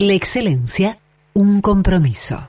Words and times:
la 0.00 0.14
excelencia, 0.14 0.96
un 1.34 1.60
compromiso. 1.60 2.48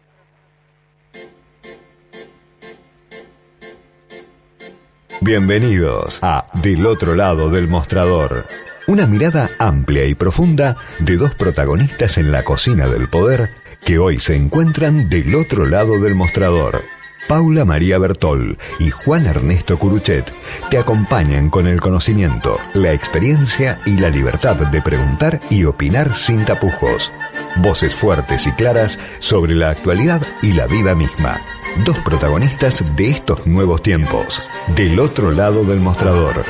Bienvenidos 5.19 6.19
a 6.21 6.45
Del 6.63 6.85
otro 6.85 7.13
lado 7.13 7.49
del 7.49 7.67
mostrador. 7.67 8.47
Una 8.87 9.05
mirada 9.05 9.49
amplia 9.59 10.05
y 10.05 10.15
profunda 10.15 10.77
de 10.99 11.17
dos 11.17 11.35
protagonistas 11.35 12.17
en 12.17 12.31
la 12.31 12.43
cocina 12.43 12.87
del 12.87 13.09
poder 13.09 13.49
que 13.85 13.99
hoy 13.99 14.21
se 14.21 14.37
encuentran 14.37 15.09
del 15.09 15.35
otro 15.35 15.65
lado 15.65 15.99
del 15.99 16.15
mostrador. 16.15 16.81
Paula 17.27 17.65
María 17.65 17.97
Bertol 17.97 18.57
y 18.79 18.89
Juan 18.89 19.25
Ernesto 19.25 19.77
Curuchet 19.77 20.25
te 20.69 20.77
acompañan 20.77 21.49
con 21.49 21.67
el 21.67 21.79
conocimiento, 21.79 22.57
la 22.73 22.91
experiencia 22.91 23.79
y 23.85 23.97
la 23.97 24.09
libertad 24.09 24.55
de 24.55 24.81
preguntar 24.81 25.39
y 25.49 25.65
opinar 25.65 26.15
sin 26.15 26.43
tapujos. 26.43 27.11
Voces 27.57 27.95
fuertes 27.95 28.47
y 28.47 28.51
claras 28.51 28.97
sobre 29.19 29.55
la 29.55 29.69
actualidad 29.69 30.21
y 30.41 30.53
la 30.53 30.67
vida 30.67 30.95
misma. 30.95 31.41
Dos 31.85 31.97
protagonistas 31.99 32.83
de 32.95 33.11
estos 33.11 33.47
nuevos 33.47 33.81
tiempos, 33.81 34.41
del 34.75 34.99
otro 34.99 35.31
lado 35.31 35.63
del 35.63 35.79
mostrador. 35.79 36.43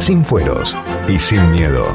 Sin 0.00 0.24
fueros 0.24 0.74
y 1.08 1.18
sin 1.18 1.50
miedo. 1.52 1.94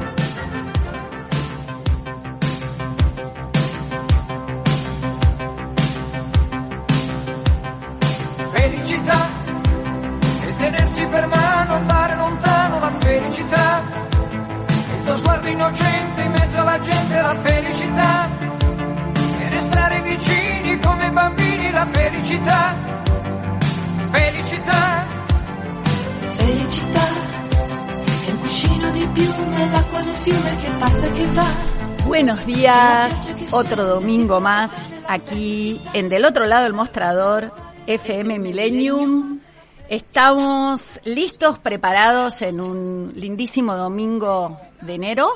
Otro 33.62 33.86
domingo 33.86 34.42
más 34.42 34.72
aquí 35.08 35.80
en 35.94 36.10
Del 36.10 36.26
otro 36.26 36.46
lado 36.46 36.64
del 36.64 36.74
mostrador 36.74 37.52
FM 37.86 38.40
Millennium. 38.40 39.40
Estamos 39.88 41.00
listos, 41.06 41.60
preparados 41.60 42.42
en 42.42 42.60
un 42.60 43.14
lindísimo 43.16 43.76
domingo 43.76 44.60
de 44.82 44.96
enero 44.96 45.30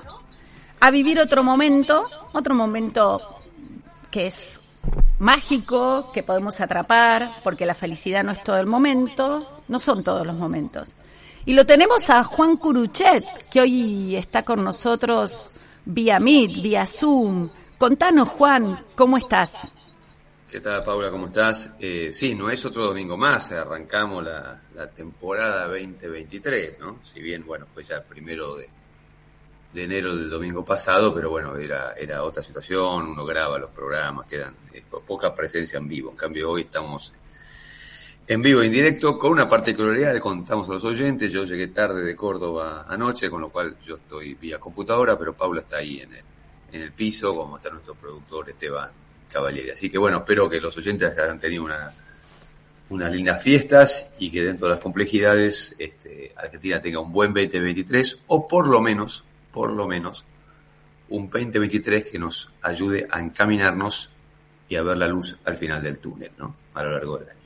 a 0.79 0.89
vivir 0.89 1.19
otro 1.19 1.43
momento, 1.43 2.07
otro 2.33 2.55
momento 2.55 3.41
que 4.09 4.25
es 4.27 4.59
mágico, 5.19 6.11
que 6.11 6.23
podemos 6.23 6.59
atrapar, 6.61 7.29
porque 7.43 7.67
la 7.67 7.75
felicidad 7.75 8.23
no 8.23 8.31
es 8.31 8.43
todo 8.43 8.57
el 8.57 8.65
momento, 8.65 9.61
no 9.67 9.79
son 9.79 10.03
todos 10.03 10.25
los 10.25 10.35
momentos. 10.35 10.93
Y 11.45 11.53
lo 11.53 11.67
tenemos 11.67 12.09
a 12.09 12.23
Juan 12.23 12.57
Curuchet, 12.57 13.23
que 13.51 13.61
hoy 13.61 14.15
está 14.15 14.41
con 14.41 14.63
nosotros 14.63 15.59
vía 15.85 16.19
Meet, 16.19 16.59
vía 16.63 16.87
Zoom. 16.87 17.49
Contanos, 17.77 18.29
Juan, 18.29 18.85
¿cómo 18.95 19.17
estás? 19.17 19.51
¿Qué 20.49 20.61
tal, 20.61 20.81
Paula? 20.85 21.11
¿Cómo 21.11 21.25
estás? 21.25 21.75
Eh, 21.77 22.11
sí, 22.13 22.33
no 22.33 22.49
es 22.49 22.63
otro 22.63 22.85
domingo 22.85 23.17
más, 23.17 23.51
arrancamos 23.51 24.23
la, 24.23 24.61
la, 24.73 24.89
temporada 24.89 25.67
2023, 25.67 26.79
¿no? 26.79 26.99
Si 27.03 27.21
bien, 27.21 27.45
bueno, 27.45 27.65
fue 27.73 27.83
ya 27.83 27.97
el 27.97 28.03
primero 28.03 28.55
de, 28.55 28.69
de, 29.73 29.83
enero 29.83 30.15
del 30.15 30.29
domingo 30.29 30.63
pasado, 30.63 31.13
pero 31.13 31.29
bueno, 31.29 31.57
era, 31.57 31.91
era 31.93 32.23
otra 32.23 32.41
situación, 32.41 33.09
uno 33.09 33.25
graba 33.25 33.59
los 33.59 33.71
programas, 33.71 34.25
quedan 34.25 34.55
eh, 34.71 34.81
poca 35.05 35.35
presencia 35.35 35.77
en 35.77 35.89
vivo. 35.89 36.11
En 36.11 36.17
cambio, 36.17 36.51
hoy 36.51 36.61
estamos 36.61 37.11
en 38.25 38.41
vivo, 38.41 38.61
en 38.61 38.71
directo, 38.71 39.17
con 39.17 39.31
una 39.31 39.49
particularidad, 39.49 40.13
le 40.13 40.21
contamos 40.21 40.69
a 40.69 40.73
los 40.73 40.85
oyentes, 40.85 41.29
yo 41.29 41.43
llegué 41.43 41.67
tarde 41.67 42.03
de 42.03 42.15
Córdoba 42.15 42.85
anoche, 42.87 43.29
con 43.29 43.41
lo 43.41 43.49
cual 43.49 43.75
yo 43.83 43.97
estoy 43.97 44.35
vía 44.35 44.59
computadora, 44.59 45.19
pero 45.19 45.33
Paula 45.33 45.59
está 45.59 45.77
ahí 45.77 45.99
en 45.99 46.13
el, 46.13 46.23
en 46.75 46.81
el 46.81 46.91
piso, 46.91 47.35
como 47.35 47.57
está 47.57 47.69
nuestro 47.69 47.95
productor 47.95 48.49
Esteban 48.49 48.89
Cavalieri. 49.31 49.71
Así 49.71 49.89
que 49.89 49.97
bueno, 49.97 50.17
espero 50.19 50.49
que 50.49 50.59
los 50.59 50.75
oyentes 50.77 51.17
hayan 51.17 51.39
tenido 51.39 51.63
una, 51.63 51.91
unas 52.89 53.13
lindas 53.13 53.41
fiestas 53.41 54.11
y 54.19 54.29
que 54.29 54.43
dentro 54.43 54.67
de 54.67 54.73
las 54.75 54.83
complejidades 54.83 55.75
este, 55.79 56.33
Argentina 56.35 56.81
tenga 56.81 56.99
un 56.99 57.11
buen 57.11 57.33
2023 57.33 58.19
o 58.27 58.47
por 58.47 58.67
lo 58.67 58.81
menos, 58.81 59.23
por 59.51 59.71
lo 59.71 59.87
menos, 59.87 60.25
un 61.09 61.29
2023 61.29 62.11
que 62.11 62.19
nos 62.19 62.51
ayude 62.61 63.07
a 63.09 63.19
encaminarnos 63.19 64.11
y 64.67 64.75
a 64.75 64.83
ver 64.83 64.97
la 64.97 65.07
luz 65.07 65.37
al 65.45 65.57
final 65.57 65.81
del 65.81 65.99
túnel, 65.99 66.31
¿no? 66.37 66.55
A 66.73 66.83
lo 66.83 66.91
largo 66.91 67.17
del 67.19 67.29
año. 67.29 67.39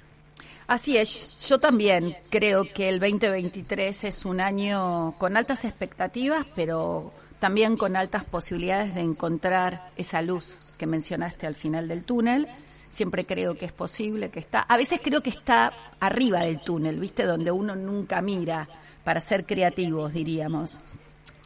Así 0.68 0.98
es, 0.98 1.36
yo 1.48 1.60
también 1.60 2.16
creo 2.30 2.64
que 2.64 2.90
el 2.90 3.00
2023 3.00 4.04
es 4.04 4.26
un 4.26 4.40
año 4.40 5.16
con 5.18 5.36
altas 5.36 5.66
expectativas, 5.66 6.46
pero 6.56 7.12
también 7.40 7.78
con 7.78 7.96
altas 7.96 8.24
posibilidades 8.26 8.96
de 8.96 9.02
encontrar 9.02 9.92
esa 9.96 10.22
luz 10.22 10.58
que 10.78 10.86
mencionaste 10.86 11.48
al 11.48 11.56
final 11.56 11.88
del 11.88 12.04
túnel. 12.04 12.48
Siempre 12.92 13.26
creo 13.26 13.56
que 13.56 13.66
es 13.66 13.72
posible, 13.72 14.30
que 14.30 14.40
está, 14.40 14.62
a 14.62 14.78
veces 14.78 15.00
creo 15.04 15.22
que 15.22 15.30
está 15.30 15.72
arriba 16.00 16.42
del 16.42 16.62
túnel, 16.62 17.00
¿viste? 17.00 17.24
Donde 17.24 17.52
uno 17.52 17.75
nunca 17.75 18.22
mira 18.22 18.68
para 19.04 19.22
ser 19.22 19.46
creativos, 19.46 20.13
diríamos. 20.13 20.80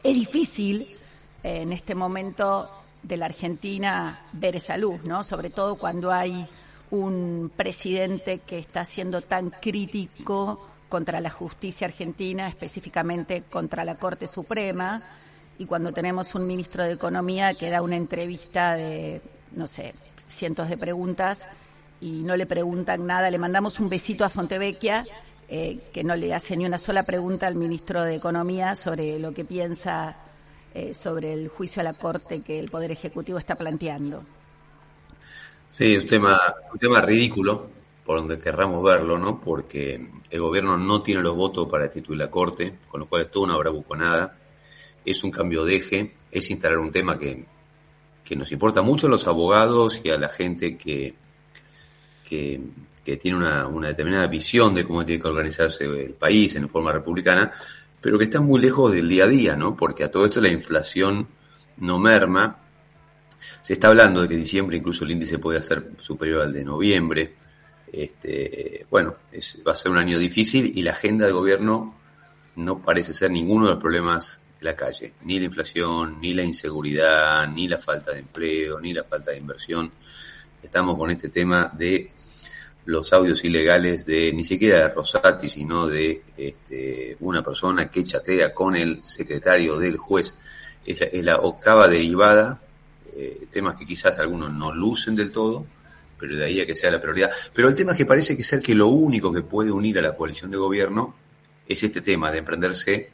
Es 0.02 0.14
difícil 0.14 0.82
eh, 1.42 1.62
en 1.62 1.72
este 1.72 1.94
momento 1.94 2.68
de 3.02 3.16
la 3.16 3.26
Argentina 3.26 4.26
ver 4.32 4.56
esa 4.56 4.76
luz, 4.76 5.04
¿no? 5.04 5.22
Sobre 5.22 5.50
todo 5.50 5.76
cuando 5.76 6.10
hay 6.10 6.46
un 6.90 7.52
presidente 7.54 8.40
que 8.40 8.58
está 8.58 8.84
siendo 8.84 9.22
tan 9.22 9.50
crítico 9.50 10.68
contra 10.88 11.20
la 11.20 11.30
justicia 11.30 11.86
argentina, 11.86 12.48
específicamente 12.48 13.42
contra 13.42 13.84
la 13.84 13.96
Corte 13.96 14.26
Suprema, 14.26 15.02
y 15.58 15.66
cuando 15.66 15.92
tenemos 15.92 16.34
un 16.34 16.46
ministro 16.46 16.84
de 16.84 16.92
Economía 16.92 17.54
que 17.54 17.70
da 17.70 17.82
una 17.82 17.96
entrevista 17.96 18.74
de, 18.74 19.20
no 19.52 19.66
sé, 19.66 19.94
cientos 20.28 20.68
de 20.68 20.76
preguntas 20.76 21.42
y 22.00 22.22
no 22.22 22.36
le 22.36 22.46
preguntan 22.46 23.06
nada, 23.06 23.30
le 23.30 23.38
mandamos 23.38 23.80
un 23.80 23.88
besito 23.88 24.24
a 24.24 24.30
Fontevecchia, 24.30 25.06
eh, 25.48 25.78
que 25.92 26.02
no 26.04 26.16
le 26.16 26.34
hace 26.34 26.56
ni 26.56 26.66
una 26.66 26.78
sola 26.78 27.02
pregunta 27.02 27.46
al 27.46 27.54
ministro 27.54 28.02
de 28.02 28.16
Economía 28.16 28.74
sobre 28.74 29.18
lo 29.18 29.32
que 29.32 29.44
piensa 29.44 30.16
eh, 30.74 30.92
sobre 30.92 31.32
el 31.32 31.48
juicio 31.48 31.80
a 31.80 31.84
la 31.84 31.94
Corte 31.94 32.42
que 32.42 32.58
el 32.58 32.68
Poder 32.68 32.90
Ejecutivo 32.90 33.38
está 33.38 33.54
planteando. 33.54 34.24
Sí, 35.70 35.94
es 35.94 36.02
un 36.02 36.08
tema, 36.08 36.40
un 36.72 36.78
tema 36.78 37.00
ridículo, 37.00 37.68
por 38.04 38.18
donde 38.18 38.38
querramos 38.38 38.82
verlo, 38.82 39.16
¿no? 39.16 39.40
Porque 39.40 40.08
el 40.30 40.40
gobierno 40.40 40.76
no 40.76 41.00
tiene 41.02 41.22
los 41.22 41.36
votos 41.36 41.68
para 41.68 41.84
destituir 41.84 42.18
la 42.18 42.30
Corte, 42.30 42.74
con 42.88 43.00
lo 43.00 43.06
cual 43.06 43.22
es 43.22 43.30
toda 43.30 43.46
una 43.46 43.56
bravuconada. 43.56 44.36
Es 45.04 45.24
un 45.24 45.30
cambio 45.30 45.64
de 45.64 45.76
eje, 45.76 46.14
es 46.30 46.50
instalar 46.50 46.78
un 46.78 46.90
tema 46.90 47.18
que, 47.18 47.44
que 48.24 48.36
nos 48.36 48.50
importa 48.52 48.82
mucho 48.82 49.06
a 49.06 49.10
los 49.10 49.26
abogados 49.26 50.00
y 50.02 50.10
a 50.10 50.18
la 50.18 50.28
gente 50.28 50.76
que, 50.76 51.14
que, 52.28 52.60
tiene 53.18 53.36
una, 53.36 53.66
una, 53.66 53.88
determinada 53.88 54.26
visión 54.26 54.74
de 54.74 54.84
cómo 54.84 55.04
tiene 55.04 55.20
que 55.20 55.28
organizarse 55.28 55.84
el 55.84 56.14
país 56.14 56.54
en 56.56 56.68
forma 56.68 56.90
republicana, 56.90 57.52
pero 58.00 58.18
que 58.18 58.24
está 58.24 58.40
muy 58.40 58.60
lejos 58.60 58.92
del 58.92 59.08
día 59.08 59.24
a 59.24 59.28
día, 59.28 59.56
¿no? 59.56 59.76
Porque 59.76 60.04
a 60.04 60.10
todo 60.10 60.24
esto 60.24 60.40
la 60.40 60.48
inflación 60.48 61.28
no 61.78 61.98
merma. 61.98 62.58
Se 63.62 63.74
está 63.74 63.88
hablando 63.88 64.22
de 64.22 64.28
que 64.28 64.36
diciembre 64.36 64.76
incluso 64.76 65.04
el 65.04 65.10
índice 65.10 65.38
puede 65.38 65.62
ser 65.62 65.90
superior 65.98 66.42
al 66.42 66.52
de 66.52 66.64
noviembre. 66.64 67.34
Este, 67.92 68.86
bueno, 68.90 69.14
es, 69.30 69.58
va 69.66 69.72
a 69.72 69.76
ser 69.76 69.92
un 69.92 69.98
año 69.98 70.18
difícil 70.18 70.72
y 70.74 70.82
la 70.82 70.92
agenda 70.92 71.26
del 71.26 71.34
gobierno 71.34 71.94
no 72.56 72.80
parece 72.80 73.12
ser 73.12 73.30
ninguno 73.30 73.66
de 73.66 73.72
los 73.72 73.80
problemas 73.80 74.40
la 74.64 74.74
calle. 74.74 75.12
Ni 75.24 75.38
la 75.38 75.44
inflación, 75.44 76.20
ni 76.20 76.32
la 76.32 76.42
inseguridad, 76.42 77.46
ni 77.48 77.68
la 77.68 77.78
falta 77.78 78.12
de 78.12 78.20
empleo, 78.20 78.80
ni 78.80 78.92
la 78.92 79.04
falta 79.04 79.30
de 79.30 79.38
inversión. 79.38 79.92
Estamos 80.62 80.96
con 80.96 81.10
este 81.10 81.28
tema 81.28 81.70
de 81.72 82.10
los 82.86 83.12
audios 83.12 83.44
ilegales 83.44 84.06
de 84.06 84.32
ni 84.32 84.42
siquiera 84.42 84.78
de 84.78 84.88
Rosati, 84.88 85.48
sino 85.48 85.86
de 85.86 86.22
este, 86.36 87.16
una 87.20 87.42
persona 87.42 87.88
que 87.88 88.04
chatea 88.04 88.52
con 88.52 88.74
el 88.74 89.02
secretario 89.04 89.78
del 89.78 89.98
juez. 89.98 90.34
Es 90.84 91.00
la, 91.00 91.06
es 91.06 91.24
la 91.24 91.36
octava 91.36 91.86
derivada, 91.86 92.60
eh, 93.14 93.46
temas 93.50 93.76
que 93.78 93.86
quizás 93.86 94.18
algunos 94.18 94.52
no 94.52 94.72
lucen 94.72 95.14
del 95.14 95.30
todo, 95.30 95.66
pero 96.18 96.36
de 96.36 96.44
ahí 96.44 96.60
a 96.60 96.66
que 96.66 96.74
sea 96.74 96.90
la 96.90 97.00
prioridad. 97.00 97.30
Pero 97.52 97.68
el 97.68 97.76
tema 97.76 97.92
es 97.92 97.98
que 97.98 98.06
parece 98.06 98.34
que 98.34 98.42
ser 98.42 98.60
que 98.60 98.74
lo 98.74 98.88
único 98.88 99.30
que 99.30 99.42
puede 99.42 99.70
unir 99.70 99.98
a 99.98 100.02
la 100.02 100.16
coalición 100.16 100.50
de 100.50 100.56
gobierno 100.56 101.14
es 101.66 101.82
este 101.82 102.00
tema 102.00 102.30
de 102.30 102.38
emprenderse 102.38 103.13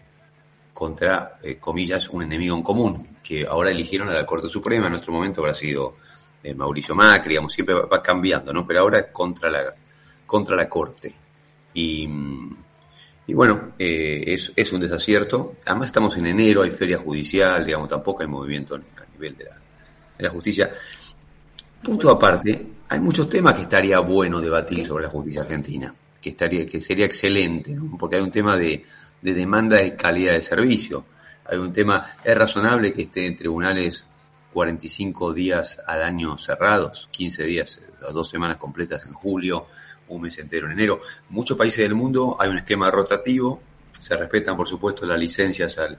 contra, 0.72 1.38
eh, 1.42 1.58
comillas, 1.58 2.08
un 2.10 2.22
enemigo 2.22 2.56
en 2.56 2.62
común, 2.62 3.08
que 3.22 3.46
ahora 3.46 3.70
eligieron 3.70 4.08
a 4.08 4.14
la 4.14 4.26
Corte 4.26 4.48
Suprema, 4.48 4.86
en 4.86 4.92
nuestro 4.92 5.12
momento 5.12 5.40
habrá 5.40 5.54
sido 5.54 5.96
eh, 6.42 6.54
Mauricio 6.54 6.94
Macri, 6.94 7.30
digamos, 7.30 7.52
siempre 7.52 7.74
va, 7.74 8.02
cambiando, 8.02 8.52
¿no? 8.52 8.66
Pero 8.66 8.80
ahora 8.80 9.00
es 9.00 9.06
contra 9.12 9.50
la, 9.50 9.74
contra 10.26 10.56
la 10.56 10.68
Corte. 10.68 11.14
Y, 11.74 12.08
y 13.26 13.34
bueno, 13.34 13.72
eh, 13.78 14.24
es, 14.26 14.52
es, 14.56 14.72
un 14.72 14.80
desacierto. 14.80 15.56
Además 15.66 15.86
estamos 15.86 16.16
en 16.16 16.26
enero, 16.26 16.62
hay 16.62 16.70
feria 16.70 16.98
judicial, 16.98 17.64
digamos, 17.64 17.88
tampoco 17.88 18.22
hay 18.22 18.28
movimiento 18.28 18.74
a 18.74 19.12
nivel 19.12 19.36
de 19.36 19.44
la, 19.44 19.54
de 19.54 20.24
la 20.24 20.30
justicia. 20.30 20.70
Punto 21.82 22.10
aparte, 22.10 22.66
hay 22.88 23.00
muchos 23.00 23.28
temas 23.28 23.54
que 23.54 23.62
estaría 23.62 24.00
bueno 24.00 24.40
debatir 24.40 24.84
sobre 24.86 25.04
la 25.04 25.10
justicia 25.10 25.42
argentina, 25.42 25.94
que 26.20 26.30
estaría, 26.30 26.66
que 26.66 26.80
sería 26.80 27.06
excelente, 27.06 27.72
¿no? 27.72 27.96
porque 27.96 28.16
hay 28.16 28.22
un 28.22 28.30
tema 28.30 28.56
de, 28.56 28.84
de 29.20 29.34
demanda 29.34 29.76
de 29.76 29.96
calidad 29.96 30.32
de 30.32 30.42
servicio. 30.42 31.04
Hay 31.44 31.58
un 31.58 31.72
tema, 31.72 32.16
es 32.22 32.36
razonable 32.36 32.92
que 32.92 33.02
esté 33.02 33.26
en 33.26 33.36
tribunales 33.36 34.04
45 34.52 35.32
días 35.32 35.78
al 35.86 36.02
año 36.02 36.36
cerrados, 36.38 37.08
15 37.12 37.44
días, 37.44 37.80
dos 38.12 38.28
semanas 38.28 38.56
completas 38.56 39.04
en 39.06 39.12
julio, 39.12 39.66
un 40.08 40.22
mes 40.22 40.38
entero 40.38 40.66
en 40.66 40.72
enero. 40.72 41.00
En 41.28 41.34
muchos 41.34 41.56
países 41.56 41.84
del 41.84 41.94
mundo 41.94 42.36
hay 42.38 42.48
un 42.50 42.58
esquema 42.58 42.90
rotativo, 42.90 43.60
se 43.90 44.16
respetan 44.16 44.56
por 44.56 44.66
supuesto 44.66 45.06
las 45.06 45.18
licencias 45.18 45.78
al, 45.78 45.98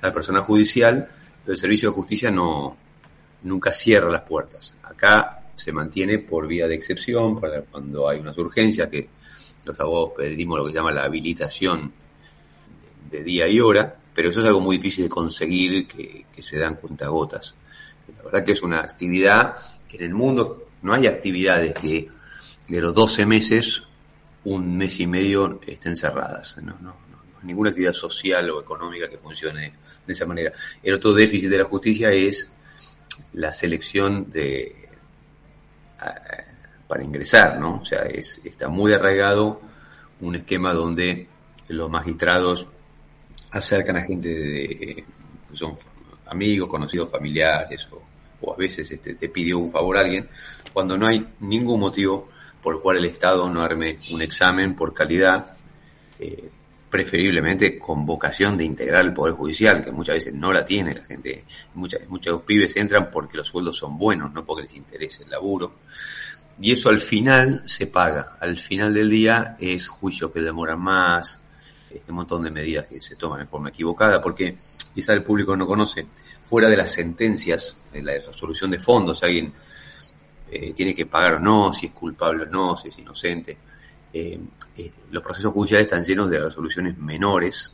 al 0.00 0.12
personal 0.12 0.42
judicial, 0.42 1.08
pero 1.44 1.52
el 1.52 1.58
servicio 1.58 1.90
de 1.90 1.94
justicia 1.94 2.30
no 2.30 2.76
nunca 3.42 3.70
cierra 3.72 4.08
las 4.10 4.22
puertas. 4.22 4.74
Acá 4.82 5.42
se 5.56 5.72
mantiene 5.72 6.18
por 6.18 6.46
vía 6.46 6.66
de 6.66 6.74
excepción, 6.74 7.40
para 7.40 7.62
cuando 7.62 8.08
hay 8.08 8.20
unas 8.20 8.36
urgencias 8.38 8.88
que 8.88 9.08
los 9.64 9.78
abogados 9.80 10.12
pedimos 10.16 10.58
lo 10.58 10.64
que 10.64 10.72
se 10.72 10.76
llama 10.76 10.92
la 10.92 11.04
habilitación 11.04 11.92
de 13.10 13.22
día 13.22 13.48
y 13.48 13.60
hora, 13.60 13.96
pero 14.14 14.30
eso 14.30 14.40
es 14.40 14.46
algo 14.46 14.60
muy 14.60 14.76
difícil 14.76 15.04
de 15.04 15.10
conseguir 15.10 15.86
que, 15.86 16.24
se 16.40 16.58
dan 16.58 16.74
cuentagotas. 16.76 17.54
La 18.16 18.24
verdad 18.24 18.44
que 18.44 18.52
es 18.52 18.62
una 18.62 18.80
actividad 18.80 19.56
que 19.88 19.96
en 19.98 20.04
el 20.04 20.14
mundo 20.14 20.68
no 20.82 20.92
hay 20.92 21.06
actividades 21.06 21.74
que 21.74 22.08
de 22.68 22.80
los 22.80 22.94
12 22.94 23.26
meses, 23.26 23.84
un 24.44 24.76
mes 24.76 24.98
y 24.98 25.06
medio 25.06 25.60
estén 25.66 25.96
cerradas. 25.96 26.56
No, 26.58 26.72
no, 26.80 26.96
no, 27.10 27.18
ninguna 27.42 27.70
actividad 27.70 27.92
social 27.92 28.50
o 28.50 28.60
económica 28.60 29.06
que 29.08 29.18
funcione 29.18 29.72
de 30.06 30.12
esa 30.12 30.26
manera. 30.26 30.52
El 30.82 30.94
otro 30.94 31.12
déficit 31.12 31.48
de 31.48 31.58
la 31.58 31.64
justicia 31.64 32.10
es 32.10 32.50
la 33.34 33.52
selección 33.52 34.30
de 34.30 34.82
para 36.88 37.04
ingresar, 37.04 37.58
¿no? 37.58 37.76
O 37.80 37.84
sea, 37.84 38.00
es, 38.02 38.40
está 38.44 38.68
muy 38.68 38.92
arraigado 38.92 39.60
un 40.20 40.34
esquema 40.34 40.74
donde 40.74 41.28
los 41.68 41.88
magistrados 41.88 42.68
acercan 43.52 43.96
a 43.96 44.02
gente 44.02 44.28
de, 44.28 45.04
son 45.52 45.74
amigos, 46.26 46.68
conocidos, 46.68 47.10
familiares 47.10 47.88
o, 47.92 48.02
a 48.52 48.56
veces 48.56 48.90
este, 48.90 49.14
te 49.14 49.28
pidió 49.28 49.58
un 49.58 49.70
favor 49.70 49.96
a 49.96 50.00
alguien, 50.00 50.28
cuando 50.72 50.98
no 50.98 51.06
hay 51.06 51.24
ningún 51.40 51.78
motivo 51.78 52.28
por 52.60 52.74
el 52.74 52.80
cual 52.80 52.96
el 52.96 53.04
Estado 53.04 53.48
no 53.48 53.62
arme 53.62 53.98
un 54.10 54.20
examen 54.20 54.74
por 54.74 54.92
calidad, 54.92 55.56
eh, 56.18 56.50
preferiblemente 56.90 57.78
con 57.78 58.04
vocación 58.04 58.56
de 58.56 58.64
integrar 58.64 59.04
el 59.04 59.12
Poder 59.12 59.34
Judicial, 59.34 59.82
que 59.82 59.92
muchas 59.92 60.16
veces 60.16 60.34
no 60.34 60.52
la 60.52 60.64
tiene 60.64 60.94
la 60.94 61.04
gente, 61.04 61.44
muchas, 61.74 62.06
muchos 62.08 62.42
pibes 62.42 62.76
entran 62.76 63.10
porque 63.10 63.38
los 63.38 63.48
sueldos 63.48 63.76
son 63.78 63.96
buenos, 63.96 64.32
no 64.32 64.44
porque 64.44 64.62
les 64.62 64.74
interese 64.74 65.22
el 65.24 65.30
laburo. 65.30 65.72
Y 66.60 66.72
eso 66.72 66.90
al 66.90 66.98
final 66.98 67.62
se 67.66 67.86
paga. 67.86 68.36
Al 68.38 68.58
final 68.58 68.92
del 68.92 69.08
día 69.08 69.56
es 69.58 69.88
juicio 69.88 70.32
que 70.32 70.40
demora 70.40 70.76
más, 70.76 71.40
este 71.94 72.12
montón 72.12 72.42
de 72.42 72.50
medidas 72.50 72.86
que 72.86 73.00
se 73.00 73.16
toman 73.16 73.40
en 73.40 73.48
forma 73.48 73.68
equivocada, 73.68 74.20
porque 74.20 74.56
quizá 74.94 75.12
el 75.12 75.22
público 75.22 75.56
no 75.56 75.66
conoce, 75.66 76.06
fuera 76.44 76.68
de 76.68 76.76
las 76.76 76.90
sentencias, 76.90 77.78
de 77.92 78.02
la 78.02 78.12
resolución 78.14 78.70
de 78.70 78.78
fondos, 78.78 79.22
alguien 79.22 79.52
eh, 80.50 80.72
tiene 80.74 80.94
que 80.94 81.06
pagar 81.06 81.34
o 81.34 81.40
no, 81.40 81.72
si 81.72 81.86
es 81.86 81.92
culpable 81.92 82.44
o 82.44 82.46
no, 82.46 82.76
si 82.76 82.88
es 82.88 82.98
inocente. 82.98 83.56
Eh, 84.12 84.38
eh, 84.76 84.92
los 85.10 85.22
procesos 85.22 85.52
judiciales 85.52 85.86
están 85.86 86.04
llenos 86.04 86.28
de 86.28 86.38
resoluciones 86.38 86.98
menores 86.98 87.72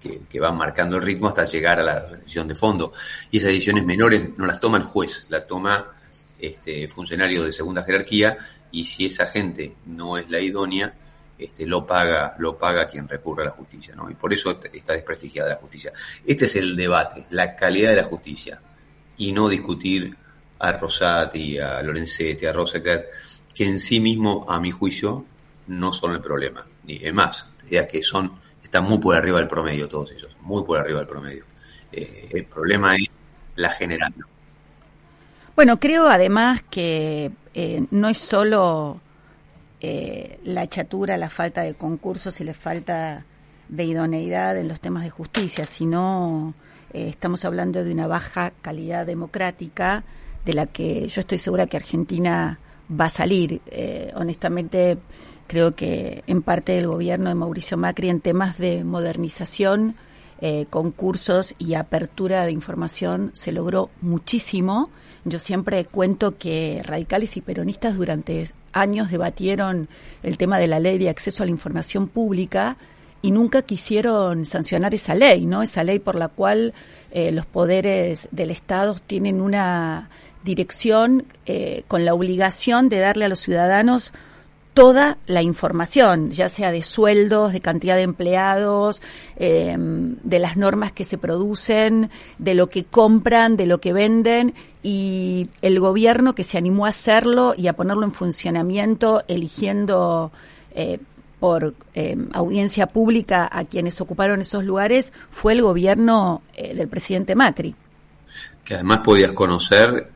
que, 0.00 0.22
que, 0.28 0.40
van 0.40 0.56
marcando 0.56 0.96
el 0.96 1.02
ritmo 1.02 1.28
hasta 1.28 1.44
llegar 1.44 1.78
a 1.78 1.82
la 1.82 2.00
decisión 2.00 2.48
de 2.48 2.54
fondo. 2.54 2.92
Y 3.30 3.38
esas 3.38 3.48
decisiones 3.48 3.84
menores 3.84 4.36
no 4.36 4.46
las 4.46 4.58
toma 4.58 4.78
el 4.78 4.84
juez, 4.84 5.26
las 5.28 5.46
toma 5.46 5.94
este 6.38 6.88
funcionario 6.88 7.44
de 7.44 7.52
segunda 7.52 7.84
jerarquía 7.84 8.36
y 8.70 8.84
si 8.84 9.06
esa 9.06 9.26
gente 9.26 9.76
no 9.86 10.18
es 10.18 10.28
la 10.28 10.40
idónea, 10.40 10.94
este, 11.38 11.66
lo 11.66 11.86
paga, 11.86 12.34
lo 12.38 12.56
paga 12.56 12.86
quien 12.86 13.08
recurre 13.08 13.42
a 13.42 13.46
la 13.46 13.52
justicia, 13.52 13.94
¿no? 13.94 14.10
Y 14.10 14.14
por 14.14 14.32
eso 14.32 14.58
está 14.72 14.92
desprestigiada 14.92 15.50
la 15.50 15.56
justicia. 15.56 15.92
Este 16.24 16.44
es 16.44 16.56
el 16.56 16.76
debate, 16.76 17.26
la 17.30 17.56
calidad 17.56 17.90
de 17.90 17.96
la 17.96 18.04
justicia, 18.04 18.60
y 19.16 19.32
no 19.32 19.48
discutir 19.48 20.16
a 20.58 20.72
Rosati, 20.72 21.58
a 21.58 21.82
Lorenzetti, 21.82 22.46
a 22.46 22.52
Rosecat, 22.52 23.04
que 23.54 23.64
en 23.64 23.78
sí 23.78 24.00
mismo, 24.00 24.46
a 24.48 24.60
mi 24.60 24.70
juicio, 24.70 25.24
no 25.66 25.92
son 25.92 26.12
el 26.12 26.20
problema. 26.20 26.66
Ni 26.84 26.96
es 26.96 27.12
más, 27.12 27.48
ya 27.70 27.86
que 27.86 28.02
son, 28.02 28.32
están 28.62 28.84
muy 28.84 28.98
por 28.98 29.16
arriba 29.16 29.38
del 29.38 29.48
promedio 29.48 29.88
todos 29.88 30.12
ellos, 30.12 30.36
muy 30.40 30.64
por 30.64 30.78
arriba 30.78 30.98
del 31.00 31.08
promedio. 31.08 31.44
Eh, 31.92 32.28
el 32.32 32.44
problema 32.46 32.96
es 32.96 33.08
la 33.56 33.70
general. 33.70 34.14
Bueno, 35.54 35.78
creo 35.78 36.08
además 36.08 36.62
que 36.68 37.30
eh, 37.54 37.84
no 37.90 38.08
es 38.08 38.18
solo 38.18 39.00
eh, 39.86 40.38
la 40.44 40.66
chatura, 40.68 41.16
la 41.16 41.28
falta 41.28 41.62
de 41.62 41.74
concursos 41.74 42.40
y 42.40 42.44
la 42.44 42.54
falta 42.54 43.24
de 43.68 43.84
idoneidad 43.84 44.56
en 44.58 44.68
los 44.68 44.80
temas 44.80 45.04
de 45.04 45.10
justicia, 45.10 45.64
sino 45.64 46.54
eh, 46.92 47.08
estamos 47.08 47.44
hablando 47.44 47.84
de 47.84 47.92
una 47.92 48.06
baja 48.06 48.52
calidad 48.62 49.06
democrática 49.06 50.04
de 50.44 50.52
la 50.54 50.66
que 50.66 51.08
yo 51.08 51.20
estoy 51.20 51.38
segura 51.38 51.66
que 51.66 51.76
Argentina 51.76 52.58
va 52.88 53.06
a 53.06 53.10
salir. 53.10 53.60
Eh, 53.66 54.12
honestamente, 54.14 54.98
creo 55.46 55.74
que 55.74 56.22
en 56.26 56.42
parte 56.42 56.72
del 56.72 56.86
gobierno 56.86 57.28
de 57.28 57.34
Mauricio 57.34 57.76
Macri 57.76 58.08
en 58.08 58.20
temas 58.20 58.58
de 58.58 58.84
modernización, 58.84 59.96
eh, 60.40 60.66
concursos 60.68 61.54
y 61.58 61.74
apertura 61.74 62.44
de 62.44 62.52
información 62.52 63.30
se 63.34 63.52
logró 63.52 63.90
muchísimo. 64.00 64.90
Yo 65.24 65.38
siempre 65.38 65.84
cuento 65.86 66.36
que 66.36 66.82
radicales 66.84 67.36
y 67.36 67.40
peronistas 67.40 67.96
durante 67.96 68.48
años 68.72 69.10
debatieron 69.10 69.88
el 70.22 70.36
tema 70.36 70.58
de 70.58 70.68
la 70.68 70.80
ley 70.80 70.98
de 70.98 71.08
acceso 71.08 71.42
a 71.42 71.46
la 71.46 71.50
información 71.50 72.08
pública 72.08 72.76
y 73.22 73.30
nunca 73.30 73.62
quisieron 73.62 74.44
sancionar 74.44 74.94
esa 74.94 75.14
ley, 75.14 75.46
¿no? 75.46 75.62
Esa 75.62 75.82
ley 75.82 75.98
por 75.98 76.16
la 76.16 76.28
cual 76.28 76.74
eh, 77.10 77.32
los 77.32 77.46
poderes 77.46 78.28
del 78.32 78.50
Estado 78.50 78.96
tienen 79.06 79.40
una 79.40 80.10
dirección 80.44 81.24
eh, 81.46 81.84
con 81.88 82.04
la 82.04 82.12
obligación 82.12 82.90
de 82.90 82.98
darle 82.98 83.24
a 83.24 83.28
los 83.28 83.40
ciudadanos 83.40 84.12
toda 84.74 85.18
la 85.26 85.40
información, 85.40 86.30
ya 86.30 86.48
sea 86.48 86.72
de 86.72 86.82
sueldos, 86.82 87.52
de 87.52 87.60
cantidad 87.60 87.94
de 87.94 88.02
empleados, 88.02 89.00
eh, 89.36 89.76
de 89.78 90.38
las 90.40 90.56
normas 90.56 90.92
que 90.92 91.04
se 91.04 91.16
producen, 91.16 92.10
de 92.38 92.54
lo 92.54 92.68
que 92.68 92.84
compran, 92.84 93.56
de 93.56 93.66
lo 93.66 93.80
que 93.80 93.92
venden, 93.92 94.52
y 94.82 95.48
el 95.62 95.78
gobierno 95.78 96.34
que 96.34 96.42
se 96.42 96.58
animó 96.58 96.86
a 96.86 96.90
hacerlo 96.90 97.54
y 97.56 97.68
a 97.68 97.74
ponerlo 97.74 98.04
en 98.04 98.12
funcionamiento, 98.12 99.22
eligiendo 99.28 100.32
eh, 100.72 100.98
por 101.38 101.74
eh, 101.94 102.16
audiencia 102.32 102.88
pública 102.88 103.48
a 103.50 103.64
quienes 103.64 104.00
ocuparon 104.00 104.40
esos 104.40 104.64
lugares, 104.64 105.12
fue 105.30 105.52
el 105.52 105.62
gobierno 105.62 106.42
del 106.56 106.88
presidente 106.88 107.34
Macri. 107.34 107.74
Que 108.64 108.74
además 108.74 109.00
podías 109.04 109.32
conocer 109.32 110.10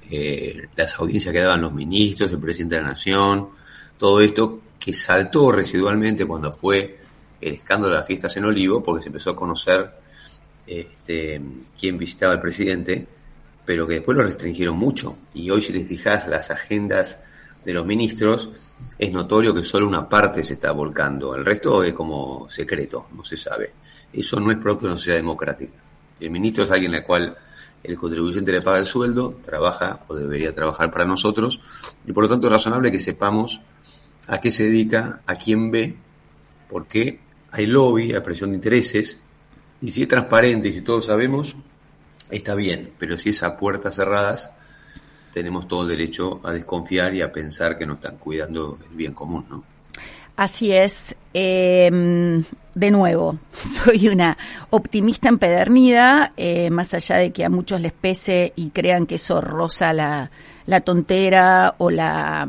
las 0.74 0.98
audiencias 0.98 1.32
que 1.32 1.40
daban 1.40 1.60
los 1.60 1.72
ministros, 1.72 2.32
el 2.32 2.38
presidente 2.38 2.76
de 2.76 2.80
la 2.80 2.88
Nación, 2.88 3.50
todo 3.98 4.20
esto 4.20 4.60
que 4.78 4.92
saltó 4.92 5.52
residualmente 5.52 6.24
cuando 6.24 6.52
fue 6.52 6.98
el 7.40 7.54
escándalo 7.54 7.94
de 7.94 7.98
las 7.98 8.06
fiestas 8.06 8.36
en 8.36 8.44
Olivo, 8.44 8.82
porque 8.82 9.02
se 9.02 9.08
empezó 9.08 9.30
a 9.30 9.36
conocer 9.36 9.90
este, 10.66 11.40
quién 11.78 11.98
visitaba 11.98 12.32
al 12.32 12.40
presidente, 12.40 13.06
pero 13.64 13.86
que 13.86 13.94
después 13.94 14.16
lo 14.16 14.24
restringieron 14.24 14.76
mucho. 14.76 15.16
Y 15.34 15.50
hoy 15.50 15.60
si 15.60 15.72
te 15.72 15.84
fijas 15.84 16.26
las 16.28 16.50
agendas 16.50 17.20
de 17.64 17.74
los 17.74 17.84
ministros, 17.84 18.50
es 18.98 19.12
notorio 19.12 19.52
que 19.54 19.62
solo 19.62 19.86
una 19.86 20.08
parte 20.08 20.42
se 20.42 20.54
está 20.54 20.72
volcando, 20.72 21.34
el 21.34 21.44
resto 21.44 21.82
es 21.82 21.92
como 21.92 22.48
secreto, 22.48 23.08
no 23.14 23.24
se 23.24 23.36
sabe. 23.36 23.72
Eso 24.12 24.40
no 24.40 24.50
es 24.50 24.56
propio 24.56 24.82
de 24.82 24.92
una 24.92 24.96
sociedad 24.96 25.18
democrática. 25.18 25.78
El 26.18 26.30
ministro 26.30 26.64
es 26.64 26.70
alguien 26.70 26.94
al 26.94 27.04
cual 27.04 27.36
el 27.82 27.96
contribuyente 27.96 28.52
le 28.52 28.62
paga 28.62 28.78
el 28.78 28.86
sueldo, 28.86 29.40
trabaja 29.44 30.00
o 30.08 30.14
debería 30.14 30.52
trabajar 30.52 30.90
para 30.90 31.04
nosotros, 31.04 31.60
y 32.06 32.12
por 32.12 32.24
lo 32.24 32.28
tanto 32.28 32.46
es 32.46 32.52
razonable 32.52 32.90
que 32.90 33.00
sepamos 33.00 33.60
a 34.28 34.38
qué 34.40 34.50
se 34.50 34.64
dedica, 34.64 35.22
a 35.26 35.34
quién 35.34 35.70
ve, 35.70 35.96
porque 36.68 37.18
hay 37.50 37.66
lobby, 37.66 38.12
hay 38.12 38.20
presión 38.20 38.50
de 38.50 38.56
intereses, 38.56 39.18
y 39.80 39.90
si 39.90 40.02
es 40.02 40.08
transparente 40.08 40.68
y 40.68 40.72
si 40.72 40.82
todos 40.82 41.06
sabemos, 41.06 41.56
está 42.30 42.54
bien, 42.54 42.92
pero 42.98 43.16
si 43.16 43.30
es 43.30 43.42
a 43.42 43.56
puertas 43.56 43.96
cerradas, 43.96 44.54
tenemos 45.32 45.66
todo 45.66 45.82
el 45.82 45.88
derecho 45.88 46.40
a 46.44 46.52
desconfiar 46.52 47.14
y 47.14 47.22
a 47.22 47.32
pensar 47.32 47.78
que 47.78 47.86
no 47.86 47.94
están 47.94 48.16
cuidando 48.18 48.78
el 48.90 48.96
bien 48.96 49.12
común, 49.12 49.46
¿no? 49.48 49.64
Así 50.36 50.72
es. 50.72 51.16
Em, 51.34 52.44
de 52.74 52.90
nuevo, 52.92 53.38
soy 53.52 54.08
una 54.08 54.36
optimista 54.70 55.28
empedernida, 55.28 56.32
eh, 56.36 56.70
más 56.70 56.94
allá 56.94 57.16
de 57.16 57.32
que 57.32 57.44
a 57.44 57.50
muchos 57.50 57.80
les 57.80 57.92
pese 57.92 58.52
y 58.54 58.70
crean 58.70 59.06
que 59.06 59.16
eso 59.16 59.40
roza 59.40 59.92
la, 59.92 60.30
la 60.66 60.80
tontera 60.82 61.74
o 61.78 61.90
la 61.90 62.46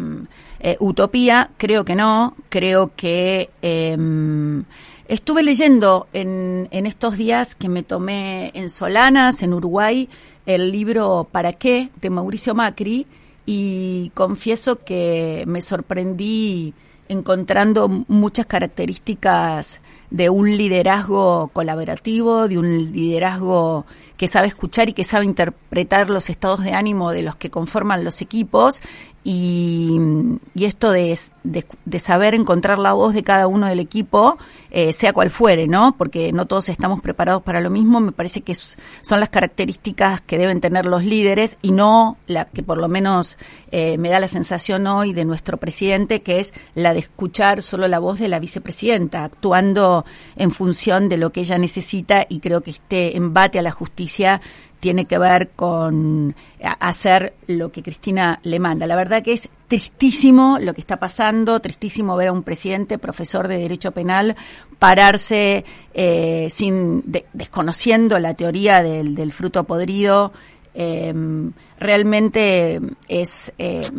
eh, 0.59 0.77
utopía, 0.79 1.51
creo 1.57 1.85
que 1.85 1.95
no, 1.95 2.35
creo 2.49 2.91
que 2.95 3.49
em, 3.61 4.63
estuve 5.07 5.43
leyendo 5.43 6.07
en, 6.13 6.67
en 6.71 6.85
estos 6.85 7.17
días 7.17 7.55
que 7.55 7.69
me 7.69 7.83
tomé 7.83 8.51
en 8.53 8.69
Solanas, 8.69 9.41
en 9.41 9.53
Uruguay, 9.53 10.09
el 10.45 10.71
libro 10.71 11.27
¿Para 11.31 11.53
qué? 11.53 11.89
de 12.01 12.09
Mauricio 12.09 12.55
Macri 12.55 13.05
y 13.45 14.11
confieso 14.13 14.83
que 14.83 15.43
me 15.47 15.61
sorprendí 15.61 16.73
encontrando 17.07 17.87
muchas 18.07 18.45
características 18.45 19.79
de 20.11 20.29
un 20.29 20.57
liderazgo 20.57 21.49
colaborativo, 21.53 22.47
de 22.47 22.57
un 22.57 22.91
liderazgo 22.91 23.85
que 24.17 24.27
sabe 24.27 24.47
escuchar 24.47 24.89
y 24.89 24.93
que 24.93 25.05
sabe 25.05 25.23
interpretar 25.23 26.09
los 26.09 26.29
estados 26.29 26.61
de 26.61 26.73
ánimo 26.73 27.11
de 27.11 27.21
los 27.21 27.37
que 27.37 27.49
conforman 27.49 28.03
los 28.03 28.21
equipos 28.21 28.81
y, 29.23 29.99
esto 30.55 30.91
de, 30.91 31.17
de, 31.43 31.99
saber 31.99 32.33
encontrar 32.35 32.79
la 32.79 32.93
voz 32.93 33.13
de 33.13 33.23
cada 33.23 33.47
uno 33.47 33.67
del 33.67 33.79
equipo, 33.79 34.37
eh, 34.71 34.93
sea 34.93 35.13
cual 35.13 35.29
fuere, 35.29 35.67
¿no? 35.67 35.95
Porque 35.97 36.31
no 36.31 36.47
todos 36.47 36.69
estamos 36.69 37.01
preparados 37.01 37.43
para 37.43 37.59
lo 37.59 37.69
mismo, 37.69 37.99
me 37.99 38.11
parece 38.11 38.41
que 38.41 38.55
son 38.55 39.19
las 39.19 39.29
características 39.29 40.21
que 40.21 40.37
deben 40.37 40.61
tener 40.61 40.85
los 40.85 41.03
líderes 41.03 41.57
y 41.61 41.71
no 41.71 42.17
la 42.27 42.45
que 42.45 42.63
por 42.63 42.77
lo 42.77 42.87
menos 42.87 43.37
eh, 43.71 43.97
me 43.97 44.09
da 44.09 44.19
la 44.19 44.27
sensación 44.27 44.87
hoy 44.87 45.13
de 45.13 45.25
nuestro 45.25 45.57
presidente, 45.57 46.21
que 46.21 46.39
es 46.39 46.53
la 46.73 46.93
de 46.93 46.99
escuchar 46.99 47.61
solo 47.61 47.87
la 47.87 47.99
voz 47.99 48.19
de 48.19 48.29
la 48.29 48.39
vicepresidenta, 48.39 49.25
actuando 49.25 49.98
en 50.35 50.51
función 50.51 51.09
de 51.09 51.17
lo 51.17 51.31
que 51.31 51.41
ella 51.41 51.57
necesita 51.57 52.25
y 52.27 52.39
creo 52.39 52.61
que 52.61 52.71
este 52.71 53.17
embate 53.17 53.59
a 53.59 53.61
la 53.61 53.71
justicia 53.71 54.41
tiene 54.79 55.05
que 55.05 55.17
ver 55.17 55.49
con 55.55 56.35
hacer 56.79 57.33
lo 57.47 57.71
que 57.71 57.83
Cristina 57.83 58.39
le 58.43 58.59
manda. 58.59 58.87
La 58.87 58.95
verdad 58.95 59.21
que 59.21 59.33
es 59.33 59.49
tristísimo 59.67 60.57
lo 60.59 60.73
que 60.73 60.81
está 60.81 60.97
pasando, 60.97 61.59
tristísimo 61.59 62.15
ver 62.15 62.29
a 62.29 62.31
un 62.31 62.43
presidente, 62.43 62.97
profesor 62.97 63.47
de 63.47 63.57
Derecho 63.57 63.91
Penal, 63.91 64.35
pararse 64.79 65.65
eh, 65.93 66.47
sin 66.49 67.03
desconociendo 67.33 68.19
la 68.19 68.33
teoría 68.33 68.81
del, 68.81 69.31
fruto 69.33 69.65
podrido. 69.65 70.31
Eh, 70.73 71.13
realmente 71.79 72.79
es 73.07 73.51
eh, 73.57 73.89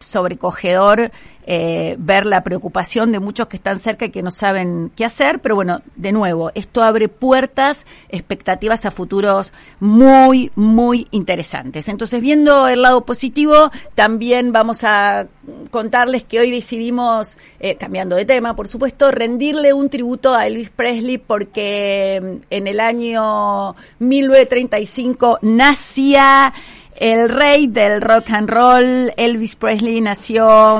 sobrecogedor 0.00 1.10
eh, 1.46 1.96
ver 1.98 2.26
la 2.26 2.44
preocupación 2.44 3.12
de 3.12 3.18
muchos 3.18 3.48
que 3.48 3.56
están 3.56 3.78
cerca 3.78 4.04
y 4.04 4.10
que 4.10 4.22
no 4.22 4.30
saben 4.30 4.92
qué 4.94 5.04
hacer, 5.04 5.40
pero 5.40 5.54
bueno, 5.54 5.80
de 5.96 6.12
nuevo, 6.12 6.52
esto 6.54 6.82
abre 6.82 7.08
puertas, 7.08 7.86
expectativas 8.08 8.84
a 8.84 8.90
futuros 8.90 9.52
muy, 9.80 10.52
muy 10.54 11.08
interesantes. 11.10 11.88
Entonces, 11.88 12.20
viendo 12.20 12.68
el 12.68 12.82
lado 12.82 13.04
positivo, 13.04 13.70
también 13.94 14.52
vamos 14.52 14.84
a 14.84 15.26
contarles 15.70 16.24
que 16.24 16.40
hoy 16.40 16.50
decidimos, 16.50 17.38
eh, 17.58 17.74
cambiando 17.76 18.16
de 18.16 18.26
tema, 18.26 18.54
por 18.54 18.68
supuesto, 18.68 19.10
rendirle 19.10 19.72
un 19.72 19.88
tributo 19.88 20.34
a 20.34 20.46
Elvis 20.46 20.70
Presley 20.70 21.18
porque 21.18 22.20
mm, 22.22 22.44
en 22.50 22.66
el 22.66 22.80
año 22.80 23.74
1935 23.98 25.38
nacía 25.42 26.52
el 27.00 27.30
rey 27.30 27.66
del 27.66 28.02
rock 28.02 28.30
and 28.30 28.48
roll, 28.48 29.12
Elvis 29.16 29.56
Presley, 29.56 30.02
nació 30.02 30.78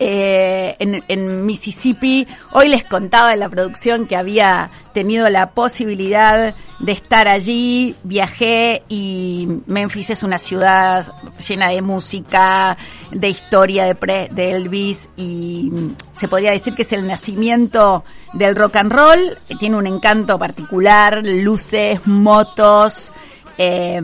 eh, 0.00 0.74
en, 0.80 1.46
Mississippi. 1.46 2.26
Hoy 2.50 2.68
les 2.68 2.82
contaba 2.82 3.32
en 3.32 3.38
la 3.38 3.48
producción 3.48 4.08
que 4.08 4.16
había 4.16 4.70
tenido 4.92 5.30
la 5.30 5.50
posibilidad 5.50 6.52
de 6.80 6.92
estar 6.92 7.28
allí. 7.28 7.94
Viajé 8.02 8.82
y 8.88 9.46
Memphis 9.66 10.10
es 10.10 10.24
una 10.24 10.40
ciudad 10.40 11.06
llena 11.46 11.68
de 11.68 11.80
música, 11.80 12.76
de 13.12 13.28
historia 13.28 13.84
de, 13.84 14.28
de 14.32 14.50
Elvis 14.50 15.10
y 15.16 15.70
se 16.18 16.26
podría 16.26 16.50
decir 16.50 16.74
que 16.74 16.82
es 16.82 16.92
el 16.92 17.06
nacimiento 17.06 18.02
del 18.32 18.56
rock 18.56 18.76
and 18.76 18.92
roll. 18.92 19.38
Tiene 19.60 19.76
un 19.76 19.86
encanto 19.86 20.36
particular, 20.40 21.24
luces, 21.24 22.04
motos. 22.04 23.12
Eh, 23.62 24.00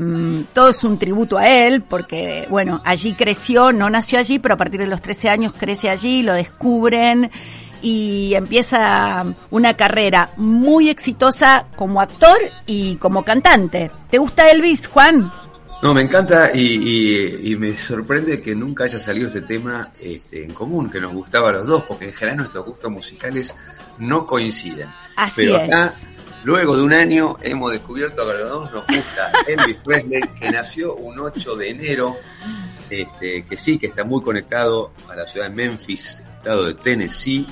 todo 0.53 0.69
es 0.69 0.85
un 0.85 0.99
tributo 0.99 1.39
a 1.39 1.49
él, 1.49 1.81
porque, 1.81 2.47
bueno, 2.51 2.83
allí 2.85 3.15
creció, 3.15 3.73
no 3.73 3.89
nació 3.89 4.19
allí, 4.19 4.39
pero 4.39 4.53
a 4.53 4.59
partir 4.59 4.81
de 4.81 4.87
los 4.87 5.01
13 5.01 5.31
años 5.31 5.55
crece 5.57 5.89
allí, 5.89 6.23
lo 6.23 6.35
descubren 6.35 7.31
y 7.81 8.35
empieza 8.35 9.25
una 9.51 9.73
carrera 9.73 10.29
muy 10.37 10.91
exitosa 10.91 11.69
como 11.75 12.03
actor 12.03 12.37
y 12.67 12.97
como 12.97 13.25
cantante. 13.25 13.91
¿Te 14.11 14.19
gusta 14.19 14.51
Elvis, 14.51 14.89
Juan? 14.89 15.33
No, 15.83 15.95
me 15.95 16.03
encanta 16.03 16.55
y, 16.55 17.57
me 17.59 17.75
sorprende 17.79 18.43
que 18.43 18.55
nunca 18.55 18.85
haya 18.85 19.01
salido 19.01 19.29
ese 19.29 19.41
tema 19.41 19.91
este, 19.99 20.45
en 20.45 20.53
común, 20.53 20.91
que 20.91 21.01
nos 21.01 21.15
gustaba 21.15 21.49
a 21.49 21.53
los 21.53 21.67
dos, 21.67 21.85
porque 21.85 22.09
en 22.09 22.13
general 22.13 22.37
nuestros 22.37 22.67
gustos 22.67 22.91
musicales 22.91 23.57
no 23.97 24.27
coinciden. 24.27 24.89
Así 25.17 25.47
Pero 25.47 25.57
acá 25.57 25.95
Luego 26.47 26.77
de 26.77 26.83
un 26.85 26.93
año 26.93 27.37
hemos 27.43 27.73
descubierto 27.73 28.25
que 28.25 28.31
a 28.31 28.35
los 28.35 28.49
dos 28.49 28.71
nos 28.71 28.87
gusta 28.87 29.33
Elvis 29.49 29.79
Presley, 29.85 30.23
que 30.39 30.49
nació 30.49 30.95
un 30.95 31.19
8 31.19 31.57
de 31.57 31.71
enero, 31.71 32.17
este, 32.89 33.45
que 33.45 33.57
sí, 33.57 33.79
que 33.79 33.89
está 33.89 34.05
muy 34.05 34.23
conectado 34.23 34.93
a 35.09 35.17
la 35.17 35.27
ciudad 35.27 35.49
de 35.49 35.57
Memphis, 35.57 36.23
estado 36.37 36.67
de 36.67 36.75
Tennessee, 36.75 37.49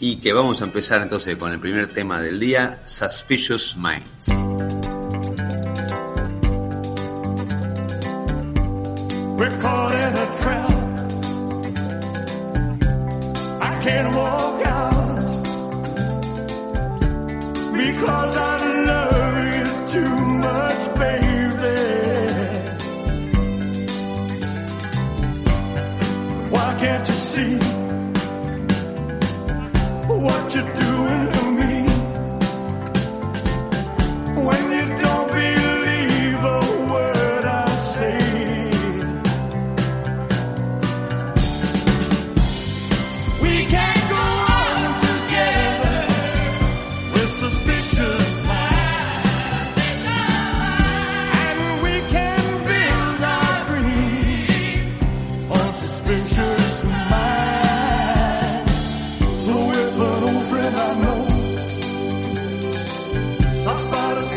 y 0.00 0.16
que 0.16 0.34
vamos 0.34 0.60
a 0.60 0.66
empezar 0.66 1.00
entonces 1.00 1.34
con 1.36 1.50
el 1.50 1.58
primer 1.58 1.94
tema 1.94 2.20
del 2.20 2.38
día, 2.38 2.82
Suspicious 2.84 3.74
Minds. 3.74 4.26
Because 17.92 18.36
I 18.36 18.56
love 18.90 19.36
you 19.54 19.66
too 19.94 20.16
much, 20.46 20.82
baby. 21.02 21.78
Why 26.54 26.68
can't 26.80 27.08
you 27.08 27.14
see 27.14 27.56
what 30.08 30.54
you're 30.54 30.74
doing 30.74 30.85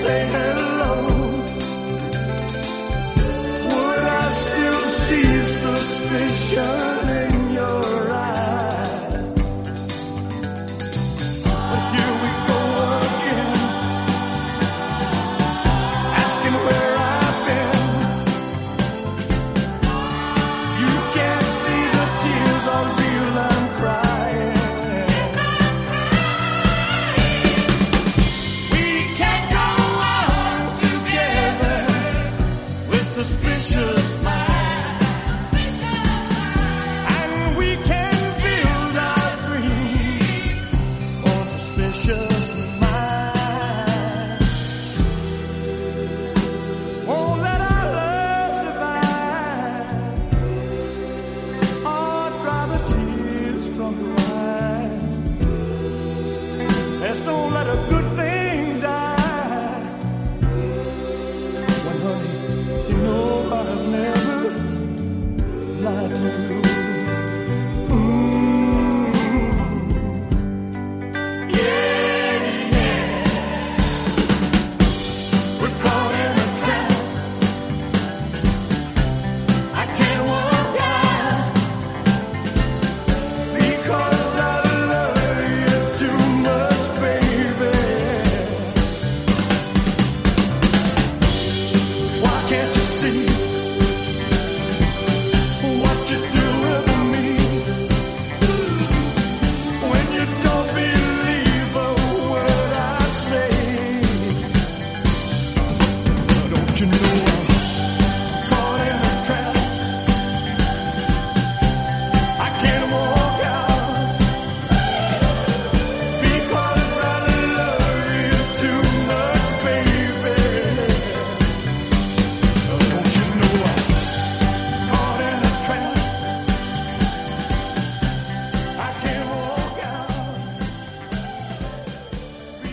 say 0.10 0.26
hello? 0.34 0.94
Would 3.70 4.06
I 4.22 4.30
still 4.44 4.84
see 5.06 5.32
suspicion? 5.62 7.19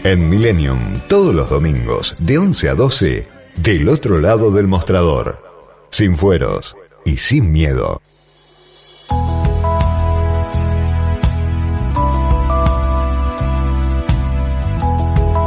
En 0.07 0.31
Millennium, 0.31 1.01
todos 1.09 1.35
los 1.35 1.51
domingos, 1.51 2.15
de 2.21 2.39
11 2.39 2.69
a 2.69 2.75
12, 2.77 3.27
del 3.57 3.89
otro 3.89 4.21
lado 4.21 4.53
del 4.53 4.69
mostrador. 4.69 5.43
Sin 5.91 6.17
fueros 6.17 6.77
y 7.05 7.17
sin 7.17 7.51
miedo. 7.51 8.01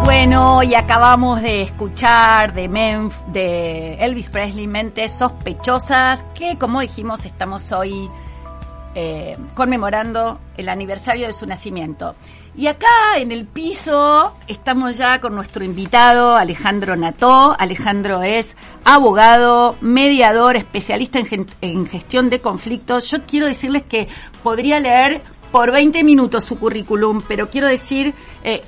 Bueno, 0.03 0.61
y 0.63 0.75
acabamos 0.75 1.41
de 1.41 1.61
escuchar 1.61 2.53
de 2.53 2.67
Memf, 2.67 3.15
de 3.27 3.93
Elvis 3.93 4.27
Presley, 4.27 4.67
Mentes 4.67 5.15
Sospechosas, 5.15 6.25
que 6.35 6.57
como 6.57 6.81
dijimos 6.81 7.25
estamos 7.25 7.71
hoy 7.71 8.09
eh, 9.01 9.38
conmemorando 9.55 10.41
el 10.57 10.67
aniversario 10.67 11.27
de 11.27 11.31
su 11.31 11.45
nacimiento. 11.45 12.15
Y 12.57 12.67
acá 12.67 13.15
en 13.15 13.31
el 13.31 13.45
piso 13.45 14.35
estamos 14.47 14.97
ya 14.97 15.21
con 15.21 15.35
nuestro 15.35 15.63
invitado 15.63 16.35
Alejandro 16.35 16.97
Nató. 16.97 17.55
Alejandro 17.57 18.23
es 18.23 18.57
abogado, 18.83 19.77
mediador, 19.79 20.57
especialista 20.57 21.19
en, 21.19 21.47
en 21.62 21.88
gestión 21.88 22.29
de 22.29 22.41
conflictos. 22.41 23.09
Yo 23.09 23.25
quiero 23.25 23.45
decirles 23.45 23.83
que 23.83 24.09
podría 24.43 24.81
leer 24.81 25.21
por 25.53 25.71
20 25.71 26.03
minutos 26.03 26.43
su 26.43 26.59
currículum, 26.59 27.21
pero 27.25 27.49
quiero 27.49 27.67
decir 27.67 28.13
eh, 28.43 28.63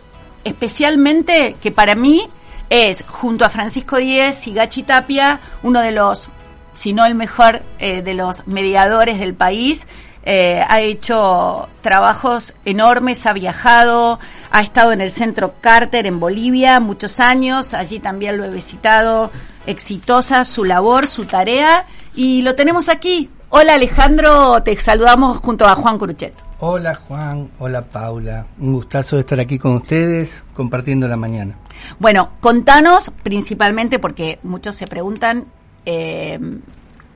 especialmente 0.46 1.58
que 1.62 1.72
para 1.72 1.94
mí 1.94 2.30
es, 2.70 3.04
junto 3.06 3.44
a 3.44 3.50
Francisco 3.50 3.98
Díez 3.98 4.48
y 4.48 4.54
Gachi 4.54 4.84
Tapia, 4.84 5.42
uno 5.62 5.82
de 5.82 5.92
los, 5.92 6.30
si 6.74 6.94
no 6.94 7.06
el 7.06 7.16
mejor, 7.16 7.64
eh, 7.80 8.02
de 8.02 8.14
los 8.14 8.48
mediadores 8.48 9.20
del 9.20 9.34
país. 9.34 9.86
Eh, 10.24 10.64
ha 10.68 10.82
hecho 10.82 11.68
trabajos 11.82 12.54
enormes, 12.64 13.26
ha 13.26 13.34
viajado, 13.34 14.20
ha 14.52 14.62
estado 14.62 14.92
en 14.92 15.02
el 15.02 15.10
centro 15.10 15.56
Carter 15.62 16.06
en 16.06 16.20
Bolivia 16.20 16.80
muchos 16.80 17.20
años, 17.20 17.74
allí 17.74 18.00
también 18.00 18.38
lo 18.38 18.46
he 18.46 18.50
visitado, 18.50 19.32
exitosa 19.66 20.44
su 20.46 20.64
labor, 20.64 21.08
su 21.08 21.26
tarea, 21.26 21.86
y 22.14 22.44
lo 22.44 22.54
tenemos 22.56 22.88
aquí. 22.88 23.32
Hola 23.50 23.74
Alejandro, 23.74 24.62
te 24.64 24.80
saludamos 24.80 25.40
junto 25.40 25.66
a 25.66 25.76
Juan 25.76 25.98
Curuchet. 25.98 26.34
Hola 26.60 26.94
Juan, 26.94 27.50
hola 27.58 27.82
Paula, 27.82 28.46
un 28.60 28.74
gustazo 28.74 29.16
de 29.16 29.22
estar 29.22 29.40
aquí 29.40 29.58
con 29.58 29.74
ustedes 29.74 30.44
compartiendo 30.54 31.08
la 31.08 31.18
mañana. 31.18 31.56
Bueno, 31.98 32.34
contanos 32.40 33.12
principalmente 33.24 33.98
porque 33.98 34.38
muchos 34.44 34.76
se 34.76 34.86
preguntan 34.86 35.46
eh, 35.86 36.40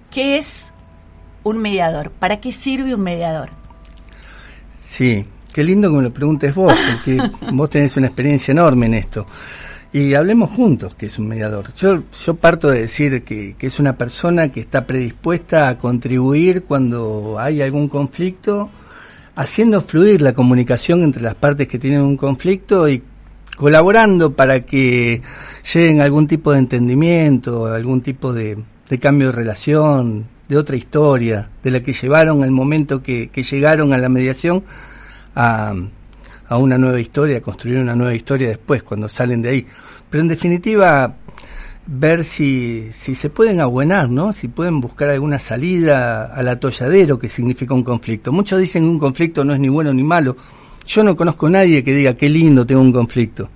qué 0.09 0.37
es 0.37 0.71
un 1.45 1.59
mediador, 1.59 2.11
para 2.11 2.41
qué 2.41 2.51
sirve 2.51 2.95
un 2.95 3.01
mediador. 3.01 3.51
Sí, 4.83 5.25
qué 5.53 5.63
lindo 5.63 5.89
que 5.89 5.97
me 5.97 6.03
lo 6.03 6.11
preguntes 6.11 6.53
vos, 6.53 6.73
porque 6.91 7.21
vos 7.53 7.69
tenés 7.69 7.95
una 7.97 8.07
experiencia 8.07 8.51
enorme 8.51 8.87
en 8.87 8.95
esto. 8.95 9.27
Y 9.93 10.15
hablemos 10.15 10.49
juntos 10.49 10.95
que 10.95 11.05
es 11.05 11.19
un 11.19 11.27
mediador. 11.27 11.71
Yo, 11.75 12.03
yo 12.25 12.33
parto 12.33 12.69
de 12.69 12.81
decir 12.81 13.23
que, 13.23 13.55
que 13.57 13.67
es 13.67 13.79
una 13.79 13.95
persona 13.95 14.51
que 14.51 14.59
está 14.59 14.85
predispuesta 14.85 15.69
a 15.69 15.77
contribuir 15.77 16.63
cuando 16.63 17.37
hay 17.39 17.61
algún 17.61 17.89
conflicto, 17.89 18.71
haciendo 19.35 19.81
fluir 19.81 20.21
la 20.23 20.33
comunicación 20.33 21.03
entre 21.03 21.21
las 21.21 21.35
partes 21.35 21.67
que 21.67 21.77
tienen 21.77 22.01
un 22.01 22.17
conflicto 22.17 22.89
y 22.89 23.03
colaborando 23.55 24.33
para 24.33 24.61
que 24.61 25.21
lleguen 25.73 26.01
a 26.01 26.05
algún 26.05 26.25
tipo 26.25 26.51
de 26.51 26.59
entendimiento, 26.59 27.67
algún 27.67 28.01
tipo 28.01 28.33
de, 28.33 28.57
de 28.89 28.99
cambio 28.99 29.27
de 29.27 29.33
relación, 29.33 30.25
de 30.47 30.57
otra 30.57 30.75
historia, 30.75 31.49
de 31.63 31.71
la 31.71 31.81
que 31.81 31.93
llevaron 31.93 32.43
al 32.43 32.51
momento 32.51 33.01
que, 33.01 33.29
que 33.29 33.43
llegaron 33.43 33.93
a 33.93 33.97
la 33.97 34.09
mediación 34.09 34.63
a, 35.35 35.73
a 36.47 36.57
una 36.57 36.77
nueva 36.77 36.99
historia, 36.99 37.37
a 37.37 37.41
construir 37.41 37.79
una 37.79 37.95
nueva 37.95 38.13
historia 38.13 38.49
después, 38.49 38.83
cuando 38.83 39.09
salen 39.09 39.41
de 39.41 39.49
ahí. 39.49 39.65
Pero 40.09 40.21
en 40.21 40.27
definitiva, 40.27 41.15
ver 41.87 42.23
si, 42.23 42.89
si 42.93 43.15
se 43.15 43.29
pueden 43.29 43.61
abuenar, 43.61 44.09
¿no? 44.09 44.33
Si 44.33 44.47
pueden 44.47 44.81
buscar 44.81 45.09
alguna 45.09 45.39
salida 45.39 46.25
al 46.25 46.47
atolladero 46.47 47.19
que 47.19 47.29
significa 47.29 47.73
un 47.73 47.83
conflicto. 47.83 48.31
Muchos 48.31 48.59
dicen 48.59 48.83
que 48.83 48.89
un 48.89 48.99
conflicto 48.99 49.43
no 49.43 49.53
es 49.53 49.59
ni 49.59 49.69
bueno 49.69 49.93
ni 49.93 50.03
malo. 50.03 50.35
Yo 50.85 51.03
no 51.03 51.15
conozco 51.15 51.47
a 51.47 51.51
nadie 51.51 51.83
que 51.83 51.93
diga 51.93 52.15
qué 52.15 52.29
lindo 52.29 52.65
tengo 52.65 52.81
un 52.81 52.93
conflicto. 52.93 53.49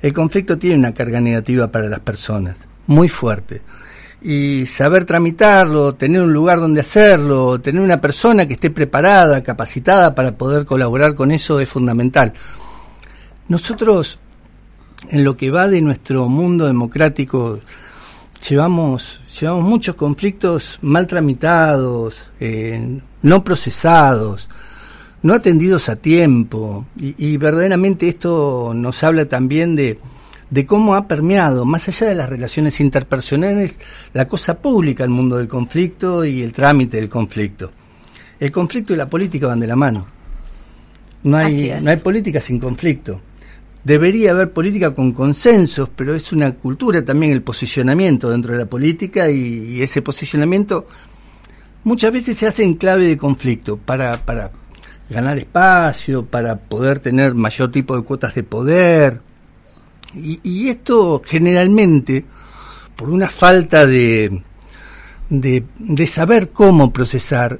El 0.00 0.12
conflicto 0.12 0.56
tiene 0.58 0.76
una 0.76 0.94
carga 0.94 1.20
negativa 1.20 1.68
para 1.68 1.88
las 1.88 2.00
personas, 2.00 2.66
muy 2.86 3.08
fuerte. 3.08 3.62
Y 4.20 4.66
saber 4.66 5.04
tramitarlo, 5.04 5.94
tener 5.94 6.22
un 6.22 6.32
lugar 6.32 6.58
donde 6.58 6.80
hacerlo, 6.80 7.60
tener 7.60 7.80
una 7.80 8.00
persona 8.00 8.46
que 8.46 8.54
esté 8.54 8.70
preparada, 8.70 9.42
capacitada 9.44 10.14
para 10.14 10.32
poder 10.32 10.64
colaborar 10.64 11.14
con 11.14 11.30
eso 11.30 11.60
es 11.60 11.68
fundamental. 11.68 12.32
Nosotros, 13.48 14.18
en 15.08 15.22
lo 15.22 15.36
que 15.36 15.50
va 15.50 15.68
de 15.68 15.80
nuestro 15.80 16.28
mundo 16.28 16.66
democrático, 16.66 17.60
llevamos, 18.46 19.20
llevamos 19.38 19.64
muchos 19.64 19.94
conflictos 19.94 20.78
mal 20.82 21.06
tramitados, 21.06 22.16
eh, 22.40 23.00
no 23.22 23.44
procesados, 23.44 24.48
no 25.22 25.34
atendidos 25.34 25.88
a 25.88 25.96
tiempo. 25.96 26.86
Y, 26.96 27.14
y, 27.18 27.36
verdaderamente 27.36 28.08
esto 28.08 28.72
nos 28.74 29.02
habla 29.02 29.26
también 29.26 29.76
de, 29.76 29.98
de 30.50 30.66
cómo 30.66 30.94
ha 30.94 31.06
permeado, 31.06 31.64
más 31.64 31.88
allá 31.88 32.08
de 32.08 32.14
las 32.14 32.28
relaciones 32.28 32.80
interpersonales, 32.80 33.78
la 34.14 34.26
cosa 34.26 34.58
pública, 34.58 35.04
el 35.04 35.10
mundo 35.10 35.36
del 35.36 35.48
conflicto 35.48 36.24
y 36.24 36.42
el 36.42 36.52
trámite 36.52 36.96
del 36.96 37.08
conflicto. 37.08 37.70
El 38.40 38.50
conflicto 38.50 38.92
y 38.92 38.96
la 38.96 39.08
política 39.08 39.46
van 39.48 39.60
de 39.60 39.66
la 39.66 39.76
mano. 39.76 40.06
No 41.24 41.36
hay, 41.36 41.76
no 41.82 41.90
hay 41.90 41.96
política 41.96 42.40
sin 42.40 42.58
conflicto. 42.58 43.20
Debería 43.82 44.30
haber 44.30 44.52
política 44.52 44.94
con 44.94 45.12
consensos, 45.12 45.88
pero 45.94 46.14
es 46.14 46.32
una 46.32 46.52
cultura 46.54 47.04
también 47.04 47.32
el 47.32 47.42
posicionamiento 47.42 48.30
dentro 48.30 48.52
de 48.52 48.58
la 48.60 48.66
política 48.66 49.30
y, 49.30 49.76
y 49.76 49.82
ese 49.82 50.02
posicionamiento 50.02 50.86
muchas 51.84 52.12
veces 52.12 52.36
se 52.36 52.46
hace 52.46 52.64
en 52.64 52.74
clave 52.74 53.06
de 53.06 53.16
conflicto 53.16 53.76
para, 53.76 54.12
para 54.12 54.52
ganar 55.08 55.38
espacio, 55.38 56.24
para 56.24 56.56
poder 56.56 56.98
tener 56.98 57.34
mayor 57.34 57.70
tipo 57.70 57.96
de 57.96 58.02
cuotas 58.02 58.34
de 58.34 58.42
poder. 58.42 59.20
Y, 60.14 60.40
y 60.42 60.68
esto 60.68 61.22
generalmente, 61.24 62.24
por 62.96 63.10
una 63.10 63.28
falta 63.28 63.86
de, 63.86 64.42
de, 65.28 65.64
de 65.78 66.06
saber 66.06 66.50
cómo 66.50 66.92
procesar, 66.92 67.58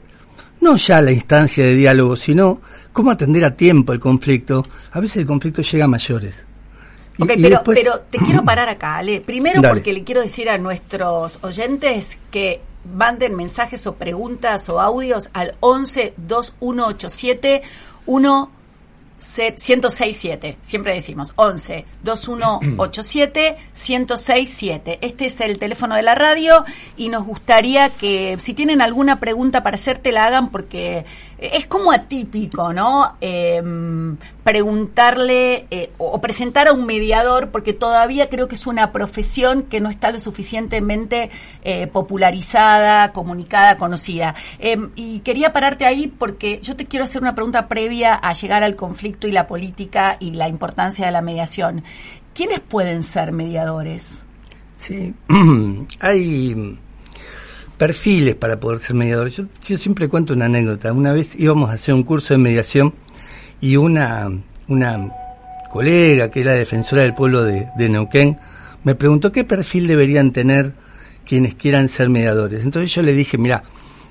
no 0.60 0.76
ya 0.76 1.00
la 1.00 1.12
instancia 1.12 1.64
de 1.64 1.74
diálogo, 1.74 2.16
sino 2.16 2.60
cómo 2.92 3.10
atender 3.10 3.44
a 3.44 3.54
tiempo 3.56 3.92
el 3.92 4.00
conflicto, 4.00 4.64
a 4.92 5.00
veces 5.00 5.18
el 5.18 5.26
conflicto 5.26 5.62
llega 5.62 5.84
a 5.84 5.88
mayores. 5.88 6.34
Ok, 7.20 7.30
pero, 7.36 7.48
después- 7.50 7.78
pero 7.82 8.00
te 8.10 8.18
quiero 8.18 8.44
parar 8.44 8.68
acá, 8.68 8.96
Ale. 8.96 9.20
Primero 9.20 9.60
Dale. 9.60 9.74
porque 9.74 9.92
le 9.92 10.04
quiero 10.04 10.20
decir 10.22 10.48
a 10.48 10.58
nuestros 10.58 11.38
oyentes 11.42 12.16
que 12.30 12.60
manden 12.96 13.34
mensajes 13.36 13.86
o 13.86 13.94
preguntas 13.96 14.68
o 14.68 14.80
audios 14.80 15.28
al 15.32 15.54
11 15.60 16.14
2187 16.16 17.62
1 18.06 18.50
1067, 19.18 20.58
siempre 20.62 20.94
decimos 20.94 21.32
11 21.36 21.84
2187 22.02 23.56
1067. 23.74 24.98
Este 25.02 25.26
es 25.26 25.40
el 25.40 25.58
teléfono 25.58 25.96
de 25.96 26.02
la 26.02 26.14
radio 26.14 26.64
y 26.96 27.08
nos 27.08 27.24
gustaría 27.26 27.90
que 27.90 28.36
si 28.38 28.54
tienen 28.54 28.80
alguna 28.80 29.18
pregunta 29.18 29.62
para 29.62 29.74
hacerte 29.74 30.12
la 30.12 30.24
hagan 30.24 30.50
porque 30.50 31.04
es 31.38 31.66
como 31.66 31.92
atípico, 31.92 32.72
¿no? 32.72 33.16
Em, 33.20 34.16
preguntarle 34.42 35.66
eh, 35.70 35.90
o 35.98 36.08
o 36.18 36.20
presentar 36.20 36.66
a 36.66 36.72
un 36.72 36.84
mediador 36.84 37.50
porque 37.50 37.72
todavía 37.72 38.28
creo 38.28 38.48
que 38.48 38.56
es 38.56 38.66
una 38.66 38.90
profesión 38.92 39.62
que 39.62 39.80
no 39.80 39.88
está 39.88 40.10
lo 40.10 40.18
suficientemente 40.18 41.30
eh, 41.62 41.86
popularizada, 41.86 43.12
comunicada, 43.12 43.78
conocida. 43.78 44.34
Em, 44.58 44.90
y 44.96 45.20
quería 45.20 45.52
pararte 45.52 45.84
ahí 45.84 46.08
porque 46.08 46.60
yo 46.60 46.74
te 46.76 46.86
quiero 46.86 47.04
hacer 47.04 47.22
una 47.22 47.34
pregunta 47.34 47.68
previa 47.68 48.14
a 48.14 48.32
llegar 48.32 48.64
al 48.64 48.74
conflicto 48.74 49.28
y 49.28 49.32
la 49.32 49.46
política 49.46 50.16
y 50.18 50.32
la 50.32 50.48
importancia 50.48 51.06
de 51.06 51.12
la 51.12 51.22
mediación. 51.22 51.84
¿Quiénes 52.34 52.60
pueden 52.60 53.02
ser 53.02 53.32
mediadores? 53.32 54.24
Sí, 54.76 55.14
hay 56.00 56.78
perfiles 57.78 58.34
para 58.34 58.60
poder 58.60 58.78
ser 58.78 58.94
mediador. 58.94 59.28
Yo, 59.28 59.46
siempre 59.60 60.08
cuento 60.08 60.34
una 60.34 60.46
anécdota. 60.46 60.92
Una 60.92 61.12
vez 61.12 61.34
íbamos 61.38 61.70
a 61.70 61.74
hacer 61.74 61.94
un 61.94 62.02
curso 62.02 62.34
de 62.34 62.38
mediación 62.38 62.92
y 63.60 63.76
una, 63.76 64.30
una 64.66 65.12
colega 65.70 66.30
que 66.30 66.40
era 66.40 66.54
defensora 66.54 67.02
del 67.02 67.14
pueblo 67.14 67.42
de, 67.44 67.66
de 67.76 67.88
Neuquén 67.88 68.38
me 68.84 68.94
preguntó 68.94 69.32
qué 69.32 69.44
perfil 69.44 69.86
deberían 69.86 70.32
tener 70.32 70.72
quienes 71.26 71.54
quieran 71.54 71.88
ser 71.88 72.08
mediadores. 72.08 72.64
Entonces 72.64 72.92
yo 72.94 73.02
le 73.02 73.12
dije, 73.12 73.36
mira, 73.38 73.62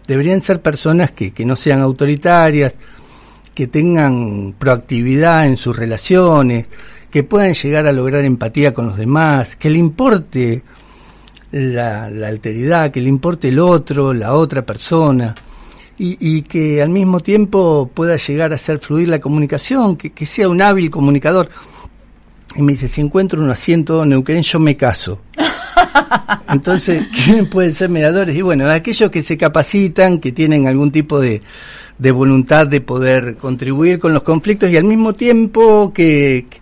deberían 0.07 0.41
ser 0.41 0.61
personas 0.61 1.11
que, 1.11 1.31
que 1.31 1.45
no 1.45 1.55
sean 1.55 1.81
autoritarias, 1.81 2.75
que 3.55 3.67
tengan 3.67 4.53
proactividad 4.57 5.47
en 5.47 5.57
sus 5.57 5.75
relaciones, 5.75 6.69
que 7.09 7.23
puedan 7.23 7.53
llegar 7.53 7.87
a 7.87 7.91
lograr 7.91 8.23
empatía 8.23 8.73
con 8.73 8.87
los 8.87 8.97
demás, 8.97 9.55
que 9.55 9.69
le 9.69 9.79
importe 9.79 10.61
la, 11.51 12.09
la 12.09 12.27
alteridad, 12.27 12.91
que 12.91 13.01
le 13.01 13.09
importe 13.09 13.49
el 13.49 13.59
otro, 13.59 14.13
la 14.13 14.33
otra 14.33 14.65
persona, 14.65 15.33
y, 15.97 16.17
y 16.19 16.41
que 16.43 16.81
al 16.81 16.89
mismo 16.89 17.19
tiempo 17.21 17.89
pueda 17.93 18.15
llegar 18.17 18.51
a 18.51 18.55
hacer 18.55 18.79
fluir 18.79 19.07
la 19.09 19.19
comunicación, 19.19 19.95
que, 19.97 20.11
que 20.11 20.25
sea 20.25 20.49
un 20.49 20.61
hábil 20.61 20.89
comunicador. 20.91 21.49
Y 22.55 22.61
me 22.61 22.73
dice, 22.73 22.87
si 22.87 23.01
encuentro 23.01 23.41
un 23.41 23.49
asiento 23.49 24.03
en 24.03 24.09
Neuquén, 24.09 24.41
yo 24.41 24.59
me 24.59 24.75
caso. 24.77 25.21
Entonces, 26.49 27.07
¿quiénes 27.13 27.47
pueden 27.47 27.73
ser 27.73 27.89
mediadores? 27.89 28.35
Y 28.35 28.41
bueno, 28.41 28.69
aquellos 28.69 29.09
que 29.11 29.21
se 29.21 29.37
capacitan, 29.37 30.19
que 30.19 30.31
tienen 30.31 30.67
algún 30.67 30.91
tipo 30.91 31.19
de, 31.19 31.41
de 31.97 32.11
voluntad 32.11 32.67
de 32.67 32.81
poder 32.81 33.35
contribuir 33.37 33.99
con 33.99 34.13
los 34.13 34.23
conflictos 34.23 34.69
y 34.69 34.77
al 34.77 34.83
mismo 34.85 35.13
tiempo 35.13 35.91
que, 35.93 36.45
que- 36.49 36.59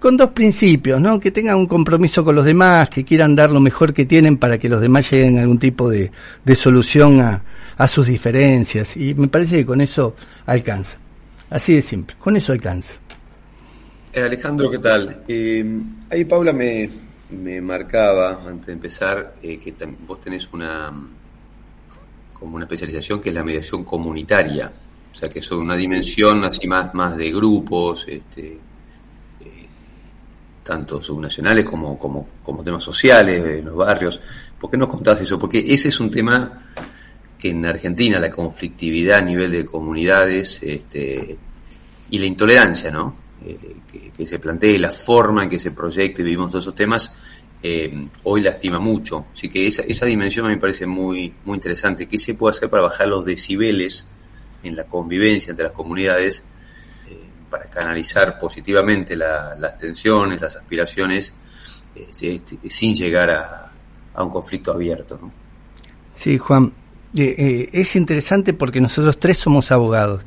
con 0.00 0.16
dos 0.16 0.30
principios, 0.30 1.00
¿no? 1.00 1.20
Que 1.20 1.30
tengan 1.30 1.56
un 1.56 1.66
compromiso 1.66 2.24
con 2.24 2.34
los 2.34 2.44
demás, 2.44 2.88
que 2.88 3.04
quieran 3.04 3.36
dar 3.36 3.50
lo 3.50 3.60
mejor 3.60 3.92
que 3.92 4.06
tienen 4.06 4.38
para 4.38 4.58
que 4.58 4.68
los 4.68 4.80
demás 4.80 5.10
lleguen 5.10 5.38
a 5.38 5.42
algún 5.42 5.58
tipo 5.58 5.88
de, 5.88 6.10
de 6.44 6.56
solución 6.56 7.20
a, 7.20 7.42
a 7.76 7.86
sus 7.86 8.06
diferencias. 8.06 8.96
Y 8.96 9.14
me 9.14 9.28
parece 9.28 9.58
que 9.58 9.66
con 9.66 9.80
eso 9.80 10.16
alcanza. 10.46 10.96
Así 11.50 11.74
de 11.74 11.82
simple, 11.82 12.16
con 12.18 12.36
eso 12.36 12.52
alcanza. 12.52 12.90
Eh, 14.12 14.22
Alejandro, 14.22 14.70
¿qué 14.70 14.78
tal? 14.78 15.22
Eh, 15.28 15.80
ahí 16.10 16.24
Paula 16.24 16.52
me, 16.52 16.90
me 17.30 17.60
marcaba, 17.60 18.42
antes 18.46 18.66
de 18.66 18.72
empezar, 18.72 19.34
eh, 19.42 19.58
que 19.58 19.74
vos 20.06 20.20
tenés 20.20 20.50
una 20.52 20.92
como 22.32 22.56
una 22.56 22.64
especialización 22.64 23.20
que 23.20 23.28
es 23.28 23.34
la 23.34 23.44
mediación 23.44 23.84
comunitaria. 23.84 24.72
O 25.12 25.14
sea, 25.14 25.28
que 25.28 25.40
es 25.40 25.50
una 25.52 25.76
dimensión 25.76 26.42
así 26.44 26.66
más, 26.66 26.94
más 26.94 27.16
de 27.16 27.30
grupos, 27.30 28.06
este, 28.08 28.56
tanto 30.62 31.02
subnacionales 31.02 31.64
como, 31.64 31.98
como, 31.98 32.26
como 32.42 32.62
temas 32.62 32.82
sociales, 32.82 33.58
en 33.58 33.64
los 33.66 33.76
barrios. 33.76 34.20
¿Por 34.58 34.70
qué 34.70 34.76
nos 34.76 34.88
contás 34.88 35.20
eso? 35.20 35.38
Porque 35.38 35.64
ese 35.66 35.88
es 35.88 36.00
un 36.00 36.10
tema 36.10 36.64
que 37.38 37.50
en 37.50 37.64
Argentina 37.64 38.18
la 38.18 38.30
conflictividad 38.30 39.18
a 39.18 39.22
nivel 39.22 39.50
de 39.50 39.64
comunidades 39.64 40.60
este, 40.62 41.36
y 42.10 42.18
la 42.18 42.26
intolerancia, 42.26 42.90
¿no? 42.90 43.16
Eh, 43.44 43.76
que, 43.90 44.10
que 44.10 44.26
se 44.26 44.38
plantee, 44.38 44.78
la 44.78 44.92
forma 44.92 45.44
en 45.44 45.48
que 45.48 45.58
se 45.58 45.70
proyecta 45.70 46.20
y 46.20 46.24
vivimos 46.24 46.50
todos 46.50 46.64
esos 46.64 46.74
temas, 46.74 47.10
eh, 47.62 48.08
hoy 48.24 48.42
lastima 48.42 48.78
mucho. 48.78 49.26
Así 49.32 49.48
que 49.48 49.66
esa, 49.66 49.82
esa 49.82 50.06
dimensión 50.06 50.46
me 50.46 50.56
parece 50.56 50.86
muy, 50.86 51.32
muy 51.44 51.56
interesante. 51.56 52.06
¿Qué 52.06 52.18
se 52.18 52.34
puede 52.34 52.56
hacer 52.56 52.70
para 52.70 52.82
bajar 52.84 53.08
los 53.08 53.24
decibeles 53.24 54.06
en 54.62 54.76
la 54.76 54.84
convivencia 54.84 55.50
entre 55.50 55.66
las 55.66 55.74
comunidades 55.74 56.44
para 57.50 57.64
canalizar 57.66 58.38
positivamente 58.38 59.16
la- 59.16 59.54
las 59.58 59.76
tensiones, 59.76 60.40
las 60.40 60.56
aspiraciones, 60.56 61.34
eh, 61.94 62.08
si- 62.10 62.40
sin 62.68 62.94
llegar 62.94 63.30
a, 63.30 63.66
un 64.22 64.30
conflicto 64.30 64.72
abierto? 64.72 65.18
¿no? 65.20 65.30
Sí, 66.14 66.36
Juan, 66.36 66.72
eh, 67.16 67.34
eh, 67.38 67.70
es 67.72 67.96
interesante 67.96 68.52
porque 68.52 68.80
nosotros 68.80 69.18
tres 69.18 69.38
somos 69.38 69.72
abogados 69.72 70.22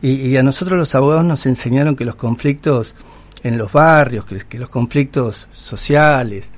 y, 0.00 0.36
a 0.36 0.42
nosotros 0.42 0.78
los 0.78 0.94
abogados 0.94 1.24
nos 1.24 1.44
enseñaron 1.46 1.96
que 1.96 2.04
los 2.04 2.14
conflictos 2.14 2.94
en 3.42 3.58
los 3.58 3.72
barrios, 3.72 4.24
que, 4.24 4.58
los 4.58 4.68
conflictos 4.70 5.48
sociales 5.52 6.50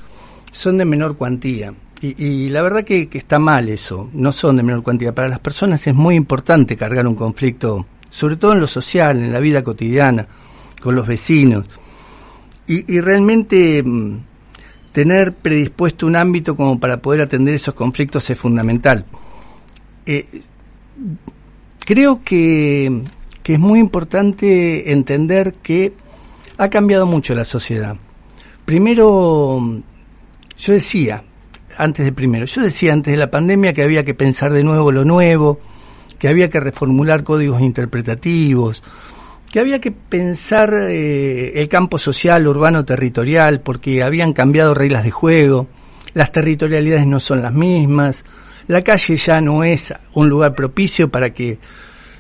son 0.53 0.79
de 0.79 0.85
menor 0.85 1.17
cuantía. 1.17 1.75
Y, 2.03 2.23
y 2.23 2.49
la 2.51 2.63
verdad 2.63 2.85
que, 2.85 3.09
que 3.09 3.19
está 3.19 3.39
mal 3.39 3.69
eso, 3.69 4.09
no 4.13 4.33
son 4.33 4.57
de 4.57 4.63
menor 4.63 4.83
cuantía. 4.83 5.15
Para 5.15 5.29
las 5.29 5.41
personas 5.41 5.87
es 5.87 5.95
muy 5.95 6.15
importante 6.17 6.77
cargar 6.77 7.07
un 7.07 7.15
conflicto, 7.15 7.87
sobre 8.11 8.37
todo 8.37 8.53
en 8.53 8.61
lo 8.61 8.67
social, 8.67 9.19
en 9.19 9.33
la 9.33 9.41
vida 9.41 9.63
cotidiana, 9.63 10.27
con 10.81 10.95
los 10.95 11.07
vecinos. 11.07 11.67
Y, 12.67 13.01
realmente 13.01 13.83
mm, 13.83 14.19
tener 14.93 15.33
predispuesto 15.33 16.07
un 16.07 16.15
ámbito 16.15 16.55
como 16.55 16.79
para 16.79 17.01
poder 17.03 17.23
atender 17.23 17.55
esos 17.55 17.75
conflictos 17.75 18.31
es 18.31 18.39
fundamental. 18.39 19.07
Eh, 20.07 20.43
creo 21.85 22.23
que, 22.25 23.03
que 23.43 23.55
es 23.55 23.59
muy 23.59 23.81
importante 23.81 24.93
entender 24.93 25.55
que 25.55 25.93
ha 26.59 26.69
cambiado 26.69 27.07
mucho 27.07 27.35
la 27.35 27.45
sociedad. 27.45 27.97
Primero, 28.65 29.83
yo 30.57 30.73
decía, 30.73 31.25
antes 31.77 32.05
de 32.05 32.13
primero, 32.13 32.47
yo 32.47 32.63
decía 32.63 32.93
antes 32.93 33.11
de 33.11 33.17
la 33.17 33.31
pandemia 33.31 33.73
que 33.73 33.83
había 33.83 34.05
que 34.05 34.15
pensar 34.15 34.53
de 34.53 34.63
nuevo 34.63 34.93
lo 34.93 35.05
nuevo, 35.05 35.59
que 36.21 36.29
había 36.29 36.51
que 36.51 36.61
reformular 36.61 37.25
códigos 37.25 37.63
interpretativos, 37.63 38.83
que 39.51 39.59
había 39.59 39.81
que 39.81 39.91
pensar 39.91 40.73
eh, 40.73 41.61
el 41.61 41.69
campo 41.69 41.99
social, 41.99 42.47
urbano, 42.47 42.85
territorial, 42.85 43.63
porque 43.63 44.03
habían 44.03 44.35
cambiado 44.35 44.75
reglas 44.75 45.03
de 45.03 45.11
juego, 45.11 45.67
las 46.13 46.31
territorialidades 46.31 47.07
no 47.07 47.21
son 47.21 47.41
las 47.41 47.55
mismas, 47.55 48.25
la 48.69 48.83
calle 48.83 49.17
ya 49.17 49.41
no 49.41 49.65
es 49.65 49.95
un 50.13 50.29
lugar 50.29 50.55
propicio 50.55 51.09
para 51.09 51.31
que 51.31 51.59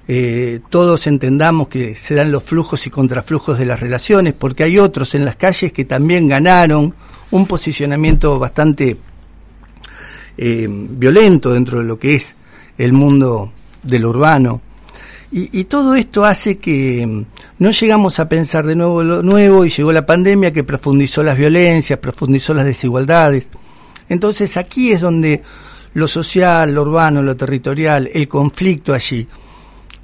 eh, 0.09 0.61
todos 0.71 1.07
entendamos 1.07 1.69
que 1.69 1.95
se 1.95 2.15
dan 2.15 2.33
los 2.33 2.43
flujos 2.43 2.87
y 2.87 2.91
contraflujos 2.91 3.59
de 3.59 3.67
las 3.67 3.81
relaciones, 3.81 4.33
porque 4.33 4.65
hay 4.65 4.79
otros 4.79 5.15
en 5.15 5.27
las 5.27 5.37
calles 5.37 5.73
que 5.73 5.85
también 5.85 6.27
ganaron 6.27 6.95
un 7.33 7.47
posicionamiento 7.47 8.39
bastante 8.39 8.97
eh, 10.39 10.67
violento 10.71 11.53
dentro 11.53 11.81
de 11.81 11.85
lo 11.85 11.99
que 11.99 12.15
es 12.15 12.35
el 12.79 12.95
mundo 12.95 13.53
del 13.83 14.07
urbano. 14.07 14.61
Y, 15.33 15.61
y 15.61 15.65
todo 15.65 15.95
esto 15.95 16.25
hace 16.25 16.59
que 16.59 17.07
mm, 17.07 17.25
no 17.59 17.71
llegamos 17.71 18.19
a 18.19 18.29
pensar 18.29 18.67
de 18.67 18.75
nuevo 18.75 19.03
lo 19.03 19.23
nuevo 19.23 19.65
y 19.65 19.71
llegó 19.71 19.93
la 19.93 20.05
pandemia 20.05 20.53
que 20.53 20.65
profundizó 20.65 21.23
las 21.23 21.39
violencias, 21.39 21.99
profundizó 21.99 22.53
las 22.55 22.65
desigualdades. 22.65 23.49
Entonces 24.09 24.57
aquí 24.57 24.91
es 24.91 25.01
donde 25.01 25.43
lo 25.95 26.09
social, 26.09 26.73
lo 26.73 26.83
urbano, 26.83 27.23
lo 27.23 27.37
territorial, 27.37 28.11
el 28.13 28.29
conflicto 28.29 28.93
allí, 28.93 29.27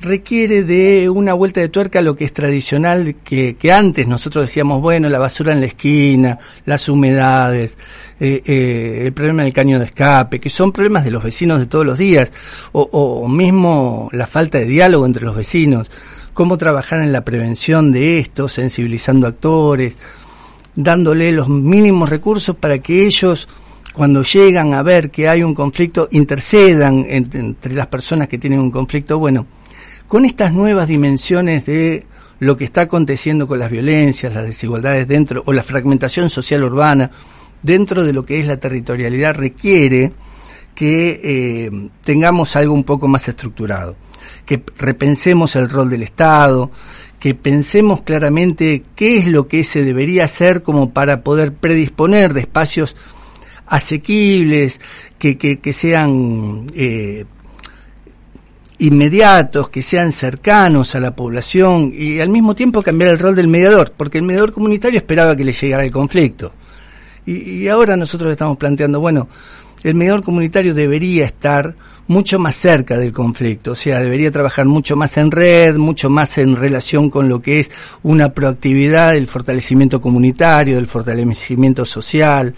requiere 0.00 0.62
de 0.62 1.08
una 1.08 1.32
vuelta 1.34 1.60
de 1.60 1.68
tuerca 1.68 1.98
a 2.00 2.02
lo 2.02 2.14
que 2.16 2.24
es 2.24 2.32
tradicional, 2.32 3.16
que, 3.24 3.56
que 3.56 3.72
antes 3.72 4.06
nosotros 4.06 4.46
decíamos, 4.46 4.82
bueno, 4.82 5.08
la 5.08 5.18
basura 5.18 5.52
en 5.52 5.60
la 5.60 5.66
esquina, 5.66 6.38
las 6.66 6.88
humedades, 6.88 7.76
eh, 8.20 8.42
eh, 8.44 9.02
el 9.06 9.12
problema 9.12 9.42
del 9.42 9.52
caño 9.52 9.78
de 9.78 9.86
escape, 9.86 10.38
que 10.38 10.50
son 10.50 10.70
problemas 10.72 11.04
de 11.04 11.10
los 11.10 11.24
vecinos 11.24 11.58
de 11.58 11.66
todos 11.66 11.86
los 11.86 11.98
días, 11.98 12.32
o, 12.72 12.82
o 12.82 13.28
mismo 13.28 14.08
la 14.12 14.26
falta 14.26 14.58
de 14.58 14.66
diálogo 14.66 15.06
entre 15.06 15.24
los 15.24 15.34
vecinos, 15.34 15.90
cómo 16.34 16.58
trabajar 16.58 17.00
en 17.00 17.12
la 17.12 17.24
prevención 17.24 17.90
de 17.92 18.18
esto, 18.18 18.48
sensibilizando 18.48 19.26
actores, 19.26 19.96
dándole 20.74 21.32
los 21.32 21.48
mínimos 21.48 22.10
recursos 22.10 22.54
para 22.54 22.78
que 22.78 23.06
ellos 23.06 23.48
cuando 23.94 24.22
llegan 24.22 24.74
a 24.74 24.82
ver 24.82 25.10
que 25.10 25.26
hay 25.26 25.42
un 25.42 25.54
conflicto, 25.54 26.06
intercedan 26.12 27.06
en- 27.08 27.30
entre 27.32 27.72
las 27.74 27.86
personas 27.86 28.28
que 28.28 28.36
tienen 28.36 28.60
un 28.60 28.70
conflicto. 28.70 29.18
Bueno, 29.18 29.46
con 30.08 30.24
estas 30.24 30.52
nuevas 30.52 30.88
dimensiones 30.88 31.66
de 31.66 32.06
lo 32.38 32.56
que 32.56 32.64
está 32.64 32.82
aconteciendo 32.82 33.46
con 33.46 33.58
las 33.58 33.70
violencias, 33.70 34.32
las 34.32 34.44
desigualdades 34.44 35.08
dentro, 35.08 35.42
o 35.46 35.52
la 35.52 35.62
fragmentación 35.62 36.28
social 36.28 36.64
urbana, 36.64 37.10
dentro 37.62 38.04
de 38.04 38.12
lo 38.12 38.24
que 38.24 38.38
es 38.38 38.46
la 38.46 38.58
territorialidad, 38.58 39.34
requiere 39.34 40.12
que 40.74 41.20
eh, 41.24 41.88
tengamos 42.04 42.54
algo 42.54 42.74
un 42.74 42.84
poco 42.84 43.08
más 43.08 43.26
estructurado, 43.28 43.96
que 44.44 44.62
repensemos 44.76 45.56
el 45.56 45.70
rol 45.70 45.88
del 45.88 46.02
Estado, 46.02 46.70
que 47.18 47.34
pensemos 47.34 48.02
claramente 48.02 48.84
qué 48.94 49.18
es 49.18 49.26
lo 49.26 49.48
que 49.48 49.64
se 49.64 49.82
debería 49.82 50.26
hacer 50.26 50.62
como 50.62 50.92
para 50.92 51.22
poder 51.22 51.54
predisponer 51.54 52.34
de 52.34 52.40
espacios 52.40 52.94
asequibles, 53.66 54.80
que, 55.18 55.38
que, 55.38 55.72
sean 55.72 56.66
eh, 56.74 57.24
inmediatos, 58.78 59.70
que 59.70 59.82
sean 59.82 60.12
cercanos 60.12 60.94
a 60.94 61.00
la 61.00 61.14
población 61.14 61.92
y 61.94 62.20
al 62.20 62.28
mismo 62.28 62.54
tiempo 62.54 62.82
cambiar 62.82 63.10
el 63.10 63.18
rol 63.18 63.34
del 63.34 63.48
mediador, 63.48 63.92
porque 63.96 64.18
el 64.18 64.24
mediador 64.24 64.52
comunitario 64.52 64.98
esperaba 64.98 65.36
que 65.36 65.44
le 65.44 65.52
llegara 65.52 65.84
el 65.84 65.90
conflicto. 65.90 66.52
Y, 67.24 67.62
y 67.62 67.68
ahora 67.68 67.96
nosotros 67.96 68.30
estamos 68.30 68.56
planteando, 68.56 69.00
bueno, 69.00 69.28
el 69.90 69.94
mediador 69.94 70.24
comunitario 70.24 70.74
debería 70.74 71.24
estar 71.24 71.76
mucho 72.08 72.38
más 72.38 72.56
cerca 72.56 72.96
del 72.98 73.12
conflicto, 73.12 73.72
o 73.72 73.74
sea, 73.74 74.00
debería 74.00 74.30
trabajar 74.30 74.66
mucho 74.66 74.96
más 74.96 75.16
en 75.16 75.30
red, 75.30 75.76
mucho 75.76 76.10
más 76.10 76.38
en 76.38 76.56
relación 76.56 77.10
con 77.10 77.28
lo 77.28 77.40
que 77.40 77.60
es 77.60 77.70
una 78.02 78.32
proactividad 78.32 79.12
del 79.12 79.26
fortalecimiento 79.26 80.00
comunitario, 80.00 80.76
del 80.76 80.86
fortalecimiento 80.86 81.84
social, 81.84 82.54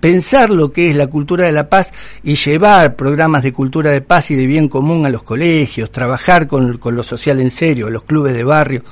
pensar 0.00 0.50
lo 0.50 0.72
que 0.72 0.90
es 0.90 0.96
la 0.96 1.06
cultura 1.06 1.44
de 1.44 1.52
la 1.52 1.68
paz 1.68 1.92
y 2.22 2.36
llevar 2.36 2.96
programas 2.96 3.42
de 3.42 3.52
cultura 3.52 3.90
de 3.90 4.00
paz 4.02 4.30
y 4.30 4.34
de 4.34 4.46
bien 4.46 4.68
común 4.68 5.06
a 5.06 5.10
los 5.10 5.22
colegios, 5.22 5.90
trabajar 5.90 6.46
con, 6.46 6.78
con 6.78 6.94
lo 6.94 7.02
social 7.02 7.40
en 7.40 7.50
serio, 7.50 7.90
los 7.90 8.04
clubes 8.04 8.34
de 8.34 8.44
barrio, 8.44 8.82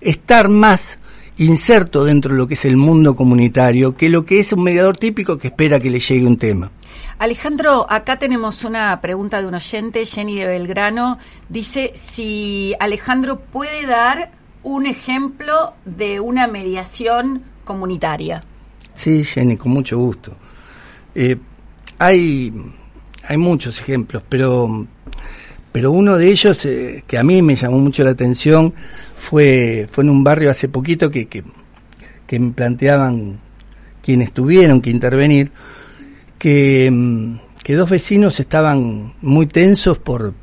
estar 0.00 0.48
más 0.48 0.98
inserto 1.38 2.04
dentro 2.04 2.32
de 2.32 2.38
lo 2.38 2.48
que 2.48 2.54
es 2.54 2.64
el 2.64 2.76
mundo 2.76 3.14
comunitario 3.14 3.94
que 3.94 4.08
lo 4.08 4.24
que 4.24 4.40
es 4.40 4.52
un 4.52 4.64
mediador 4.64 4.96
típico 4.96 5.38
que 5.38 5.48
espera 5.48 5.78
que 5.78 5.90
le 5.90 6.00
llegue 6.00 6.26
un 6.26 6.36
tema. 6.36 6.70
Alejandro, 7.18 7.84
acá 7.90 8.18
tenemos 8.18 8.62
una 8.62 9.00
pregunta 9.00 9.40
de 9.40 9.48
un 9.48 9.54
oyente, 9.54 10.04
Jenny 10.06 10.38
de 10.38 10.46
Belgrano. 10.46 11.18
Dice 11.48 11.92
si 11.94 12.74
Alejandro 12.78 13.40
puede 13.40 13.86
dar 13.86 14.30
un 14.62 14.86
ejemplo 14.86 15.74
de 15.84 16.20
una 16.20 16.46
mediación 16.46 17.42
comunitaria. 17.64 18.40
Sí, 18.94 19.24
Jenny, 19.24 19.56
con 19.56 19.72
mucho 19.72 19.98
gusto. 19.98 20.36
Eh, 21.14 21.36
hay, 21.98 22.52
hay 23.24 23.36
muchos 23.36 23.80
ejemplos, 23.80 24.22
pero, 24.28 24.86
pero 25.72 25.90
uno 25.90 26.16
de 26.16 26.30
ellos 26.30 26.64
eh, 26.66 27.02
que 27.04 27.18
a 27.18 27.24
mí 27.24 27.42
me 27.42 27.56
llamó 27.56 27.78
mucho 27.78 28.04
la 28.04 28.10
atención 28.10 28.72
fue, 29.16 29.88
fue 29.90 30.04
en 30.04 30.10
un 30.10 30.22
barrio 30.22 30.50
hace 30.50 30.68
poquito 30.68 31.10
que, 31.10 31.26
que, 31.26 31.42
que 32.28 32.38
me 32.38 32.52
planteaban 32.52 33.40
quienes 34.02 34.32
tuvieron 34.32 34.80
que 34.80 34.90
intervenir, 34.90 35.50
que, 36.38 36.90
mm, 36.90 37.38
que 37.62 37.74
dos 37.74 37.90
vecinos 37.90 38.40
estaban 38.40 39.14
muy 39.20 39.46
tensos 39.46 39.98
por, 39.98 40.34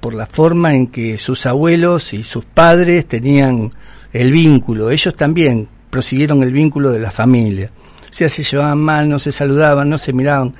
por 0.00 0.14
la 0.14 0.26
forma 0.26 0.74
en 0.74 0.88
que 0.88 1.18
sus 1.18 1.46
abuelos 1.46 2.12
y 2.12 2.22
sus 2.22 2.44
padres 2.44 3.06
tenían 3.06 3.70
el 4.12 4.30
vínculo. 4.32 4.90
Ellos 4.90 5.14
también 5.14 5.68
prosiguieron 5.90 6.42
el 6.42 6.52
vínculo 6.52 6.90
de 6.90 6.98
la 6.98 7.10
familia. 7.10 7.70
O 8.10 8.14
sea, 8.14 8.28
se 8.28 8.42
llevaban 8.42 8.78
mal, 8.78 9.08
no 9.08 9.18
se 9.18 9.32
saludaban, 9.32 9.88
no 9.88 9.98
se 9.98 10.12
miraban. 10.12 10.52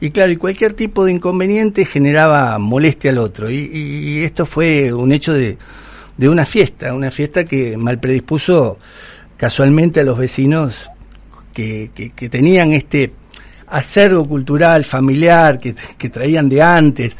Y 0.00 0.10
claro, 0.10 0.32
y 0.32 0.36
cualquier 0.36 0.72
tipo 0.72 1.04
de 1.04 1.12
inconveniente 1.12 1.84
generaba 1.84 2.58
molestia 2.58 3.10
al 3.10 3.18
otro. 3.18 3.50
Y, 3.50 3.70
y 3.72 4.24
esto 4.24 4.46
fue 4.46 4.92
un 4.92 5.12
hecho 5.12 5.32
de, 5.32 5.58
de 6.16 6.28
una 6.28 6.44
fiesta, 6.44 6.94
una 6.94 7.10
fiesta 7.10 7.44
que 7.44 7.76
mal 7.76 7.98
predispuso 7.98 8.78
casualmente 9.36 10.00
a 10.00 10.04
los 10.04 10.18
vecinos 10.18 10.90
que, 11.52 11.90
que, 11.94 12.10
que 12.10 12.28
tenían 12.28 12.72
este 12.72 13.12
acervo 13.72 14.26
cultural, 14.26 14.84
familiar, 14.84 15.58
que, 15.58 16.08
traían 16.10 16.48
de 16.48 16.62
antes. 16.62 17.16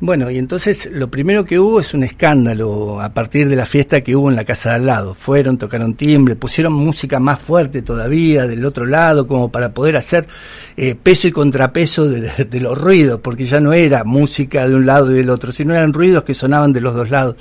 Bueno, 0.00 0.30
y 0.30 0.38
entonces 0.38 0.88
lo 0.92 1.10
primero 1.10 1.44
que 1.44 1.58
hubo 1.58 1.80
es 1.80 1.92
un 1.92 2.04
escándalo 2.04 3.00
a 3.00 3.12
partir 3.12 3.48
de 3.48 3.56
la 3.56 3.64
fiesta 3.64 4.00
que 4.02 4.14
hubo 4.14 4.30
en 4.30 4.36
la 4.36 4.44
casa 4.44 4.68
de 4.70 4.74
al 4.76 4.86
lado. 4.86 5.14
Fueron, 5.14 5.58
tocaron 5.58 5.94
timbre, 5.94 6.36
pusieron 6.36 6.72
música 6.74 7.18
más 7.18 7.42
fuerte 7.42 7.82
todavía 7.82 8.46
del 8.46 8.64
otro 8.64 8.86
lado, 8.86 9.26
como 9.26 9.50
para 9.50 9.74
poder 9.74 9.96
hacer 9.96 10.28
eh, 10.76 10.94
peso 10.94 11.26
y 11.26 11.32
contrapeso 11.32 12.08
de, 12.08 12.44
de 12.44 12.60
los 12.60 12.78
ruidos, 12.78 13.20
porque 13.20 13.46
ya 13.46 13.58
no 13.58 13.72
era 13.72 14.04
música 14.04 14.68
de 14.68 14.76
un 14.76 14.86
lado 14.86 15.10
y 15.10 15.14
del 15.14 15.30
otro, 15.30 15.50
sino 15.50 15.74
eran 15.74 15.92
ruidos 15.92 16.22
que 16.22 16.34
sonaban 16.34 16.72
de 16.72 16.80
los 16.80 16.94
dos 16.94 17.10
lados. 17.10 17.34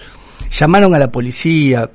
Llamaron 0.50 0.96
a 0.96 1.00
la 1.00 1.12
policía. 1.12 1.92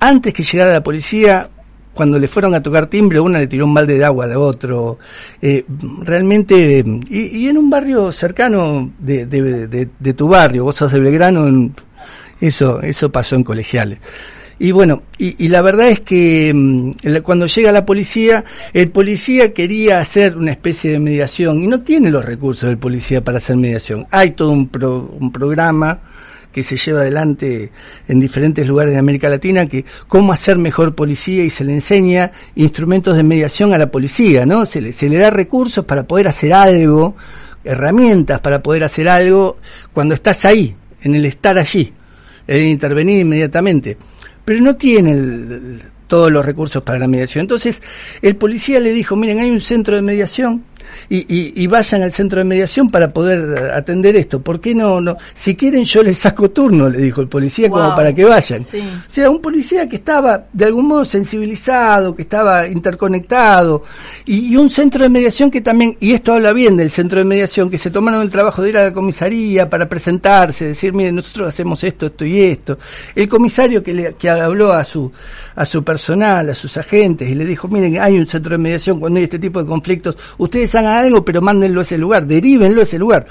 Antes 0.00 0.34
que 0.34 0.42
llegara 0.42 0.72
la 0.72 0.82
policía, 0.82 1.48
cuando 1.94 2.18
le 2.18 2.28
fueron 2.28 2.54
a 2.54 2.62
tocar 2.62 2.86
timbre, 2.88 3.20
una 3.20 3.38
le 3.38 3.46
tiró 3.46 3.64
un 3.64 3.74
balde 3.74 3.96
de 3.96 4.04
agua 4.04 4.24
al 4.24 4.36
otro. 4.36 4.98
Eh, 5.40 5.64
realmente, 6.00 6.84
y, 7.08 7.48
en 7.48 7.58
un 7.58 7.70
barrio 7.70 8.12
cercano 8.12 8.92
de, 8.98 10.14
tu 10.16 10.28
barrio, 10.28 10.64
vos 10.64 10.76
sos 10.76 10.92
de 10.92 11.00
Belgrano, 11.00 11.72
eso, 12.40 12.82
eso 12.82 13.10
pasó 13.10 13.36
en 13.36 13.44
colegiales. 13.44 14.00
Y 14.58 14.70
bueno, 14.70 15.02
y, 15.18 15.44
y 15.44 15.48
la 15.48 15.62
verdad 15.62 15.88
es 15.88 16.00
que 16.00 16.52
mmm, 16.54 16.92
cuando 17.22 17.46
llega 17.46 17.72
la 17.72 17.84
policía, 17.84 18.44
el 18.72 18.90
policía 18.90 19.52
quería 19.52 19.98
hacer 19.98 20.36
una 20.36 20.52
especie 20.52 20.92
de 20.92 21.00
mediación 21.00 21.62
y 21.62 21.66
no 21.66 21.82
tiene 21.82 22.10
los 22.10 22.24
recursos 22.24 22.68
del 22.68 22.78
policía 22.78 23.22
para 23.22 23.38
hacer 23.38 23.56
mediación. 23.56 24.06
Hay 24.10 24.32
todo 24.32 24.50
un, 24.50 24.68
pro, 24.68 25.16
un 25.18 25.32
programa 25.32 26.00
que 26.54 26.62
se 26.62 26.76
lleva 26.76 27.00
adelante 27.00 27.72
en 28.06 28.20
diferentes 28.20 28.64
lugares 28.64 28.92
de 28.92 28.98
América 28.98 29.28
Latina, 29.28 29.66
que 29.66 29.84
cómo 30.06 30.32
hacer 30.32 30.56
mejor 30.56 30.94
policía 30.94 31.42
y 31.42 31.50
se 31.50 31.64
le 31.64 31.74
enseña 31.74 32.30
instrumentos 32.54 33.16
de 33.16 33.24
mediación 33.24 33.74
a 33.74 33.78
la 33.78 33.90
policía, 33.90 34.46
¿no? 34.46 34.64
Se 34.64 34.80
le, 34.80 35.18
da 35.18 35.30
recursos 35.30 35.84
para 35.84 36.04
poder 36.04 36.28
hacer 36.28 36.52
algo, 36.52 37.16
herramientas 37.64 38.40
para 38.40 38.62
poder 38.62 38.84
hacer 38.84 39.08
algo 39.08 39.56
cuando 39.92 40.14
estás 40.14 40.44
ahí, 40.44 40.76
en 41.02 41.16
el 41.16 41.26
estar 41.26 41.58
allí, 41.58 41.92
el 42.46 42.62
intervenir 42.62 43.18
inmediatamente. 43.18 43.98
Pero 44.44 44.60
no 44.60 44.76
tiene 44.76 45.80
todos 46.06 46.30
los 46.30 46.46
recursos 46.46 46.84
para 46.84 47.00
la 47.00 47.08
mediación. 47.08 47.42
Entonces, 47.42 47.82
el 48.22 48.36
policía 48.36 48.78
le 48.78 48.92
dijo, 48.92 49.16
miren, 49.16 49.40
hay 49.40 49.50
un 49.50 49.60
centro 49.60 49.96
de 49.96 50.02
mediación, 50.02 50.62
y, 51.08 51.18
y, 51.18 51.52
y, 51.56 51.66
vayan 51.66 52.02
al 52.02 52.12
centro 52.12 52.38
de 52.38 52.44
mediación 52.44 52.88
para 52.88 53.12
poder 53.12 53.72
atender 53.72 54.16
esto. 54.16 54.40
¿Por 54.40 54.60
qué 54.60 54.74
no? 54.74 55.00
no? 55.00 55.16
Si 55.34 55.54
quieren 55.54 55.84
yo 55.84 56.02
les 56.02 56.18
saco 56.18 56.50
turno, 56.50 56.88
le 56.88 56.98
dijo 56.98 57.20
el 57.20 57.28
policía, 57.28 57.68
wow. 57.68 57.78
como 57.78 57.96
para 57.96 58.14
que 58.14 58.24
vayan. 58.24 58.64
Sí. 58.64 58.80
O 58.80 59.10
sea, 59.10 59.30
un 59.30 59.40
policía 59.40 59.88
que 59.88 59.96
estaba 59.96 60.44
de 60.52 60.64
algún 60.64 60.86
modo 60.86 61.04
sensibilizado, 61.04 62.14
que 62.14 62.22
estaba 62.22 62.66
interconectado, 62.66 63.82
y, 64.24 64.52
y, 64.52 64.56
un 64.56 64.70
centro 64.70 65.02
de 65.02 65.08
mediación 65.08 65.50
que 65.50 65.60
también, 65.60 65.96
y 66.00 66.12
esto 66.12 66.32
habla 66.32 66.52
bien 66.52 66.76
del 66.76 66.90
centro 66.90 67.18
de 67.18 67.24
mediación, 67.24 67.70
que 67.70 67.78
se 67.78 67.90
tomaron 67.90 68.22
el 68.22 68.30
trabajo 68.30 68.62
de 68.62 68.70
ir 68.70 68.78
a 68.78 68.84
la 68.84 68.92
comisaría 68.92 69.68
para 69.68 69.88
presentarse, 69.88 70.66
decir, 70.66 70.92
miren, 70.92 71.16
nosotros 71.16 71.48
hacemos 71.48 71.82
esto, 71.84 72.06
esto 72.06 72.24
y 72.24 72.40
esto. 72.40 72.78
El 73.14 73.28
comisario 73.28 73.82
que, 73.82 73.94
le, 73.94 74.14
que 74.14 74.30
habló 74.30 74.72
a 74.72 74.84
su, 74.84 75.10
a 75.54 75.64
su 75.64 75.84
personal, 75.84 76.50
a 76.50 76.54
sus 76.54 76.76
agentes, 76.76 77.28
y 77.28 77.34
le 77.34 77.44
dijo, 77.44 77.68
miren, 77.68 78.00
hay 78.00 78.18
un 78.18 78.26
centro 78.26 78.52
de 78.52 78.58
mediación 78.58 79.00
cuando 79.00 79.18
hay 79.18 79.24
este 79.24 79.38
tipo 79.38 79.60
de 79.60 79.66
conflictos, 79.66 80.16
ustedes 80.38 80.73
hagan 80.74 81.04
algo, 81.04 81.24
pero 81.24 81.40
mándenlo 81.42 81.80
a 81.80 81.82
ese 81.82 81.98
lugar, 81.98 82.26
derívenlo 82.26 82.80
a 82.80 82.84
ese 82.84 82.98
lugar. 82.98 83.26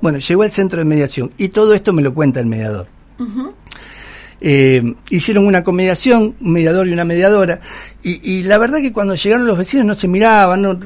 Bueno, 0.00 0.18
llegó 0.18 0.42
al 0.42 0.50
centro 0.50 0.78
de 0.78 0.84
mediación 0.84 1.32
y 1.38 1.48
todo 1.48 1.74
esto 1.74 1.92
me 1.92 2.02
lo 2.02 2.14
cuenta 2.14 2.40
el 2.40 2.46
mediador. 2.46 2.86
Uh 3.18 3.24
-huh. 3.24 3.52
eh, 4.40 4.94
hicieron 5.10 5.46
una 5.46 5.64
comediación, 5.64 6.36
un 6.40 6.52
mediador 6.52 6.86
y 6.86 6.92
una 6.92 7.04
mediadora, 7.04 7.60
y, 8.02 8.20
y, 8.38 8.42
la 8.44 8.58
verdad 8.58 8.78
que 8.78 8.92
cuando 8.92 9.16
llegaron 9.16 9.46
los 9.46 9.58
vecinos 9.58 9.86
no 9.86 9.94
se 9.94 10.06
miraban, 10.06 10.62
no, 10.62 10.78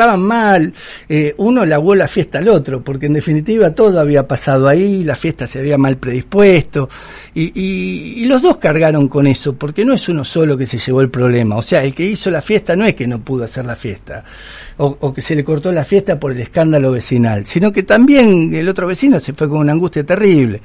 estaban 0.00 0.22
mal, 0.22 0.72
eh, 1.10 1.34
uno 1.36 1.66
le 1.66 1.74
aguó 1.74 1.94
la 1.94 2.08
fiesta 2.08 2.38
al 2.38 2.48
otro, 2.48 2.82
porque 2.82 3.04
en 3.04 3.12
definitiva 3.12 3.70
todo 3.72 4.00
había 4.00 4.26
pasado 4.26 4.66
ahí, 4.66 5.04
la 5.04 5.14
fiesta 5.14 5.46
se 5.46 5.58
había 5.58 5.76
mal 5.76 5.98
predispuesto, 5.98 6.88
y, 7.34 7.52
y, 7.54 8.22
y 8.22 8.24
los 8.24 8.40
dos 8.40 8.56
cargaron 8.56 9.08
con 9.08 9.26
eso, 9.26 9.54
porque 9.56 9.84
no 9.84 9.92
es 9.92 10.08
uno 10.08 10.24
solo 10.24 10.56
que 10.56 10.66
se 10.66 10.78
llevó 10.78 11.02
el 11.02 11.10
problema, 11.10 11.56
o 11.56 11.62
sea, 11.62 11.84
el 11.84 11.94
que 11.94 12.04
hizo 12.04 12.30
la 12.30 12.40
fiesta 12.40 12.74
no 12.76 12.86
es 12.86 12.94
que 12.94 13.06
no 13.06 13.20
pudo 13.20 13.44
hacer 13.44 13.66
la 13.66 13.76
fiesta, 13.76 14.24
o, 14.78 14.96
o 15.00 15.12
que 15.12 15.20
se 15.20 15.34
le 15.34 15.44
cortó 15.44 15.70
la 15.70 15.84
fiesta 15.84 16.18
por 16.18 16.32
el 16.32 16.40
escándalo 16.40 16.92
vecinal, 16.92 17.44
sino 17.44 17.70
que 17.70 17.82
también 17.82 18.54
el 18.54 18.70
otro 18.70 18.86
vecino 18.86 19.20
se 19.20 19.34
fue 19.34 19.50
con 19.50 19.58
una 19.58 19.72
angustia 19.72 20.02
terrible. 20.02 20.62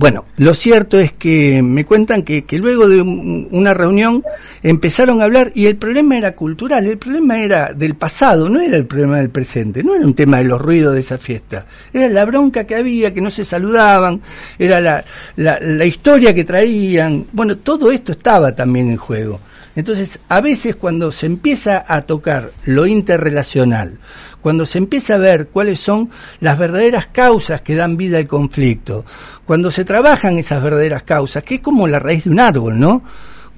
Bueno, 0.00 0.24
lo 0.36 0.54
cierto 0.54 0.96
es 0.96 1.10
que 1.10 1.60
me 1.60 1.84
cuentan 1.84 2.22
que, 2.22 2.44
que 2.44 2.56
luego 2.58 2.86
de 2.88 3.02
un- 3.02 3.48
una 3.50 3.74
reunión 3.74 4.22
empezaron 4.62 5.20
a 5.20 5.24
hablar 5.24 5.50
y 5.56 5.66
el 5.66 5.74
problema 5.74 6.16
era 6.16 6.36
cultural, 6.36 6.86
el 6.86 6.98
problema 6.98 7.40
era 7.42 7.72
del 7.74 7.96
pasado, 7.96 8.48
no 8.48 8.60
era 8.60 8.76
el 8.76 8.86
problema 8.86 9.16
del 9.18 9.30
presente, 9.30 9.82
no 9.82 9.96
era 9.96 10.06
un 10.06 10.14
tema 10.14 10.38
de 10.38 10.44
los 10.44 10.60
ruidos 10.62 10.94
de 10.94 11.00
esa 11.00 11.18
fiesta, 11.18 11.66
era 11.92 12.06
la 12.06 12.24
bronca 12.26 12.62
que 12.62 12.76
había, 12.76 13.12
que 13.12 13.20
no 13.20 13.32
se 13.32 13.44
saludaban, 13.44 14.20
era 14.56 14.80
la, 14.80 15.04
la, 15.34 15.58
la 15.60 15.84
historia 15.84 16.32
que 16.32 16.44
traían, 16.44 17.26
bueno, 17.32 17.56
todo 17.56 17.90
esto 17.90 18.12
estaba 18.12 18.54
también 18.54 18.90
en 18.90 18.98
juego. 18.98 19.40
Entonces, 19.78 20.18
a 20.28 20.40
veces 20.40 20.74
cuando 20.74 21.12
se 21.12 21.26
empieza 21.26 21.84
a 21.86 22.02
tocar 22.02 22.50
lo 22.64 22.84
interrelacional, 22.84 23.98
cuando 24.42 24.66
se 24.66 24.78
empieza 24.78 25.14
a 25.14 25.18
ver 25.18 25.46
cuáles 25.50 25.78
son 25.78 26.10
las 26.40 26.58
verdaderas 26.58 27.06
causas 27.06 27.60
que 27.60 27.76
dan 27.76 27.96
vida 27.96 28.18
al 28.18 28.26
conflicto, 28.26 29.04
cuando 29.46 29.70
se 29.70 29.84
trabajan 29.84 30.36
esas 30.36 30.60
verdaderas 30.64 31.04
causas, 31.04 31.44
que 31.44 31.54
es 31.54 31.60
como 31.60 31.86
la 31.86 32.00
raíz 32.00 32.24
de 32.24 32.30
un 32.30 32.40
árbol, 32.40 32.80
¿no? 32.80 33.04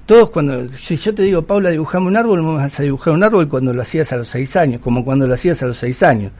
Todos 0.04 0.28
cuando, 0.28 0.68
si 0.68 0.98
yo 0.98 1.14
te 1.14 1.22
digo, 1.22 1.40
Paula, 1.40 1.70
dibujame 1.70 2.08
un 2.08 2.16
árbol, 2.18 2.42
me 2.42 2.52
vas 2.52 2.78
a 2.78 2.82
dibujar 2.82 3.14
un 3.14 3.24
árbol 3.24 3.48
cuando 3.48 3.72
lo 3.72 3.80
hacías 3.80 4.12
a 4.12 4.18
los 4.18 4.28
seis 4.28 4.56
años, 4.56 4.82
como 4.82 5.06
cuando 5.06 5.26
lo 5.26 5.32
hacías 5.32 5.62
a 5.62 5.66
los 5.66 5.78
seis 5.78 6.02
años. 6.02 6.32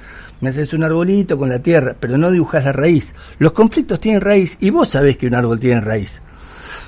Me 0.43 0.51
haces 0.51 0.75
un 0.75 0.85
arbolito 0.85 1.39
con 1.39 1.49
la 1.49 1.61
tierra, 1.61 1.97
pero 1.99 2.19
no 2.19 2.31
dibujas 2.31 2.67
la 2.67 2.73
raíz. 2.73 3.15
Los 3.39 3.53
conflictos 3.53 3.99
tienen 3.99 4.21
raíz 4.21 4.59
y 4.61 4.69
vos 4.69 4.89
sabés 4.89 5.17
que 5.17 5.27
un 5.27 5.37
árbol 5.37 5.59
tiene 5.59 5.81
raíz. 5.81 6.21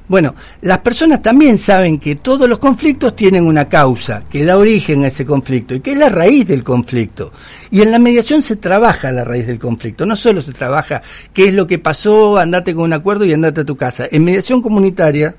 Bueno, 0.08 0.34
las 0.62 0.80
personas 0.80 1.22
también 1.22 1.58
saben 1.58 1.98
que 1.98 2.16
todos 2.16 2.48
los 2.48 2.58
conflictos 2.58 3.14
tienen 3.14 3.46
una 3.46 3.68
causa 3.68 4.24
que 4.28 4.44
da 4.44 4.58
origen 4.58 5.04
a 5.04 5.06
ese 5.06 5.24
conflicto 5.24 5.74
y 5.74 5.80
que 5.80 5.92
es 5.92 5.98
la 5.98 6.08
raíz 6.08 6.46
del 6.46 6.64
conflicto. 6.64 7.32
Y 7.70 7.82
en 7.82 7.92
la 7.92 7.98
mediación 7.98 8.42
se 8.42 8.56
trabaja 8.56 9.12
la 9.12 9.24
raíz 9.24 9.46
del 9.46 9.58
conflicto, 9.58 10.04
no 10.04 10.16
solo 10.16 10.40
se 10.40 10.52
trabaja 10.52 11.00
qué 11.32 11.48
es 11.48 11.54
lo 11.54 11.66
que 11.66 11.78
pasó, 11.78 12.36
andate 12.36 12.74
con 12.74 12.84
un 12.84 12.92
acuerdo 12.92 13.24
y 13.24 13.32
andate 13.32 13.60
a 13.60 13.64
tu 13.64 13.76
casa. 13.76 14.06
En 14.10 14.24
mediación 14.24 14.60
comunitaria, 14.60 15.36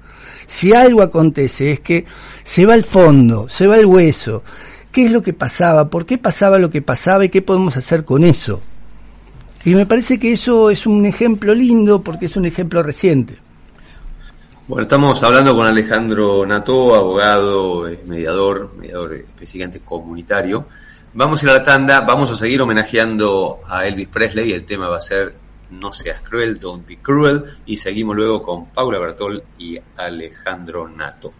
si 0.47 0.73
algo 0.73 1.02
acontece 1.02 1.73
es 1.73 1.80
que 1.82 2.06
se 2.43 2.65
va 2.65 2.73
al 2.73 2.84
fondo, 2.84 3.49
se 3.49 3.67
va 3.67 3.76
al 3.76 3.86
hueso. 3.86 4.43
¿Qué 4.91 5.06
es 5.06 5.12
lo 5.12 5.21
que 5.21 5.34
pasaba? 5.34 5.89
¿Por 5.89 6.06
qué 6.06 6.17
pasaba 6.17 6.58
lo 6.58 6.69
que 6.69 6.82
pasaba 6.82 7.26
y 7.26 7.30
qué 7.30 7.41
podemos 7.41 7.76
hacer 7.76 8.06
con 8.06 8.23
eso? 8.23 8.62
Y 9.65 9.76
me 9.76 9.86
parece 9.86 10.19
que 10.19 10.34
eso 10.34 10.69
es 10.69 10.86
un 10.86 11.06
ejemplo 11.06 11.54
lindo 11.54 12.02
porque 12.02 12.28
es 12.28 12.36
un 12.36 12.45
ejemplo 12.45 12.82
reciente. 12.82 13.36
Bueno, 14.65 14.84
estamos 14.84 15.21
hablando 15.21 15.54
con 15.58 15.67
Alejandro 15.67 16.45
Nato, 16.45 16.95
abogado, 16.95 17.86
mediador, 18.06 18.73
mediador 18.78 19.13
eh, 19.13 19.26
específicamente 19.28 19.82
comunitario. 19.82 20.67
Vamos 21.13 21.41
a 21.41 21.45
ir 21.45 21.49
a 21.49 21.54
la 21.56 21.63
tanda, 21.63 21.99
vamos 21.99 22.32
a 22.32 22.38
seguir 22.38 22.62
homenajeando 22.62 23.60
a 23.67 23.86
Elvis 23.86 24.08
Presley, 24.08 24.54
el 24.54 24.63
tema 24.63 24.88
va 24.88 24.99
a 24.99 25.02
ser 25.02 25.36
No 25.71 25.91
seas 25.91 26.21
cruel, 26.21 26.62
don't 26.62 26.88
be 26.88 26.97
cruel, 26.99 27.43
y 27.65 27.76
seguimos 27.76 28.15
luego 28.15 28.41
con 28.41 28.67
Paula 28.67 28.99
Bertol 28.99 29.43
y 29.58 29.78
Alejandro 29.97 30.88
Nato. 30.88 31.34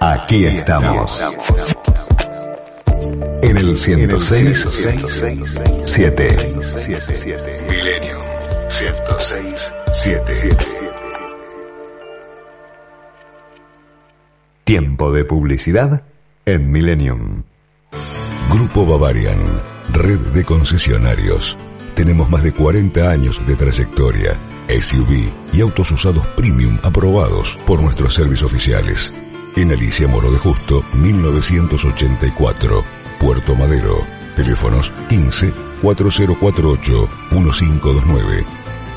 Aquí 0.00 0.44
estamos. 0.44 1.18
En 3.42 3.58
el 3.58 3.76
106 3.76 4.66
7. 5.84 6.54
Milenio 7.68 8.18
106 8.70 9.72
7. 9.92 10.56
Tiempo 14.64 15.12
de 15.12 15.24
publicidad 15.24 16.04
en 16.46 16.70
Millennium. 16.70 17.42
Grupo 18.50 18.86
Bavarian, 18.86 19.60
red 19.92 20.18
de 20.18 20.44
concesionarios. 20.44 21.58
Tenemos 21.94 22.30
más 22.30 22.42
de 22.42 22.52
40 22.52 23.10
años 23.10 23.40
de 23.46 23.54
trayectoria, 23.54 24.38
SUV 24.68 25.30
y 25.52 25.60
autos 25.60 25.90
usados 25.90 26.26
premium 26.28 26.78
aprobados 26.82 27.58
por 27.66 27.82
nuestros 27.82 28.14
servicios 28.14 28.50
oficiales. 28.50 29.12
En 29.56 29.70
Alicia 29.70 30.08
Moro 30.08 30.32
de 30.32 30.38
Justo, 30.38 30.82
1984, 30.94 32.82
Puerto 33.20 33.54
Madero. 33.54 34.04
Teléfonos 34.34 34.92
15 35.08 35.52
4048 35.80 37.08
1529, 37.30 38.44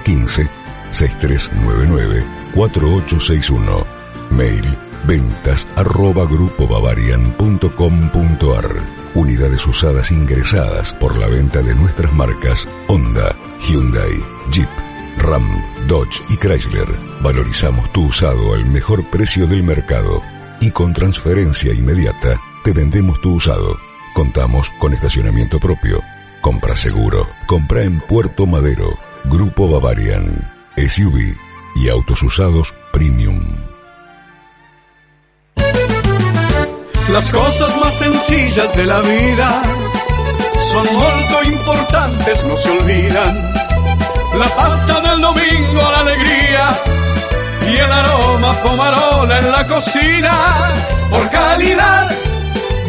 15 0.04 0.50
6399 0.90 2.26
4861. 2.56 3.86
Mail 4.32 4.76
ventas 5.06 5.68
arroba 5.76 6.26
grupobavarian.com.ar 6.26 8.76
Unidades 9.14 9.68
usadas 9.68 10.12
ingresadas 10.12 10.92
por 10.94 11.20
la 11.20 11.28
venta 11.28 11.62
de 11.62 11.76
nuestras 11.76 12.12
marcas 12.14 12.68
Honda, 12.88 13.36
Hyundai, 13.68 14.24
Jeep, 14.52 14.70
Ram, 15.20 15.48
Dodge 15.88 16.20
y 16.32 16.38
Chrysler. 16.38 16.88
Valorizamos 17.22 17.94
tu 17.94 18.06
usado 18.06 18.56
al 18.56 18.66
mejor 18.66 19.08
precio 19.12 19.46
del 19.46 19.62
mercado 19.62 20.24
y 20.60 20.72
con 20.72 20.94
transferencia 20.94 21.74
inmediata 21.74 22.40
te 22.64 22.72
vendemos 22.72 23.22
tu 23.22 23.34
usado. 23.36 23.78
Contamos 24.14 24.72
con 24.80 24.94
estacionamiento 24.94 25.60
propio. 25.60 26.02
Compra 26.42 26.76
seguro. 26.76 27.28
Compra 27.46 27.84
en 27.84 28.00
Puerto 28.00 28.46
Madero. 28.46 28.98
Grupo 29.26 29.70
Bavarian. 29.70 30.52
SUV 30.76 31.36
y 31.76 31.90
autos 31.90 32.22
usados 32.24 32.74
premium. 32.92 33.42
Las 37.12 37.32
cosas 37.32 37.78
más 37.80 37.94
sencillas 37.94 38.76
de 38.76 38.86
la 38.86 39.00
vida 39.02 39.62
son 40.72 40.86
molto 40.94 41.44
importantes, 41.46 42.44
no 42.46 42.56
se 42.58 42.70
olvidan. 42.70 43.52
La 44.38 44.48
pasta 44.56 45.02
del 45.02 45.22
domingo, 45.22 45.82
la 45.92 46.00
alegría 46.00 46.70
y 47.68 47.76
el 47.76 47.92
aroma 47.92 48.54
pomarola 48.64 49.40
en 49.40 49.52
la 49.52 49.68
cocina. 49.68 50.34
Por 51.10 51.30
calidad, 51.30 52.12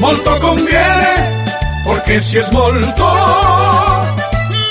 molto 0.00 0.40
conviene, 0.40 1.44
porque 1.84 2.20
si 2.20 2.38
es 2.38 2.52
molto, 2.52 3.14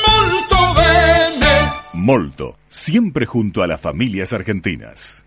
molto 0.08 0.74
bene. 0.76 1.72
Molto, 1.94 2.58
siempre 2.68 3.26
junto 3.26 3.64
a 3.64 3.68
las 3.68 3.82
familias 3.82 4.34
argentinas. 4.34 5.26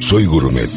Soy 0.00 0.26
Gourmet. 0.26 0.70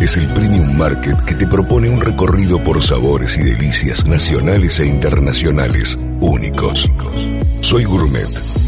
Es 0.00 0.16
el 0.16 0.32
premium 0.32 0.76
market 0.76 1.20
que 1.22 1.34
te 1.34 1.46
propone 1.46 1.88
un 1.88 2.00
recorrido 2.00 2.62
por 2.62 2.80
sabores 2.80 3.36
y 3.36 3.42
delicias 3.42 4.06
nacionales 4.06 4.78
e 4.78 4.86
internacionales 4.86 5.98
únicos. 6.20 6.88
Soy 7.62 7.84
Gourmet. 7.84 8.67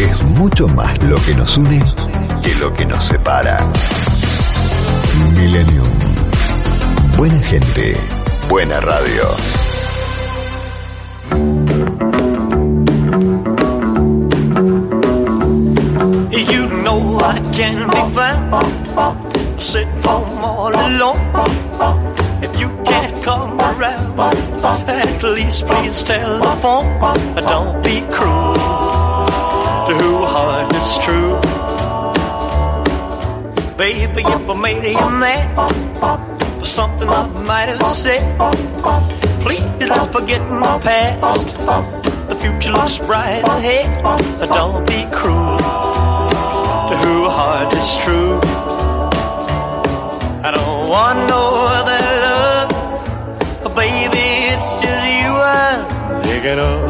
Es 0.00 0.22
mucho 0.22 0.66
más 0.66 0.96
lo 1.02 1.16
que 1.16 1.34
nos 1.34 1.58
une 1.58 1.78
que 2.42 2.54
lo 2.54 2.72
que 2.72 2.86
nos 2.86 3.04
separa. 3.04 3.58
Millennium. 5.36 5.86
Buena 7.18 7.38
gente. 7.42 7.94
Buena 8.48 8.80
radio. 8.80 9.24
You 16.48 16.66
know 16.82 17.20
I 17.20 17.40
can 17.52 17.90
be 17.90 18.14
found 18.14 19.62
sitting 19.62 20.02
home 20.02 20.42
all 20.42 20.72
alone. 20.74 21.20
If 22.42 22.58
you 22.58 22.70
can't 22.86 23.22
come 23.22 23.60
around, 23.60 24.18
at 24.64 25.22
least 25.22 25.66
please 25.66 26.02
tell 26.02 26.40
the 26.40 26.56
phone. 26.62 26.98
Don't 27.36 27.84
be 27.84 28.00
cruel 28.10 28.79
heart 30.50 30.74
is 30.82 30.92
true. 31.06 31.34
Baby, 33.76 34.22
if 34.36 34.50
I 34.50 34.54
made 34.66 34.84
you 34.84 35.10
mad 35.24 35.46
for 36.58 36.64
something 36.64 37.08
I 37.08 37.26
might 37.50 37.68
have 37.72 37.86
said, 37.86 38.24
please 39.44 39.88
don't 39.88 40.12
forget 40.12 40.42
my 40.64 40.78
past. 40.80 41.46
The 42.30 42.36
future 42.42 42.72
looks 42.72 42.98
bright 42.98 43.44
ahead. 43.56 43.88
Don't 44.58 44.84
be 44.92 45.00
cruel 45.18 45.58
to 46.88 46.94
who 47.02 47.16
heart 47.36 47.72
is 47.82 47.90
true. 48.04 48.40
I 50.46 50.50
don't 50.56 50.88
want 50.94 51.18
no 51.34 51.42
other 51.78 52.02
love, 52.26 52.70
baby. 53.76 54.26
It's 54.52 54.70
just 54.82 55.04
you 55.18 55.30
I'm 55.54 56.22
thinking 56.24 56.58
of. 56.58 56.89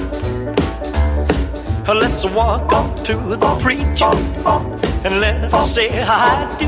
Let's 1.93 2.23
walk 2.23 2.71
up 2.71 3.03
to 3.03 3.15
the 3.35 3.55
preacher 3.59 4.11
and 5.03 5.19
let's 5.19 5.71
say 5.71 5.89
I 5.91 6.47
do. 6.57 6.67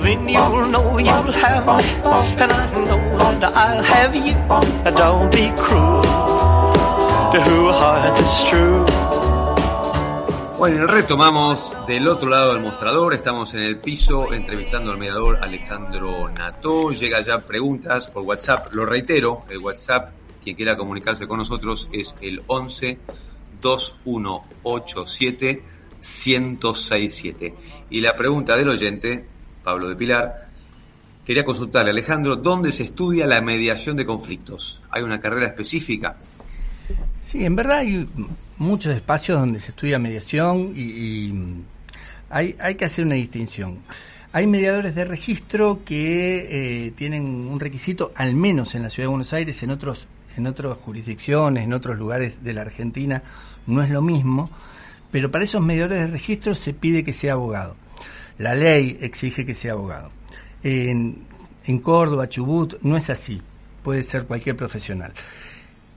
Then 0.00 0.26
you'll 0.26 0.66
know 0.68 0.96
you'll 0.96 1.32
have 1.32 1.66
me, 1.66 1.84
and 2.40 2.52
I 2.52 2.72
know 2.72 3.38
that 3.40 3.52
I'll 3.54 3.82
have 3.82 4.16
you. 4.16 4.32
Don't 4.96 5.30
be 5.30 5.52
cruel 5.60 6.02
to 7.32 7.40
who 7.42 7.70
heart 7.70 8.18
is 8.18 8.44
true. 8.44 8.86
Bueno, 10.56 10.86
retomamos 10.86 11.74
del 11.86 12.08
otro 12.08 12.30
lado 12.30 12.54
del 12.54 12.62
mostrador, 12.62 13.12
estamos 13.12 13.52
en 13.52 13.62
el 13.62 13.76
piso 13.76 14.32
entrevistando 14.32 14.90
al 14.90 14.96
mediador 14.96 15.36
Alejandro 15.42 16.30
Nató, 16.30 16.92
llega 16.92 17.20
ya 17.20 17.40
preguntas 17.40 18.08
por 18.08 18.22
WhatsApp, 18.22 18.72
lo 18.72 18.86
reitero, 18.86 19.42
el 19.50 19.58
WhatsApp, 19.58 20.12
quien 20.42 20.56
quiera 20.56 20.78
comunicarse 20.78 21.28
con 21.28 21.38
nosotros 21.38 21.90
es 21.92 22.14
el 22.22 22.42
11 22.46 22.98
2187 23.62 25.62
1067. 26.02 27.54
Y 27.90 28.00
la 28.00 28.16
pregunta 28.16 28.56
del 28.56 28.68
oyente, 28.68 29.24
Pablo 29.62 29.88
de 29.88 29.96
Pilar, 29.96 30.48
quería 31.24 31.44
consultarle, 31.44 31.92
Alejandro, 31.92 32.36
¿dónde 32.36 32.72
se 32.72 32.82
estudia 32.82 33.26
la 33.26 33.40
mediación 33.40 33.96
de 33.96 34.04
conflictos? 34.04 34.82
¿Hay 34.90 35.02
una 35.02 35.20
carrera 35.20 35.46
específica? 35.46 36.16
Sí, 37.24 37.44
en 37.44 37.56
verdad 37.56 37.78
hay 37.78 38.06
muchos 38.58 38.94
espacios 38.94 39.38
donde 39.38 39.60
se 39.60 39.70
estudia 39.70 39.98
mediación 39.98 40.74
y, 40.76 41.32
hay, 42.28 42.56
hay 42.58 42.74
que 42.74 42.84
hacer 42.84 43.04
una 43.04 43.14
distinción. 43.14 43.78
Hay 44.34 44.46
mediadores 44.46 44.94
de 44.94 45.04
registro 45.04 45.82
que 45.84 46.86
eh, 46.86 46.90
tienen 46.92 47.24
un 47.24 47.60
requisito, 47.60 48.12
al 48.16 48.34
menos 48.34 48.74
en 48.74 48.82
la 48.82 48.90
Ciudad 48.90 49.04
de 49.04 49.10
Buenos 49.10 49.32
Aires, 49.32 49.62
en 49.62 49.70
otros 49.70 50.08
en 50.36 50.46
otras 50.46 50.76
jurisdicciones, 50.78 51.64
en 51.64 51.72
otros 51.72 51.98
lugares 51.98 52.42
de 52.42 52.52
la 52.52 52.62
Argentina, 52.62 53.22
no 53.66 53.82
es 53.82 53.90
lo 53.90 54.02
mismo, 54.02 54.50
pero 55.10 55.30
para 55.30 55.44
esos 55.44 55.62
mediadores 55.62 56.00
de 56.00 56.06
registro 56.06 56.54
se 56.54 56.74
pide 56.74 57.04
que 57.04 57.12
sea 57.12 57.34
abogado. 57.34 57.76
La 58.38 58.54
ley 58.54 58.98
exige 59.00 59.44
que 59.44 59.54
sea 59.54 59.72
abogado. 59.72 60.10
En, 60.62 61.24
en 61.64 61.78
Córdoba, 61.78 62.28
Chubut, 62.28 62.80
no 62.82 62.96
es 62.96 63.10
así, 63.10 63.42
puede 63.82 64.02
ser 64.02 64.24
cualquier 64.24 64.56
profesional. 64.56 65.12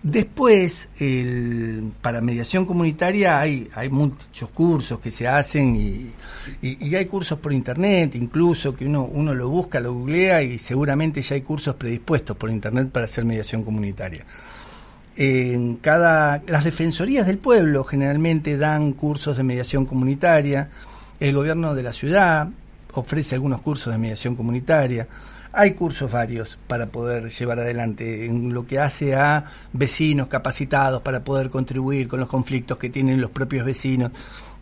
Después, 0.06 0.88
el, 1.00 1.92
para 2.00 2.22
mediación 2.22 2.66
comunitaria 2.66 3.40
hay, 3.40 3.68
hay 3.74 3.90
muchos 3.90 4.52
cursos 4.52 5.00
que 5.00 5.10
se 5.10 5.28
hacen 5.28 5.76
y, 5.76 6.96
hay 6.96 7.06
cursos 7.08 7.40
por 7.40 7.52
internet, 7.52 8.14
incluso 8.14 8.76
que 8.76 8.86
uno, 8.86 9.06
uno 9.06 9.34
lo 9.34 9.50
busca, 9.50 9.80
lo 9.80 9.94
googlea 9.94 10.44
y 10.44 10.60
seguramente 10.60 11.24
ya 11.24 11.34
hay 11.34 11.42
cursos 11.42 11.74
predispuestos 11.74 12.38
por 12.38 12.52
internet 12.52 12.90
para 12.92 13.06
hacer 13.06 13.26
mediación 13.26 13.64
comunitaria. 13.64 14.24
En 15.18 15.78
cada, 15.78 16.42
las 16.46 16.66
defensorías 16.66 17.26
del 17.26 17.38
pueblo 17.38 17.84
generalmente 17.84 18.58
dan 18.58 18.94
cursos 18.94 19.38
de 19.38 19.44
mediación 19.44 19.86
comunitaria, 19.86 20.70
el 21.20 21.34
gobierno 21.34 21.74
de 21.74 21.84
la 21.84 21.94
ciudad 21.94 22.50
ofrece 22.94 23.36
algunos 23.36 23.62
cursos 23.62 23.94
de 23.94 23.98
mediación 23.98 24.36
comunitaria, 24.36 25.08
hay 25.58 25.72
cursos 25.72 26.12
varios 26.12 26.58
para 26.68 26.88
poder 26.88 27.30
llevar 27.30 27.60
adelante 27.60 28.26
en 28.26 28.54
lo 28.54 28.68
que 28.68 28.78
hace 28.78 29.16
a 29.16 29.46
vecinos 29.72 30.28
capacitados 30.28 31.02
para 31.02 31.24
poder 31.24 31.50
contribuir 31.50 32.10
con 32.10 32.20
los 32.20 32.28
conflictos 32.28 32.78
que 32.78 32.90
tienen 32.90 33.22
los 33.22 33.32
propios 33.32 33.66
vecinos. 33.66 34.12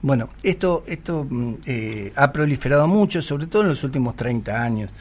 Bueno, 0.04 0.30
esto, 0.44 0.84
esto 0.86 1.26
eh, 1.66 2.14
ha 2.16 2.32
proliferado 2.32 2.88
mucho, 2.88 3.24
sobre 3.24 3.48
todo 3.48 3.64
en 3.64 3.70
los 3.70 3.84
últimos 3.84 4.16
30 4.16 4.64
años. 4.64 4.92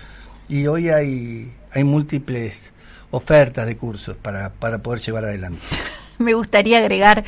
Y 0.48 0.66
hoy 0.66 0.88
hay, 0.88 1.52
hay 1.70 1.84
múltiples 1.84 2.72
ofertas 3.12 3.66
de 3.66 3.76
cursos 3.76 4.16
para, 4.16 4.50
para 4.50 4.78
poder 4.78 5.00
llevar 5.00 5.24
adelante. 5.24 5.60
Me 6.18 6.34
gustaría 6.34 6.78
agregar 6.78 7.24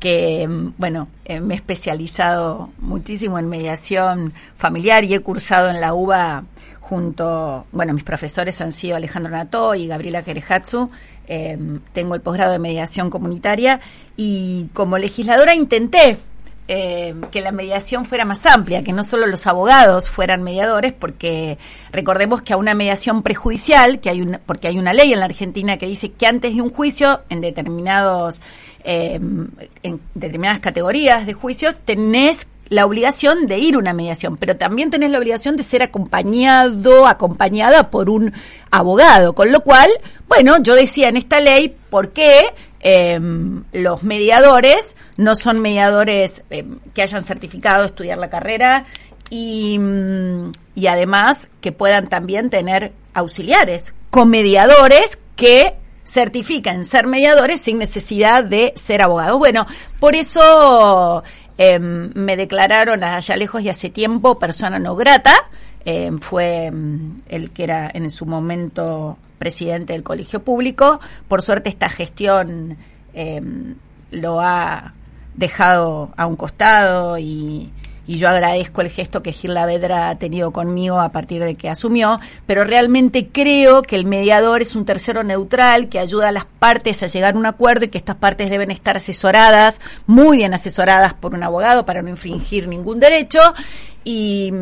que, 0.00 0.48
bueno, 0.76 1.08
eh, 1.24 1.40
me 1.40 1.54
he 1.54 1.56
especializado 1.56 2.70
muchísimo 2.78 3.38
en 3.38 3.48
mediación 3.48 4.32
familiar 4.56 5.04
y 5.04 5.14
he 5.14 5.20
cursado 5.20 5.68
en 5.68 5.80
la 5.80 5.94
UBA 5.94 6.42
junto, 6.80 7.66
bueno, 7.70 7.92
mis 7.92 8.02
profesores 8.02 8.60
han 8.60 8.72
sido 8.72 8.96
Alejandro 8.96 9.30
Nató 9.30 9.74
y 9.76 9.86
Gabriela 9.86 10.22
Kerehatsu. 10.22 10.90
Eh, 11.28 11.56
tengo 11.92 12.16
el 12.16 12.20
posgrado 12.20 12.52
de 12.52 12.58
mediación 12.58 13.10
comunitaria 13.10 13.80
y 14.16 14.68
como 14.72 14.98
legisladora 14.98 15.54
intenté 15.54 16.18
eh, 16.68 17.14
que 17.30 17.40
la 17.40 17.52
mediación 17.52 18.04
fuera 18.04 18.24
más 18.24 18.46
amplia, 18.46 18.82
que 18.82 18.92
no 18.92 19.02
solo 19.02 19.26
los 19.26 19.46
abogados 19.46 20.08
fueran 20.08 20.42
mediadores, 20.42 20.92
porque 20.92 21.58
recordemos 21.90 22.42
que 22.42 22.52
a 22.52 22.56
una 22.56 22.74
mediación 22.74 23.22
prejudicial, 23.22 24.00
que 24.00 24.10
hay 24.10 24.22
una, 24.22 24.38
porque 24.38 24.68
hay 24.68 24.78
una 24.78 24.92
ley 24.92 25.12
en 25.12 25.20
la 25.20 25.26
Argentina 25.26 25.76
que 25.76 25.86
dice 25.86 26.12
que 26.12 26.26
antes 26.26 26.54
de 26.54 26.62
un 26.62 26.70
juicio, 26.70 27.22
en 27.28 27.40
determinados, 27.40 28.40
eh, 28.84 29.20
en 29.82 30.00
determinadas 30.14 30.60
categorías 30.60 31.26
de 31.26 31.32
juicios, 31.32 31.76
tenés 31.84 32.46
la 32.68 32.86
obligación 32.86 33.46
de 33.46 33.58
ir 33.58 33.74
a 33.74 33.78
una 33.78 33.92
mediación, 33.92 34.38
pero 34.38 34.56
también 34.56 34.90
tenés 34.90 35.10
la 35.10 35.18
obligación 35.18 35.56
de 35.56 35.62
ser 35.62 35.82
acompañado, 35.82 37.06
acompañada 37.06 37.90
por 37.90 38.08
un 38.08 38.32
abogado, 38.70 39.34
con 39.34 39.52
lo 39.52 39.60
cual, 39.60 39.90
bueno, 40.26 40.56
yo 40.62 40.74
decía 40.74 41.08
en 41.08 41.18
esta 41.18 41.40
ley, 41.40 41.76
¿por 41.90 42.12
qué 42.12 42.46
eh, 42.82 43.18
los 43.72 44.02
mediadores 44.02 44.96
no 45.16 45.34
son 45.34 45.60
mediadores 45.60 46.42
eh, 46.50 46.64
que 46.94 47.02
hayan 47.02 47.24
certificado 47.24 47.84
estudiar 47.84 48.18
la 48.18 48.28
carrera 48.28 48.86
y, 49.30 49.78
y 50.74 50.86
además 50.88 51.48
que 51.60 51.72
puedan 51.72 52.08
también 52.08 52.50
tener 52.50 52.92
auxiliares, 53.14 53.94
comediadores 54.10 55.18
que 55.36 55.76
certifican 56.04 56.84
ser 56.84 57.06
mediadores 57.06 57.60
sin 57.60 57.78
necesidad 57.78 58.44
de 58.44 58.72
ser 58.76 59.02
abogados. 59.02 59.38
Bueno, 59.38 59.66
por 60.00 60.14
eso 60.14 61.22
eh, 61.58 61.78
me 61.78 62.36
declararon 62.36 63.04
allá 63.04 63.36
lejos 63.36 63.62
y 63.62 63.68
hace 63.68 63.90
tiempo 63.90 64.38
persona 64.38 64.78
no 64.78 64.96
grata. 64.96 65.34
Eh, 65.84 66.10
fue 66.20 66.70
el 67.28 67.50
que 67.50 67.64
era 67.64 67.90
en 67.92 68.08
su 68.10 68.24
momento 68.26 69.18
presidente 69.38 69.92
del 69.92 70.04
colegio 70.04 70.42
público. 70.42 71.00
Por 71.26 71.42
suerte 71.42 71.68
esta 71.68 71.88
gestión 71.88 72.76
eh, 73.14 73.42
lo 74.12 74.40
ha 74.40 74.94
dejado 75.34 76.10
a 76.16 76.26
un 76.26 76.36
costado 76.36 77.18
y, 77.18 77.70
yo 78.06 78.28
agradezco 78.28 78.82
el 78.82 78.90
gesto 78.90 79.22
que 79.22 79.32
Gil 79.32 79.54
Lavedra 79.54 80.10
ha 80.10 80.18
tenido 80.18 80.50
conmigo 80.50 81.00
a 81.00 81.12
partir 81.12 81.42
de 81.42 81.54
que 81.54 81.70
asumió, 81.70 82.20
pero 82.44 82.62
realmente 82.62 83.28
creo 83.28 83.80
que 83.80 83.96
el 83.96 84.04
mediador 84.04 84.60
es 84.60 84.76
un 84.76 84.84
tercero 84.84 85.24
neutral 85.24 85.88
que 85.88 85.98
ayuda 85.98 86.28
a 86.28 86.32
las 86.32 86.44
partes 86.44 87.02
a 87.02 87.06
llegar 87.06 87.34
a 87.34 87.38
un 87.38 87.46
acuerdo 87.46 87.86
y 87.86 87.88
que 87.88 87.96
estas 87.96 88.16
partes 88.16 88.50
deben 88.50 88.70
estar 88.70 88.98
asesoradas, 88.98 89.80
muy 90.06 90.38
bien 90.38 90.52
asesoradas 90.52 91.14
por 91.14 91.34
un 91.34 91.42
abogado 91.42 91.86
para 91.86 92.02
no 92.02 92.10
infringir 92.10 92.68
ningún 92.68 93.00
derecho 93.00 93.40
y 94.04 94.52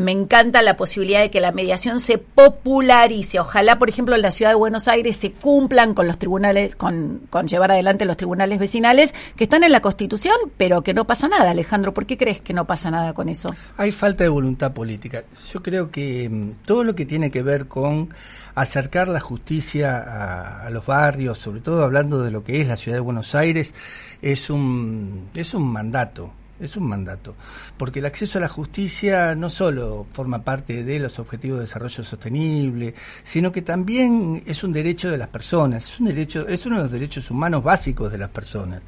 me 0.00 0.12
encanta 0.12 0.62
la 0.62 0.76
posibilidad 0.76 1.20
de 1.20 1.30
que 1.30 1.40
la 1.40 1.52
mediación 1.52 2.00
se 2.00 2.18
popularice. 2.18 3.38
Ojalá, 3.38 3.78
por 3.78 3.88
ejemplo, 3.88 4.14
en 4.14 4.22
la 4.22 4.30
ciudad 4.30 4.50
de 4.50 4.56
Buenos 4.56 4.88
Aires 4.88 5.16
se 5.16 5.32
cumplan 5.32 5.94
con 5.94 6.06
los 6.06 6.18
tribunales, 6.18 6.76
con, 6.76 7.22
con, 7.30 7.46
llevar 7.46 7.70
adelante 7.70 8.04
los 8.04 8.16
tribunales 8.16 8.58
vecinales 8.58 9.14
que 9.36 9.44
están 9.44 9.64
en 9.64 9.72
la 9.72 9.80
Constitución, 9.80 10.34
pero 10.56 10.82
que 10.82 10.94
no 10.94 11.06
pasa 11.06 11.28
nada. 11.28 11.50
Alejandro, 11.50 11.94
¿por 11.94 12.06
qué 12.06 12.16
crees 12.16 12.40
que 12.40 12.52
no 12.52 12.66
pasa 12.66 12.90
nada 12.90 13.12
con 13.12 13.28
eso? 13.28 13.54
Hay 13.76 13.92
falta 13.92 14.24
de 14.24 14.30
voluntad 14.30 14.72
política. 14.72 15.24
Yo 15.52 15.62
creo 15.62 15.90
que 15.90 16.28
mm, 16.28 16.64
todo 16.64 16.84
lo 16.84 16.94
que 16.94 17.06
tiene 17.06 17.30
que 17.30 17.42
ver 17.42 17.68
con 17.68 18.12
acercar 18.54 19.08
la 19.08 19.20
justicia 19.20 19.98
a, 19.98 20.66
a 20.66 20.70
los 20.70 20.86
barrios, 20.86 21.38
sobre 21.38 21.60
todo 21.60 21.84
hablando 21.84 22.22
de 22.22 22.30
lo 22.30 22.42
que 22.42 22.60
es 22.60 22.68
la 22.68 22.76
ciudad 22.76 22.96
de 22.96 23.02
Buenos 23.02 23.34
Aires, 23.34 23.74
es 24.22 24.50
un, 24.50 25.28
es 25.34 25.54
un 25.54 25.70
mandato 25.70 26.32
es 26.60 26.76
un 26.76 26.84
mandato, 26.84 27.34
porque 27.76 28.00
el 28.00 28.06
acceso 28.06 28.38
a 28.38 28.40
la 28.40 28.48
justicia 28.48 29.34
no 29.34 29.50
solo 29.50 30.06
forma 30.12 30.42
parte 30.42 30.84
de 30.84 30.98
los 30.98 31.18
objetivos 31.18 31.58
de 31.58 31.64
desarrollo 31.66 32.04
sostenible, 32.04 32.94
sino 33.24 33.50
que 33.50 33.62
también 33.62 34.42
es 34.46 34.62
un 34.62 34.72
derecho 34.72 35.10
de 35.10 35.18
las 35.18 35.28
personas, 35.28 35.84
es 35.84 36.00
un 36.00 36.06
derecho, 36.06 36.46
es 36.46 36.66
uno 36.66 36.76
de 36.76 36.82
los 36.82 36.90
derechos 36.90 37.30
humanos 37.30 37.62
básicos 37.62 38.12
de 38.12 38.18
las 38.18 38.30
personas. 38.30 38.82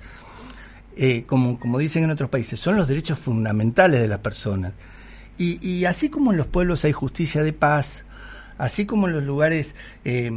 Eh, 0.94 1.24
como, 1.26 1.58
como 1.58 1.78
dicen 1.78 2.04
en 2.04 2.10
otros 2.10 2.28
países, 2.28 2.60
son 2.60 2.76
los 2.76 2.86
derechos 2.86 3.18
fundamentales 3.18 4.00
de 4.00 4.08
las 4.08 4.18
personas. 4.18 4.72
Y, 5.38 5.86
así 5.86 6.08
como 6.08 6.30
en 6.30 6.36
los 6.36 6.46
pueblos 6.46 6.84
hay 6.84 6.92
justicia 6.92 7.42
de 7.42 7.52
paz, 7.52 8.04
así 8.58 8.86
como 8.86 9.08
en 9.08 9.14
los 9.14 9.24
lugares 9.24 9.74
eh, 10.04 10.30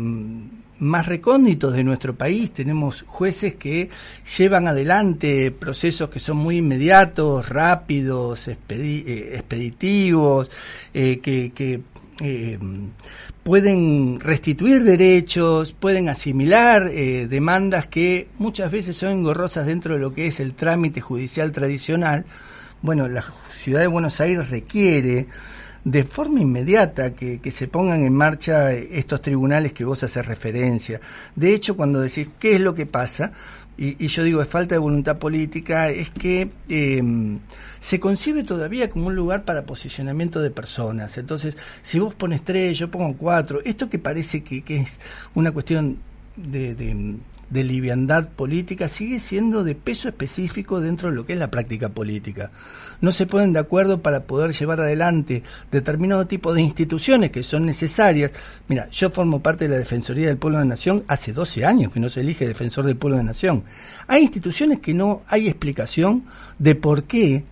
más 0.80 1.06
recónditos 1.06 1.74
de 1.74 1.84
nuestro 1.84 2.16
país 2.16 2.52
tenemos 2.52 3.04
jueces 3.08 3.56
que 3.56 3.90
llevan 4.38 4.68
adelante 4.68 5.52
procesos 5.52 6.10
que 6.10 6.20
son 6.20 6.38
muy 6.38 6.58
inmediatos, 6.58 7.50
rápidos, 7.50 8.48
eh, 8.48 9.32
expeditivos, 9.34 10.52
eh, 10.94 11.20
que, 11.20 11.82
pueden 13.44 14.22
restituir 14.22 14.84
derechos, 14.84 15.74
pueden 15.74 16.08
asimilar 16.08 16.90
demandas 16.90 17.88
que 17.88 18.30
muchas 18.38 18.72
veces 18.72 18.96
son 18.96 19.12
engorrosas 19.12 19.68
dentro 19.68 19.96
de 19.96 20.00
lo 20.00 20.14
que 20.14 20.28
es 20.28 20.40
el 20.40 20.54
trámite 20.54 21.02
judicial 21.02 21.52
tradicional. 21.52 22.24
Bueno, 22.82 23.10
la 23.10 23.26
ciudad 23.58 23.82
de 23.82 23.88
Buenos 23.88 24.22
Aires 24.22 24.50
requiere 24.50 25.28
de 25.86 26.04
forma 26.04 26.42
inmediata 26.42 27.14
que, 27.14 27.40
se 27.52 27.68
pongan 27.68 28.04
en 28.04 28.14
marcha 28.14 28.74
estos 28.74 29.22
tribunales 29.22 29.72
que 29.72 29.86
vos 29.86 30.04
haces 30.04 30.26
referencia. 30.26 31.00
De 31.36 31.54
hecho, 31.54 31.78
cuando 31.78 32.02
decís 32.02 32.28
qué 32.40 32.56
es 32.56 32.62
lo 32.62 32.74
que 32.74 32.88
pasa, 32.88 33.32
y, 33.78 34.08
yo 34.08 34.24
digo 34.24 34.42
es 34.42 34.48
falta 34.48 34.74
de 34.74 34.80
voluntad 34.80 35.20
política, 35.20 35.90
es 35.90 36.10
que 36.10 36.50
em, 36.70 37.40
se 37.80 38.00
concibe 38.00 38.44
todavía 38.44 38.90
como 38.90 39.08
un 39.08 39.16
lugar 39.16 39.46
para 39.46 39.66
posicionamiento 39.66 40.42
de 40.42 40.50
personas. 40.50 41.20
Entonces, 41.20 41.56
si 41.84 42.00
vos 42.00 42.16
pones 42.16 42.44
tres, 42.44 42.80
yo 42.80 42.90
pongo 42.90 43.16
cuatro, 43.16 43.62
esto 43.64 43.88
que 43.88 44.00
parece 44.00 44.44
que, 44.44 44.64
que 44.64 44.78
es 44.78 44.94
una 45.36 45.52
cuestión 45.52 46.00
de, 46.36 46.74
de 46.74 47.16
liviandad 47.52 48.30
política 48.30 48.88
sigue 48.88 49.20
siendo 49.20 49.64
de 49.64 49.76
peso 49.76 50.08
específico 50.08 50.82
dentro 50.82 51.10
de 51.10 51.16
lo 51.16 51.26
que 51.26 51.34
es 51.34 51.40
la 51.40 51.52
práctica 51.52 51.90
política. 51.90 52.52
No 53.02 53.12
se 53.12 53.26
ponen 53.26 53.54
de 53.54 53.60
acuerdo 53.60 54.02
para 54.02 54.24
poder 54.24 54.54
llevar 54.54 54.80
adelante 54.80 55.44
determinado 55.72 56.28
tipo 56.28 56.54
de 56.54 56.62
instituciones 56.62 57.32
que 57.32 57.44
son 57.44 57.66
necesarias. 57.66 58.32
Mira, 58.68 58.90
yo 58.90 59.10
formo 59.10 59.42
parte 59.42 59.66
de 59.66 59.72
la 59.72 59.78
Defensoría 59.78 60.28
del 60.28 60.38
Pueblo 60.38 60.58
de 60.58 60.66
la 60.66 60.70
Nación 60.70 61.04
hace 61.08 61.34
12 61.34 61.66
años 61.66 61.92
que 61.92 62.00
no 62.00 62.10
se 62.10 62.22
elige 62.22 62.48
defensor 62.48 62.86
del 62.86 62.98
pueblo 62.98 63.18
de 63.18 63.24
la 63.24 63.30
Nación. 63.30 63.64
Hay 64.08 64.24
instituciones 64.24 64.80
que 64.80 64.94
no 64.94 65.24
hay 65.28 65.48
explicación 65.48 66.24
de 66.60 66.76
por 66.76 67.04
qué 67.04 67.44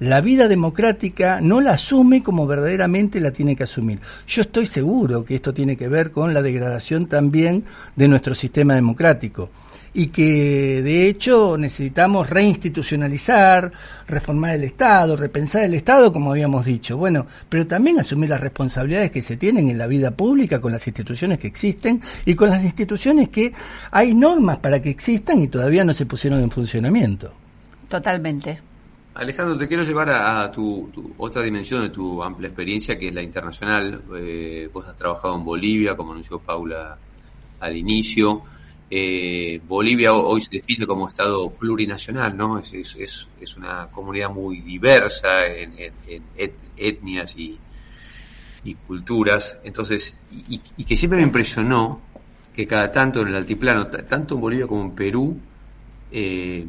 la 0.00 0.20
vida 0.22 0.48
democrática 0.48 1.40
no 1.40 1.60
la 1.60 1.72
asume 1.72 2.22
como 2.22 2.46
verdaderamente 2.46 3.20
la 3.20 3.30
tiene 3.30 3.54
que 3.54 3.64
asumir. 3.64 4.00
Yo 4.26 4.42
estoy 4.42 4.66
seguro 4.66 5.24
que 5.24 5.34
esto 5.34 5.52
tiene 5.52 5.76
que 5.76 5.88
ver 5.88 6.10
con 6.10 6.32
la 6.34 6.42
degradación 6.42 7.06
también 7.06 7.64
de 7.96 8.08
nuestro 8.08 8.34
sistema 8.34 8.74
democrático 8.74 9.50
y 9.92 10.06
que 10.08 10.82
de 10.82 11.08
hecho 11.08 11.56
necesitamos 11.58 12.30
reinstitucionalizar, 12.30 13.72
reformar 14.06 14.54
el 14.54 14.64
Estado, 14.64 15.16
repensar 15.16 15.64
el 15.64 15.74
Estado, 15.74 16.12
como 16.12 16.30
habíamos 16.30 16.64
dicho. 16.64 16.96
Bueno, 16.96 17.26
pero 17.48 17.66
también 17.66 17.98
asumir 17.98 18.30
las 18.30 18.40
responsabilidades 18.40 19.10
que 19.10 19.20
se 19.20 19.36
tienen 19.36 19.68
en 19.68 19.78
la 19.78 19.86
vida 19.86 20.12
pública 20.12 20.60
con 20.60 20.72
las 20.72 20.86
instituciones 20.86 21.38
que 21.38 21.48
existen 21.48 22.00
y 22.24 22.34
con 22.34 22.50
las 22.50 22.64
instituciones 22.64 23.28
que 23.28 23.52
hay 23.90 24.14
normas 24.14 24.58
para 24.58 24.80
que 24.80 24.90
existan 24.90 25.42
y 25.42 25.48
todavía 25.48 25.84
no 25.84 25.92
se 25.92 26.06
pusieron 26.06 26.40
en 26.40 26.50
funcionamiento. 26.50 27.32
Totalmente. 27.88 28.69
Alejandro, 29.14 29.56
te 29.56 29.66
quiero 29.66 29.82
llevar 29.82 30.08
a, 30.10 30.50
tu, 30.52 31.14
otra 31.18 31.42
dimensión 31.42 31.82
de 31.82 31.90
tu 31.90 32.22
amplia 32.22 32.48
experiencia, 32.48 32.96
que 32.96 33.08
es 33.08 33.14
la 33.14 33.22
internacional. 33.22 34.02
Eh, 34.16 34.68
vos 34.72 34.86
has 34.86 34.96
trabajado 34.96 35.34
en 35.36 35.44
Bolivia, 35.44 35.96
como 35.96 36.12
anunció 36.12 36.38
Paula 36.38 36.96
al 37.58 37.76
inicio. 37.76 38.42
Eh, 38.88 39.60
Bolivia 39.66 40.12
hoy 40.12 40.40
se 40.40 40.50
define 40.50 40.86
como 40.86 41.08
Estado 41.08 41.50
plurinacional, 41.50 42.36
¿no? 42.36 42.58
Es, 42.58 42.72
es, 42.72 43.28
es 43.40 43.56
una 43.56 43.88
comunidad 43.88 44.30
muy 44.30 44.60
diversa 44.60 45.46
en, 45.46 45.74
etnias 46.76 47.36
y, 47.36 47.58
culturas. 48.86 49.60
Entonces, 49.64 50.16
y, 50.48 50.60
y, 50.76 50.84
que 50.84 50.96
siempre 50.96 51.18
me 51.18 51.24
impresionó 51.24 52.00
que 52.54 52.66
cada 52.66 52.92
tanto 52.92 53.22
en 53.22 53.28
el 53.28 53.36
altiplano, 53.36 53.88
tanto 53.88 54.34
en 54.36 54.40
Bolivia 54.40 54.66
como 54.66 54.82
en 54.82 54.94
Perú, 54.94 55.40
eh, 56.12 56.66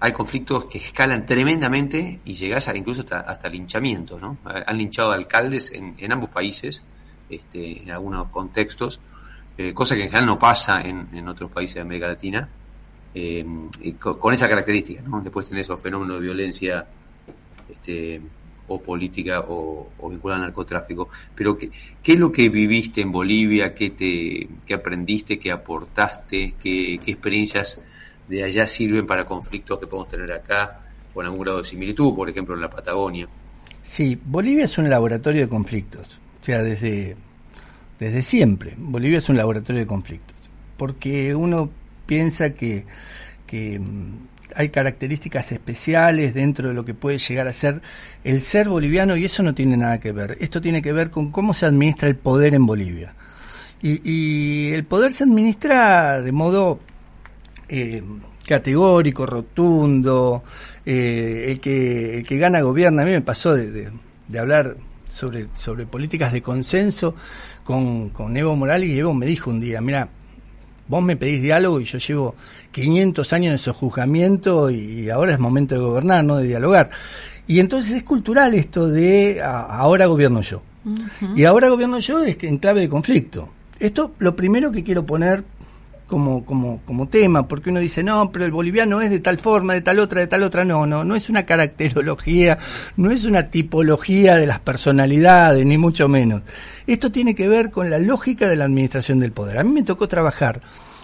hay 0.00 0.12
conflictos 0.12 0.64
que 0.64 0.78
escalan 0.78 1.26
tremendamente 1.26 2.20
y 2.24 2.32
llegas 2.32 2.68
a, 2.68 2.76
incluso 2.76 3.04
hasta, 3.10 3.48
linchamiento, 3.50 4.18
¿no? 4.18 4.38
Han 4.44 4.78
linchado 4.78 5.12
alcaldes 5.12 5.70
en, 5.72 5.94
en 5.98 6.12
ambos 6.12 6.30
países, 6.30 6.82
este, 7.28 7.82
en 7.82 7.90
algunos 7.90 8.28
contextos, 8.30 9.00
eh, 9.58 9.74
cosa 9.74 9.94
que 9.94 10.04
en 10.04 10.08
general 10.08 10.26
no 10.26 10.38
pasa 10.38 10.80
en, 10.80 11.08
en 11.12 11.28
otros 11.28 11.50
países 11.50 11.74
de 11.74 11.80
América 11.82 12.08
Latina, 12.08 12.48
eh, 13.14 13.44
con, 13.98 14.32
esa 14.32 14.48
característica, 14.48 15.02
¿no? 15.02 15.20
Después 15.20 15.46
tenés 15.46 15.66
esos 15.66 15.80
fenómenos 15.80 16.16
de 16.16 16.22
violencia 16.22 16.86
este, 17.68 18.22
o 18.68 18.80
política 18.80 19.40
o, 19.40 19.90
o 19.98 20.08
vinculada 20.08 20.40
al 20.40 20.46
narcotráfico. 20.46 21.10
Pero, 21.34 21.58
¿qué, 21.58 21.70
¿qué, 22.02 22.12
es 22.12 22.18
lo 22.18 22.32
que 22.32 22.48
viviste 22.48 23.02
en 23.02 23.12
Bolivia? 23.12 23.74
¿Qué, 23.74 23.90
te, 23.90 24.48
qué 24.64 24.74
aprendiste? 24.74 25.38
¿Qué 25.38 25.52
aportaste? 25.52 26.54
¿Qué, 26.62 26.98
qué 27.04 27.10
experiencias 27.10 27.80
de 28.30 28.44
allá 28.44 28.66
sirven 28.68 29.06
para 29.06 29.24
conflictos 29.24 29.78
que 29.80 29.88
podemos 29.88 30.08
tener 30.08 30.32
acá 30.32 30.78
con 31.12 31.26
algún 31.26 31.40
grado 31.40 31.58
de 31.58 31.64
similitud, 31.64 32.14
por 32.14 32.30
ejemplo 32.30 32.54
en 32.54 32.60
la 32.60 32.70
Patagonia. 32.70 33.26
Sí, 33.82 34.16
Bolivia 34.24 34.66
es 34.66 34.78
un 34.78 34.88
laboratorio 34.88 35.42
de 35.42 35.48
conflictos, 35.48 36.20
o 36.40 36.44
sea, 36.44 36.62
desde, 36.62 37.16
desde 37.98 38.22
siempre. 38.22 38.74
Bolivia 38.78 39.18
es 39.18 39.28
un 39.28 39.36
laboratorio 39.36 39.80
de 39.80 39.86
conflictos, 39.88 40.36
porque 40.76 41.34
uno 41.34 41.70
piensa 42.06 42.50
que, 42.50 42.86
que 43.48 43.80
mm, 43.80 44.28
hay 44.54 44.68
características 44.68 45.50
especiales 45.50 46.32
dentro 46.32 46.68
de 46.68 46.74
lo 46.74 46.84
que 46.84 46.94
puede 46.94 47.18
llegar 47.18 47.48
a 47.48 47.52
ser 47.52 47.82
el 48.22 48.42
ser 48.42 48.68
boliviano 48.68 49.16
y 49.16 49.24
eso 49.24 49.42
no 49.42 49.56
tiene 49.56 49.76
nada 49.76 49.98
que 49.98 50.12
ver. 50.12 50.38
Esto 50.40 50.60
tiene 50.60 50.82
que 50.82 50.92
ver 50.92 51.10
con 51.10 51.32
cómo 51.32 51.52
se 51.52 51.66
administra 51.66 52.06
el 52.06 52.14
poder 52.14 52.54
en 52.54 52.64
Bolivia. 52.64 53.14
Y, 53.82 54.08
y 54.08 54.72
el 54.72 54.84
poder 54.84 55.10
se 55.10 55.24
administra 55.24 56.20
de 56.20 56.30
modo 56.30 56.78
eh, 57.72 58.02
categórico, 58.44 59.26
rotundo, 59.26 60.42
eh, 60.84 61.46
el, 61.50 61.60
que, 61.60 62.18
el 62.18 62.26
que 62.26 62.36
gana 62.36 62.60
gobierna. 62.62 63.02
A 63.02 63.04
mí 63.04 63.12
me 63.12 63.20
pasó 63.20 63.54
de, 63.54 63.90
hablar 64.36 64.76
sobre, 65.08 65.46
sobre 65.54 65.86
políticas 65.86 66.32
de 66.32 66.42
consenso 66.42 67.14
con, 67.62 68.10
con 68.10 68.36
Evo 68.36 68.56
Morales 68.56 68.88
y 68.88 68.98
Evo 68.98 69.14
me 69.14 69.24
dijo 69.24 69.50
un 69.50 69.60
día, 69.60 69.80
mira, 69.80 70.08
vos 70.88 71.00
me 71.00 71.16
pedís 71.16 71.42
diálogo 71.42 71.80
y 71.80 71.84
yo 71.84 71.98
llevo 71.98 72.34
500 72.72 73.32
años 73.32 73.52
de 73.52 73.58
sojuzgamiento 73.58 74.68
y 74.70 75.08
ahora 75.08 75.32
es 75.32 75.38
momento 75.38 75.76
de 75.76 75.80
gobernar, 75.80 76.24
no 76.24 76.38
de 76.38 76.48
dialogar. 76.48 76.90
Y 77.46 77.60
entonces 77.60 77.92
es 77.92 78.02
cultural 78.02 78.54
esto 78.54 78.88
de 78.88 79.40
ahora 79.42 80.06
gobierno 80.06 80.40
yo. 80.40 80.62
Y 81.36 81.44
ahora 81.44 81.68
gobierno 81.68 82.00
yo 82.00 82.20
es 82.20 82.36
que 82.36 82.48
en 82.48 82.58
clave 82.58 82.80
de 82.80 82.88
conflicto. 82.88 83.48
Esto 83.78 84.12
lo 84.18 84.34
primero 84.34 84.72
que 84.72 84.82
quiero 84.82 85.06
poner 85.06 85.44
como, 86.10 86.44
como, 86.44 86.82
como 86.84 87.08
tema, 87.08 87.46
porque 87.46 87.70
uno 87.70 87.78
dice, 87.78 88.02
no, 88.02 88.30
pero 88.32 88.44
el 88.44 88.50
boliviano 88.50 89.00
es 89.00 89.10
de 89.10 89.20
tal 89.20 89.38
forma, 89.38 89.72
de 89.74 89.80
tal 89.80 90.00
otra, 90.00 90.20
de 90.20 90.26
tal 90.26 90.42
otra. 90.42 90.64
No, 90.64 90.84
no, 90.84 91.04
no 91.04 91.14
es 91.14 91.30
una 91.30 91.44
caracterología, 91.44 92.58
no 92.96 93.12
es 93.12 93.24
una 93.24 93.44
tipología 93.44 94.36
de 94.36 94.46
las 94.46 94.58
personalidades, 94.58 95.64
ni 95.64 95.78
mucho 95.78 96.08
menos. 96.08 96.42
Esto 96.86 97.12
tiene 97.12 97.34
que 97.34 97.48
ver 97.48 97.70
con 97.70 97.88
la 97.88 97.98
lógica 97.98 98.48
de 98.48 98.56
la 98.56 98.64
administración 98.64 99.20
del 99.20 99.32
poder. 99.32 99.58
A 99.58 99.64
mí 99.64 99.70
me 99.70 99.84
tocó 99.84 100.08
trabajar 100.08 100.60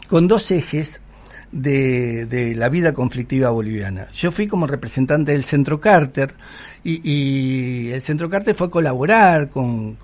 con 0.08 0.26
dos 0.26 0.50
ejes 0.50 1.00
de, 1.52 2.26
de, 2.26 2.54
la 2.54 2.68
vida 2.68 2.92
conflictiva 2.92 3.50
boliviana. 3.50 4.08
Yo 4.12 4.32
fui 4.32 4.46
como 4.46 4.66
representante 4.66 5.32
del 5.32 5.44
Centro 5.44 5.80
Carter 5.80 6.34
y, 6.84 7.00
y 7.02 7.92
el 7.92 8.02
Centro 8.02 8.28
Carter 8.28 8.54
fue 8.54 8.68
a 8.68 8.70
colaborar 8.70 9.48
con, 9.48 9.96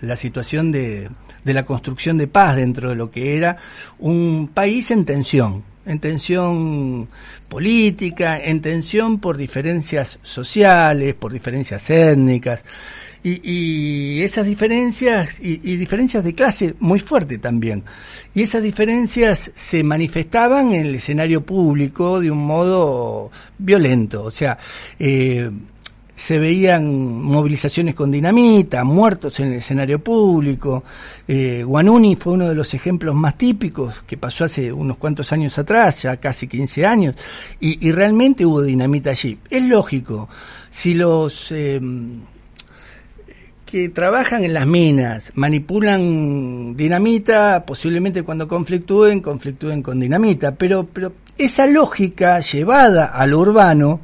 la 0.00 0.16
situación 0.16 0.72
de, 0.72 1.10
la 1.44 1.64
construcción 1.64 2.18
de 2.18 2.26
paz 2.26 2.56
dentro 2.56 2.90
de 2.90 2.96
lo 2.96 3.10
que 3.10 3.36
era 3.36 3.56
un 3.98 4.50
país 4.52 4.90
en 4.90 5.04
tensión, 5.04 5.62
en 5.86 5.98
tensión 5.98 7.08
política, 7.48 8.38
en 8.38 8.60
tensión 8.60 9.18
por 9.18 9.36
diferencias 9.36 10.18
sociales, 10.22 11.14
por 11.14 11.32
diferencias 11.32 11.88
étnicas. 11.90 12.64
Y, 13.24 14.20
esas 14.22 14.44
diferencias, 14.46 15.38
y, 15.40 15.76
diferencias 15.76 16.24
de 16.24 16.34
clase 16.34 16.74
muy 16.80 16.98
fuerte 16.98 17.38
también. 17.38 17.84
Y 18.34 18.42
esas 18.42 18.62
diferencias 18.62 19.52
se 19.54 19.84
manifestaban 19.84 20.72
en 20.72 20.86
el 20.86 20.94
escenario 20.96 21.42
público 21.42 22.20
de 22.20 22.30
un 22.32 22.44
modo 22.44 23.30
violento. 23.58 24.24
O 24.24 24.32
sea, 24.32 24.58
eh, 24.98 25.50
se 26.14 26.38
veían 26.38 27.22
movilizaciones 27.22 27.94
con 27.94 28.10
dinamita, 28.10 28.84
muertos 28.84 29.40
en 29.40 29.48
el 29.48 29.54
escenario 29.54 29.98
público. 29.98 30.84
Eh, 31.26 31.64
Guanuni 31.64 32.16
fue 32.16 32.34
uno 32.34 32.48
de 32.48 32.54
los 32.54 32.74
ejemplos 32.74 33.14
más 33.14 33.36
típicos 33.38 34.02
que 34.02 34.16
pasó 34.16 34.44
hace 34.44 34.72
unos 34.72 34.98
cuantos 34.98 35.32
años 35.32 35.58
atrás, 35.58 36.02
ya 36.02 36.18
casi 36.18 36.46
15 36.46 36.86
años, 36.86 37.14
y, 37.60 37.86
y 37.86 37.92
realmente 37.92 38.46
hubo 38.46 38.62
dinamita 38.62 39.10
allí. 39.10 39.38
Es 39.50 39.66
lógico, 39.66 40.28
si 40.70 40.94
los 40.94 41.50
eh, 41.50 41.80
que 43.72 43.88
trabajan 43.88 44.44
en 44.44 44.52
las 44.52 44.66
minas 44.66 45.32
manipulan 45.34 46.76
dinamita, 46.76 47.64
posiblemente 47.64 48.22
cuando 48.22 48.46
conflictúen, 48.46 49.20
conflictúen 49.20 49.82
con 49.82 49.98
dinamita, 49.98 50.54
pero, 50.54 50.84
pero 50.84 51.14
esa 51.38 51.66
lógica 51.66 52.38
llevada 52.40 53.06
a 53.06 53.26
lo 53.26 53.40
urbano, 53.40 54.00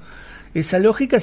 esa 0.60 0.78
lógica 0.78 1.18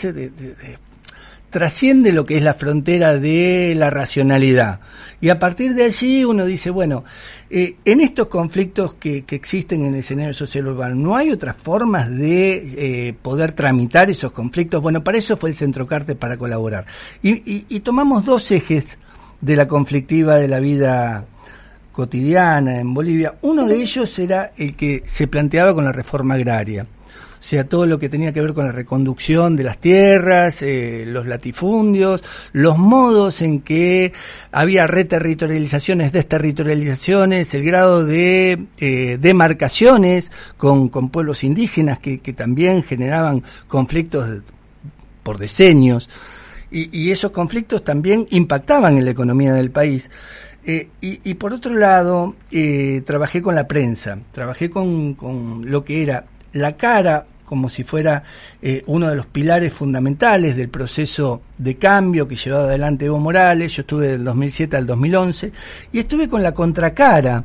trasciende 1.49 2.11
lo 2.11 2.25
que 2.25 2.35
es 2.37 2.43
la 2.43 2.53
frontera 2.53 3.17
de 3.17 3.73
la 3.77 3.89
racionalidad. 3.89 4.81
Y 5.21 5.29
a 5.29 5.39
partir 5.39 5.73
de 5.73 5.85
allí 5.85 6.25
uno 6.25 6.45
dice, 6.45 6.69
bueno, 6.69 7.05
eh, 7.49 7.75
en 7.85 8.01
estos 8.01 8.27
conflictos 8.27 8.95
que, 8.95 9.23
existen 9.29 9.85
en 9.85 9.93
el 9.93 9.99
escenario 10.01 10.33
social 10.33 10.67
urbano, 10.67 10.95
¿no 10.95 11.15
hay 11.15 11.31
otras 11.31 11.55
formas 11.55 12.09
de 12.09 13.07
eh, 13.07 13.13
poder 13.21 13.53
tramitar 13.53 14.09
esos 14.09 14.33
conflictos? 14.33 14.81
Bueno, 14.81 15.01
para 15.03 15.17
eso 15.17 15.37
fue 15.37 15.49
el 15.49 15.55
Centrocarte 15.55 16.15
para 16.15 16.35
colaborar. 16.37 16.85
Y, 17.23 17.31
y- 17.49 17.65
y 17.69 17.79
tomamos 17.79 18.25
dos 18.25 18.51
ejes 18.51 18.97
de 19.39 19.55
la 19.55 19.67
conflictiva 19.67 20.37
de 20.37 20.49
la 20.49 20.59
vida 20.59 21.25
cotidiana 21.93 22.79
en 22.79 22.93
Bolivia. 22.93 23.35
Uno 23.43 23.65
de 23.65 23.75
ellos 23.81 24.19
era 24.19 24.51
el 24.57 24.75
que 24.75 25.03
se 25.05 25.27
planteaba 25.27 25.73
con 25.73 25.85
la 25.85 25.93
reforma 25.93 26.33
agraria. 26.33 26.85
O 27.45 27.47
sea, 27.47 27.63
todo 27.69 27.85
lo 27.85 27.99
que 27.99 28.09
tenía 28.09 28.33
que 28.33 28.41
ver 28.41 28.55
con 28.55 28.65
la 28.65 28.71
reconducción 28.71 29.55
de 29.55 29.63
las 29.63 29.77
tierras, 29.77 30.63
eh, 30.63 31.03
los 31.05 31.27
latifundios, 31.27 32.23
los 32.53 32.79
modos 32.79 33.43
en 33.43 33.61
que 33.61 34.13
había 34.51 34.87
reterritorializaciones, 34.87 36.11
desterritorializaciones, 36.11 37.53
el 37.53 37.63
grado 37.63 38.03
de 38.03 38.65
eh, 38.79 39.19
demarcaciones 39.21 40.31
con, 40.57 40.89
con 40.89 41.09
pueblos 41.09 41.43
indígenas 41.43 41.99
que, 41.99 42.17
también 42.35 42.81
generaban 42.81 43.43
conflictos 43.67 44.41
por 45.21 45.37
decenios. 45.37 46.09
Y, 46.71 47.11
esos 47.11 47.29
conflictos 47.29 47.83
también 47.83 48.25
impactaban 48.31 48.97
en 48.97 49.05
la 49.05 49.11
economía 49.11 49.53
del 49.53 49.69
país. 49.69 50.09
Eh, 50.65 50.89
y, 50.99 51.33
por 51.35 51.53
otro 51.53 51.75
lado, 51.75 52.35
trabajé 53.05 53.43
con 53.43 53.53
la 53.53 53.67
prensa, 53.67 54.17
trabajé 54.31 54.71
con, 54.71 55.13
con 55.13 55.69
lo 55.69 55.85
que 55.85 56.01
era 56.01 56.25
la 56.55 56.75
cara 56.75 57.25
como 57.45 57.69
si 57.69 57.83
fuera 57.83 58.23
eh, 58.61 58.83
uno 58.87 59.07
de 59.07 59.15
los 59.15 59.27
pilares 59.27 59.71
fundamentales 59.71 60.57
del 60.57 60.69
proceso 60.69 61.41
de 61.57 61.75
cambio 61.75 62.27
que 62.27 62.35
llevaba 62.35 62.65
adelante 62.65 63.05
Evo 63.05 63.19
Morales. 63.19 63.73
Yo 63.73 63.81
estuve 63.81 64.07
del 64.07 64.23
2007 64.23 64.75
al 64.75 64.87
2011 64.87 65.51
y 65.93 65.99
estuve 65.99 66.27
con 66.27 66.41
la 66.41 66.53
contracara 66.53 67.43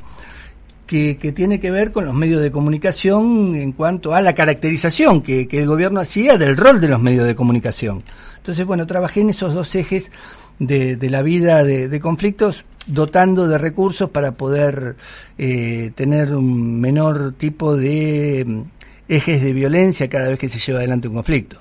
que, 0.87 1.15
tiene 1.37 1.61
que 1.61 1.71
ver 1.71 1.93
con 1.93 2.05
los 2.05 2.15
medios 2.15 2.43
de 2.43 2.51
comunicación 2.51 3.55
en 3.55 3.71
cuanto 3.71 4.13
a 4.13 4.21
la 4.21 4.35
caracterización 4.35 5.21
que, 5.23 5.47
el 5.49 5.67
gobierno 5.67 6.01
hacía 6.01 6.37
del 6.37 6.57
rol 6.57 6.81
de 6.81 6.89
los 6.89 7.01
medios 7.01 7.27
de 7.29 7.37
comunicación. 7.37 8.03
Entonces, 8.39 8.67
bueno, 8.67 8.89
trabajé 8.89 9.21
en 9.21 9.31
esos 9.31 9.55
dos 9.55 9.73
ejes 9.77 10.11
de, 10.59 10.99
la 11.09 11.23
vida 11.23 11.63
de, 11.63 12.01
conflictos, 12.01 12.65
dotando 12.87 13.47
de 13.47 13.59
recursos 13.59 14.11
para 14.11 14.33
poder 14.33 14.97
eh, 15.39 15.93
tener 15.95 16.35
un 16.35 16.81
menor 16.81 17.35
tipo 17.35 17.77
de 17.77 18.65
ejes 19.11 19.43
de 19.43 19.53
violencia 19.53 20.09
cada 20.09 20.29
vez 20.29 20.39
que 20.39 20.49
se 20.49 20.59
lleva 20.59 20.79
adelante 20.79 21.09
un 21.09 21.15
conflicto. 21.15 21.61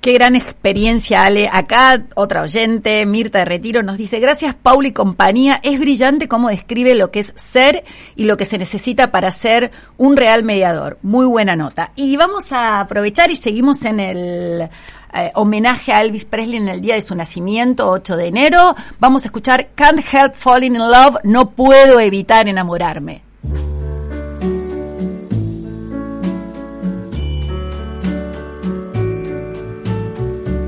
Qué 0.00 0.12
gran 0.12 0.36
experiencia, 0.36 1.24
Ale. 1.24 1.48
Acá 1.52 2.04
otra 2.14 2.42
oyente, 2.42 3.04
Mirta 3.04 3.40
de 3.40 3.44
Retiro, 3.44 3.82
nos 3.82 3.98
dice, 3.98 4.20
gracias 4.20 4.54
Paul 4.54 4.86
y 4.86 4.92
compañía, 4.92 5.60
es 5.62 5.78
brillante 5.78 6.28
cómo 6.28 6.48
describe 6.48 6.94
lo 6.94 7.10
que 7.10 7.20
es 7.20 7.32
ser 7.36 7.84
y 8.16 8.24
lo 8.24 8.36
que 8.36 8.44
se 8.44 8.58
necesita 8.58 9.10
para 9.10 9.30
ser 9.30 9.70
un 9.96 10.16
real 10.16 10.44
mediador. 10.44 10.98
Muy 11.02 11.26
buena 11.26 11.56
nota. 11.56 11.92
Y 11.96 12.16
vamos 12.16 12.52
a 12.52 12.80
aprovechar 12.80 13.30
y 13.30 13.36
seguimos 13.36 13.84
en 13.84 14.00
el 14.00 14.68
eh, 15.12 15.32
homenaje 15.34 15.92
a 15.92 16.02
Elvis 16.02 16.24
Presley 16.24 16.56
en 16.56 16.68
el 16.68 16.80
día 16.80 16.94
de 16.94 17.00
su 17.00 17.14
nacimiento, 17.14 17.90
8 17.90 18.16
de 18.16 18.26
enero. 18.26 18.76
Vamos 19.00 19.24
a 19.24 19.26
escuchar 19.26 19.68
Can't 19.74 20.04
Help 20.12 20.34
Falling 20.34 20.76
in 20.76 20.90
Love, 20.90 21.18
no 21.24 21.50
puedo 21.50 22.00
evitar 22.00 22.48
enamorarme. 22.48 23.22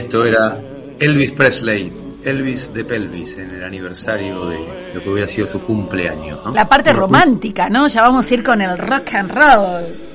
esto 0.00 0.24
era 0.24 0.58
Elvis 0.98 1.32
Presley, 1.32 1.92
Elvis 2.24 2.72
de 2.72 2.84
Pelvis, 2.84 3.36
en 3.36 3.50
el 3.50 3.64
aniversario 3.64 4.46
de 4.46 4.58
lo 4.94 5.02
que 5.02 5.10
hubiera 5.10 5.28
sido 5.28 5.46
su 5.46 5.60
cumpleaños. 5.60 6.40
¿no? 6.44 6.52
La 6.52 6.68
parte 6.68 6.92
romántica, 6.92 7.68
¿no? 7.68 7.86
Ya 7.86 8.02
vamos 8.02 8.30
a 8.30 8.34
ir 8.34 8.42
con 8.42 8.62
el 8.62 8.78
rock 8.78 9.14
and 9.14 9.30
roll. 9.30 10.10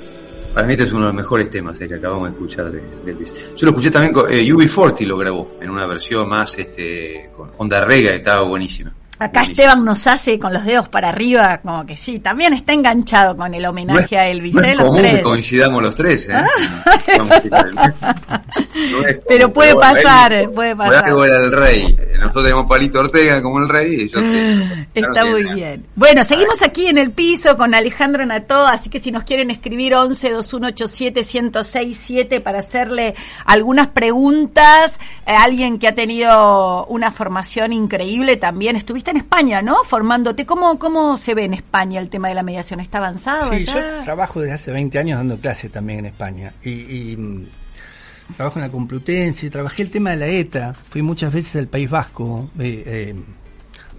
Para 0.53 0.65
mí 0.65 0.73
este 0.73 0.85
es 0.85 0.91
uno 0.91 1.01
de 1.01 1.07
los 1.07 1.15
mejores 1.15 1.49
temas 1.49 1.79
eh, 1.81 1.87
que 1.87 1.95
acabamos 1.95 2.29
de 2.29 2.35
escuchar 2.35 2.71
de, 2.71 2.81
de 3.03 3.11
Elvis. 3.11 3.55
Yo 3.55 3.65
lo 3.65 3.71
escuché 3.71 3.91
también 3.91 4.13
con 4.13 4.31
eh, 4.31 4.43
UB40 4.43 5.05
lo 5.05 5.17
grabó 5.17 5.57
en 5.61 5.69
una 5.69 5.85
versión 5.85 6.27
más 6.27 6.57
este 6.57 7.29
con 7.35 7.51
onda 7.57 7.83
rega 7.85 8.11
estaba 8.11 8.41
buenísima. 8.43 8.94
Acá 9.17 9.43
Esteban 9.43 9.85
nos 9.85 10.07
hace 10.07 10.37
con 10.37 10.51
los 10.51 10.65
dedos 10.65 10.89
para 10.89 11.09
arriba, 11.09 11.59
como 11.61 11.85
que 11.85 11.95
sí, 11.95 12.19
también 12.19 12.53
está 12.53 12.73
enganchado 12.73 13.37
con 13.37 13.53
el 13.53 13.65
homenaje 13.65 14.17
a 14.17 14.27
Elvis, 14.27 14.55
No 14.55 14.61
¿eh? 14.63 14.71
es 14.71 14.77
Los 14.77 14.87
común 14.89 15.01
que 15.03 15.21
coincidamos 15.21 15.81
los 15.83 15.95
tres, 15.95 16.27
¿eh? 16.29 16.33
Ah. 16.33 16.47
No 18.75 18.97
Pero 19.27 19.51
puede 19.53 19.75
pasar, 19.75 20.49
puede 20.51 20.75
pasar. 20.75 21.05
era 21.25 21.39
el 21.39 21.51
rey. 21.51 21.97
Nosotros 22.19 22.43
tenemos 22.43 22.65
Palito 22.67 22.99
Ortega 22.99 23.41
como 23.41 23.59
el 23.59 23.69
rey 23.69 24.01
y 24.01 24.09
yo 24.09 24.19
te- 24.19 24.87
Está 24.93 25.09
claro 25.11 25.31
muy 25.31 25.53
bien. 25.53 25.85
Bueno, 25.95 26.23
seguimos 26.23 26.61
aquí 26.61 26.87
en 26.87 26.97
el 26.97 27.11
piso 27.11 27.55
con 27.57 27.73
Alejandro 27.73 28.25
Nató, 28.25 28.65
así 28.67 28.89
que 28.89 28.99
si 28.99 29.11
nos 29.11 29.23
quieren 29.23 29.49
escribir 29.49 29.95
11 29.95 30.29
2187 30.31 31.21
1067 31.21 32.41
para 32.41 32.59
hacerle 32.59 33.15
algunas 33.45 33.87
preguntas, 33.89 34.99
eh, 35.25 35.31
alguien 35.33 35.79
que 35.79 35.87
ha 35.87 35.95
tenido 35.95 36.85
una 36.87 37.11
formación 37.11 37.73
increíble 37.73 38.37
también. 38.37 38.75
Estuviste 38.75 39.04
en 39.11 39.17
España, 39.17 39.61
¿no? 39.61 39.83
Formándote. 39.83 40.45
¿Cómo, 40.45 40.77
cómo 40.79 41.17
se 41.17 41.33
ve 41.33 41.45
en 41.45 41.53
España 41.53 41.99
el 41.99 42.09
tema 42.09 42.29
de 42.29 42.35
la 42.35 42.43
mediación? 42.43 42.79
¿Está 42.79 42.97
avanzado 42.99 43.49
Sí, 43.49 43.69
allá? 43.69 43.97
yo 43.99 44.03
trabajo 44.03 44.39
desde 44.41 44.53
hace 44.53 44.71
20 44.71 44.97
años 44.99 45.17
dando 45.19 45.37
clases 45.37 45.71
también 45.71 45.99
en 45.99 46.05
España. 46.07 46.53
Y, 46.63 46.71
y, 47.11 47.17
mm, 47.17 47.45
trabajo 48.37 48.59
en 48.59 48.65
la 48.65 48.71
Complutense, 48.71 49.49
trabajé 49.49 49.83
el 49.83 49.89
tema 49.91 50.11
de 50.11 50.15
la 50.17 50.27
ETA, 50.27 50.73
fui 50.73 51.01
muchas 51.01 51.31
veces 51.33 51.55
al 51.57 51.67
País 51.67 51.89
Vasco. 51.89 52.49
eh, 52.59 52.83
eh, 52.85 53.15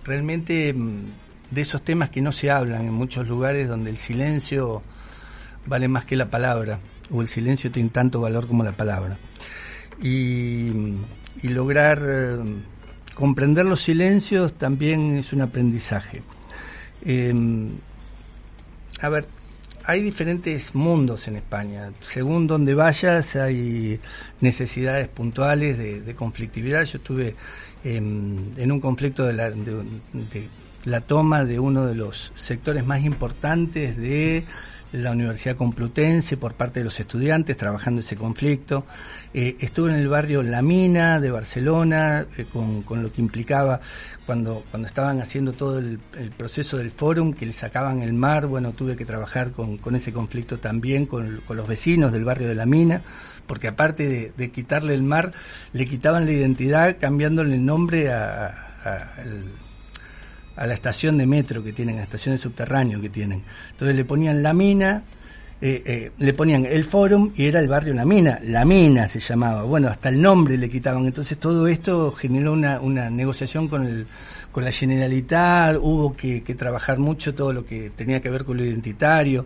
realmente 0.05 0.73
mm, 0.73 1.03
de 1.51 1.61
esos 1.61 1.83
temas 1.83 2.11
que 2.11 2.21
no 2.21 2.33
se 2.33 2.51
hablan 2.51 2.87
en 2.87 2.93
muchos 2.93 3.27
lugares 3.29 3.69
donde 3.69 3.91
el 3.91 3.97
silencio 3.97 4.83
vale 5.67 5.89
más 5.89 6.05
que 6.05 6.17
la 6.17 6.31
palabra, 6.31 6.79
o 7.11 7.21
el 7.23 7.29
silencio 7.29 7.71
tiene 7.71 7.89
tanto 7.91 8.21
valor 8.21 8.47
como 8.47 8.63
la 8.65 8.73
palabra. 8.73 9.17
Y, 10.03 10.71
y 11.43 11.49
lograr 11.49 12.01
eh, 12.05 12.37
comprender 13.17 13.65
los 13.65 13.81
silencios 13.83 14.53
también 14.53 15.17
es 15.17 15.33
un 15.33 15.41
aprendizaje. 15.41 16.23
Em, 17.05 17.71
a 19.01 19.09
ver, 19.09 19.27
hay 19.85 20.03
diferentes 20.03 20.75
mundos 20.75 21.27
en 21.27 21.37
España. 21.37 21.91
Según 22.03 22.47
donde 22.47 22.75
vayas 22.75 23.35
hay 23.37 23.99
necesidades 24.41 25.09
puntuales 25.09 25.79
de, 25.79 26.15
conflictividad. 26.15 26.85
Yo 26.85 26.99
estuve 26.99 27.35
em, 27.85 28.37
en 28.57 28.71
un 28.73 28.81
conflicto 28.81 29.25
de 29.25 29.33
la, 29.33 29.51
de- 29.51 29.83
de 30.13 30.49
la 30.87 31.03
toma 31.03 31.45
de 31.45 31.59
uno 31.59 31.85
de 31.87 31.95
los 31.95 32.33
sectores 32.35 32.87
más 32.87 33.03
importantes 33.05 33.97
de 33.99 34.45
la 34.93 35.11
Universidad 35.11 35.57
Complutense 35.57 36.37
por 36.37 36.55
parte 36.55 36.81
de 36.81 36.85
los 36.85 36.99
estudiantes 37.01 37.57
trabajando 37.57 38.01
ese 38.01 38.17
conflicto. 38.17 38.87
Eh, 39.35 39.57
estuve 39.61 39.91
en 39.93 39.99
el 39.99 40.09
barrio 40.09 40.43
La 40.45 40.63
Mina 40.63 41.21
de 41.21 41.31
Barcelona 41.31 42.25
eh, 42.39 42.47
con, 42.51 42.83
con 42.83 43.03
lo 43.03 43.13
que 43.13 43.21
implicaba 43.21 43.81
cuando, 44.25 44.65
cuando 44.71 44.87
estaban 44.89 45.21
haciendo 45.21 45.53
todo 45.53 45.81
el, 45.81 45.99
el 46.19 46.31
proceso 46.31 46.79
del 46.79 46.93
fórum, 46.93 47.35
que 47.35 47.47
le 47.47 47.53
sacaban 47.53 48.01
el 48.01 48.13
mar, 48.15 48.47
bueno, 48.47 48.73
tuve 48.73 48.97
que 48.97 49.05
trabajar 49.05 49.51
con, 49.51 49.77
con 49.79 49.97
ese 49.97 50.13
conflicto 50.13 50.59
también, 50.59 51.05
con, 51.07 51.43
con 51.47 51.57
los 51.57 51.67
vecinos 51.69 52.13
del 52.13 52.25
barrio 52.25 52.49
de 52.49 52.55
La 52.55 52.65
Mina, 52.65 53.03
porque 53.47 53.69
aparte 53.69 54.33
de, 54.37 54.51
quitarle 54.51 54.95
el 54.95 55.03
mar, 55.03 55.33
le 55.73 55.85
quitaban 55.85 56.25
la 56.25 56.33
identidad 56.33 56.97
cambiándole 56.99 57.57
el 57.57 57.65
nombre 57.67 58.13
a, 58.13 58.47
a- 58.85 59.11
al- 59.21 59.66
a 60.57 60.67
la 60.67 60.75
estación 60.75 61.19
de 61.19 61.27
metro 61.27 61.63
que 61.63 61.73
tienen, 61.73 61.99
a 61.99 62.07
de 62.07 62.39
subterráneo 62.39 63.01
que 63.01 63.09
tienen. 63.09 63.43
Entonces 63.73 63.97
le 63.97 64.05
ponían 64.05 64.43
la 64.43 64.53
mina, 64.53 65.03
eh, 65.61 65.83
eh, 65.87 66.11
le 66.19 66.33
ponían 66.35 66.67
el 66.67 66.85
forum 66.85 67.33
y 67.35 67.47
era 67.47 67.61
el 67.61 67.69
barrio 67.69 67.95
La 67.95 68.05
Mina, 68.05 68.41
La 68.45 68.67
Mina 68.67 69.09
se 69.09 69.21
llamaba, 69.21 69.63
bueno, 69.63 69.89
hasta 69.89 70.11
el 70.11 70.21
nombre 70.21 70.59
le 70.59 70.69
quitaban, 70.69 71.07
entonces 71.07 71.39
todo 71.39 71.67
esto 71.67 72.13
generó 72.13 72.53
una, 72.53 72.79
una 72.81 73.09
negociación 73.09 73.69
con 73.69 73.87
el 73.87 74.07
con 74.57 74.65
la 74.65 74.73
Generalitat, 74.73 75.77
hubo 75.83 76.17
que, 76.17 76.43
que 76.43 76.55
trabajar 76.55 76.99
mucho 76.99 77.35
todo 77.35 77.53
lo 77.53 77.67
que 77.67 77.91
tenía 77.91 78.23
que 78.23 78.31
ver 78.31 78.47
con 78.47 78.57
lo 78.57 78.65
identitario 78.65 79.45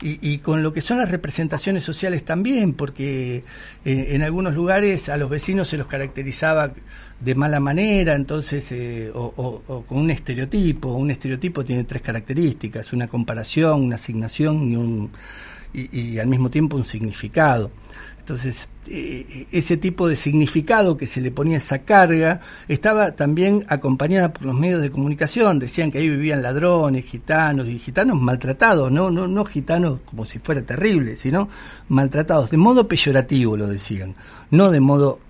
y, 0.00 0.32
y 0.32 0.38
con 0.38 0.62
lo 0.62 0.72
que 0.72 0.80
son 0.80 0.96
las 0.96 1.10
representaciones 1.10 1.84
sociales 1.84 2.24
también, 2.24 2.72
porque 2.72 3.44
eh, 3.84 4.06
en 4.12 4.22
algunos 4.22 4.54
lugares 4.54 5.10
a 5.10 5.18
los 5.18 5.28
vecinos 5.28 5.68
se 5.68 5.76
los 5.76 5.86
caracterizaba 5.86 6.72
de 7.20 7.34
mala 7.34 7.60
manera, 7.60 8.14
entonces, 8.14 8.70
eh, 8.72 9.10
o, 9.14 9.84
con 9.86 9.98
un 9.98 10.10
estereotipo. 10.10 10.92
Un 10.92 11.10
estereotipo 11.10 11.64
tiene 11.64 11.84
tres 11.84 12.02
características, 12.02 12.92
una 12.92 13.08
comparación, 13.08 13.82
una 13.82 13.96
asignación 13.96 14.70
y, 14.70 14.76
un, 14.76 15.10
y, 15.72 16.00
y 16.00 16.18
al 16.18 16.26
mismo 16.26 16.50
tiempo 16.50 16.76
un 16.76 16.84
significado. 16.84 17.70
Entonces, 18.26 18.68
eh, 18.88 19.46
ese 19.52 19.76
tipo 19.76 20.08
de 20.08 20.16
significado 20.16 20.96
que 20.96 21.06
se 21.06 21.20
le 21.20 21.30
ponía 21.30 21.58
esa 21.58 21.80
carga 21.80 22.40
estaba 22.66 23.12
también 23.12 23.64
acompañada 23.68 24.32
por 24.32 24.46
los 24.46 24.54
medios 24.56 24.82
de 24.82 24.90
comunicación. 24.90 25.60
Decían 25.60 25.92
que 25.92 25.98
ahí 25.98 26.08
vivían 26.08 26.42
ladrones, 26.42 27.04
gitanos 27.04 27.68
y 27.68 27.78
gitanos 27.78 28.20
maltratados, 28.20 28.90
no, 28.90 29.12
no, 29.12 29.28
no 29.28 29.44
gitanos 29.44 30.00
como 30.04 30.24
si 30.24 30.40
fuera 30.40 30.62
terrible, 30.62 31.14
sino 31.14 31.48
maltratados 31.88 32.50
de 32.50 32.56
modo 32.56 32.88
peyorativo, 32.88 33.56
lo 33.56 33.68
decían, 33.68 34.16
no 34.50 34.72
de 34.72 34.80
modo 34.80 35.20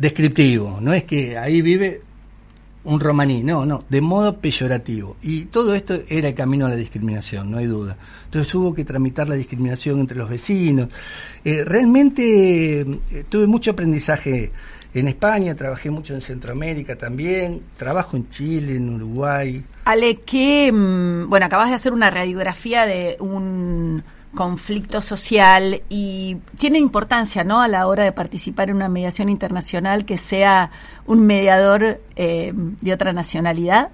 descriptivo. 0.00 0.78
No 0.80 0.92
es 0.94 1.04
que 1.04 1.36
ahí 1.36 1.60
vive 1.60 2.00
un 2.82 2.98
romaní, 2.98 3.42
no, 3.44 3.66
no, 3.66 3.84
de 3.88 4.00
modo 4.00 4.38
peyorativo. 4.38 5.16
Y 5.22 5.42
todo 5.44 5.74
esto 5.74 6.00
era 6.08 6.28
el 6.28 6.34
camino 6.34 6.66
a 6.66 6.70
la 6.70 6.76
discriminación, 6.76 7.50
no 7.50 7.58
hay 7.58 7.66
duda. 7.66 7.96
Entonces 8.24 8.54
hubo 8.54 8.74
que 8.74 8.84
tramitar 8.84 9.28
la 9.28 9.34
discriminación 9.34 10.00
entre 10.00 10.16
los 10.16 10.30
vecinos. 10.30 10.88
Eh, 11.44 11.62
realmente 11.64 12.80
eh, 12.80 13.24
tuve 13.28 13.46
mucho 13.46 13.72
aprendizaje 13.72 14.50
en 14.94 15.08
España, 15.08 15.54
trabajé 15.54 15.90
mucho 15.90 16.14
en 16.14 16.22
Centroamérica 16.22 16.96
también, 16.96 17.60
trabajo 17.76 18.16
en 18.16 18.28
Chile, 18.30 18.76
en 18.76 18.94
Uruguay. 18.94 19.62
Ale, 19.84 20.16
que, 20.20 20.72
mm, 20.72 21.28
bueno, 21.28 21.46
acabas 21.46 21.68
de 21.68 21.74
hacer 21.74 21.92
una 21.92 22.10
radiografía 22.10 22.86
de 22.86 23.16
un 23.20 24.02
conflicto 24.34 25.00
social 25.00 25.82
y 25.88 26.36
tiene 26.58 26.78
importancia, 26.78 27.44
¿no? 27.44 27.60
A 27.60 27.68
la 27.68 27.86
hora 27.86 28.04
de 28.04 28.12
participar 28.12 28.70
en 28.70 28.76
una 28.76 28.88
mediación 28.88 29.28
internacional 29.28 30.04
que 30.04 30.16
sea 30.16 30.70
un 31.06 31.26
mediador 31.26 32.00
eh, 32.16 32.52
de 32.54 32.92
otra 32.92 33.12
nacionalidad. 33.12 33.90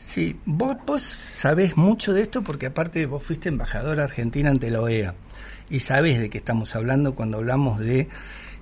Sí, 0.00 0.36
vos, 0.44 0.76
vos 0.84 1.02
sabés 1.02 1.76
mucho 1.76 2.12
de 2.12 2.22
esto 2.22 2.42
porque 2.42 2.66
aparte 2.66 3.06
vos 3.06 3.22
fuiste 3.22 3.48
embajadora 3.48 4.04
argentina 4.04 4.50
ante 4.50 4.68
la 4.70 4.82
OEA 4.82 5.14
y 5.70 5.80
sabés 5.80 6.18
de 6.18 6.28
qué 6.28 6.38
estamos 6.38 6.74
hablando 6.74 7.14
cuando 7.14 7.38
hablamos 7.38 7.78
de 7.78 8.08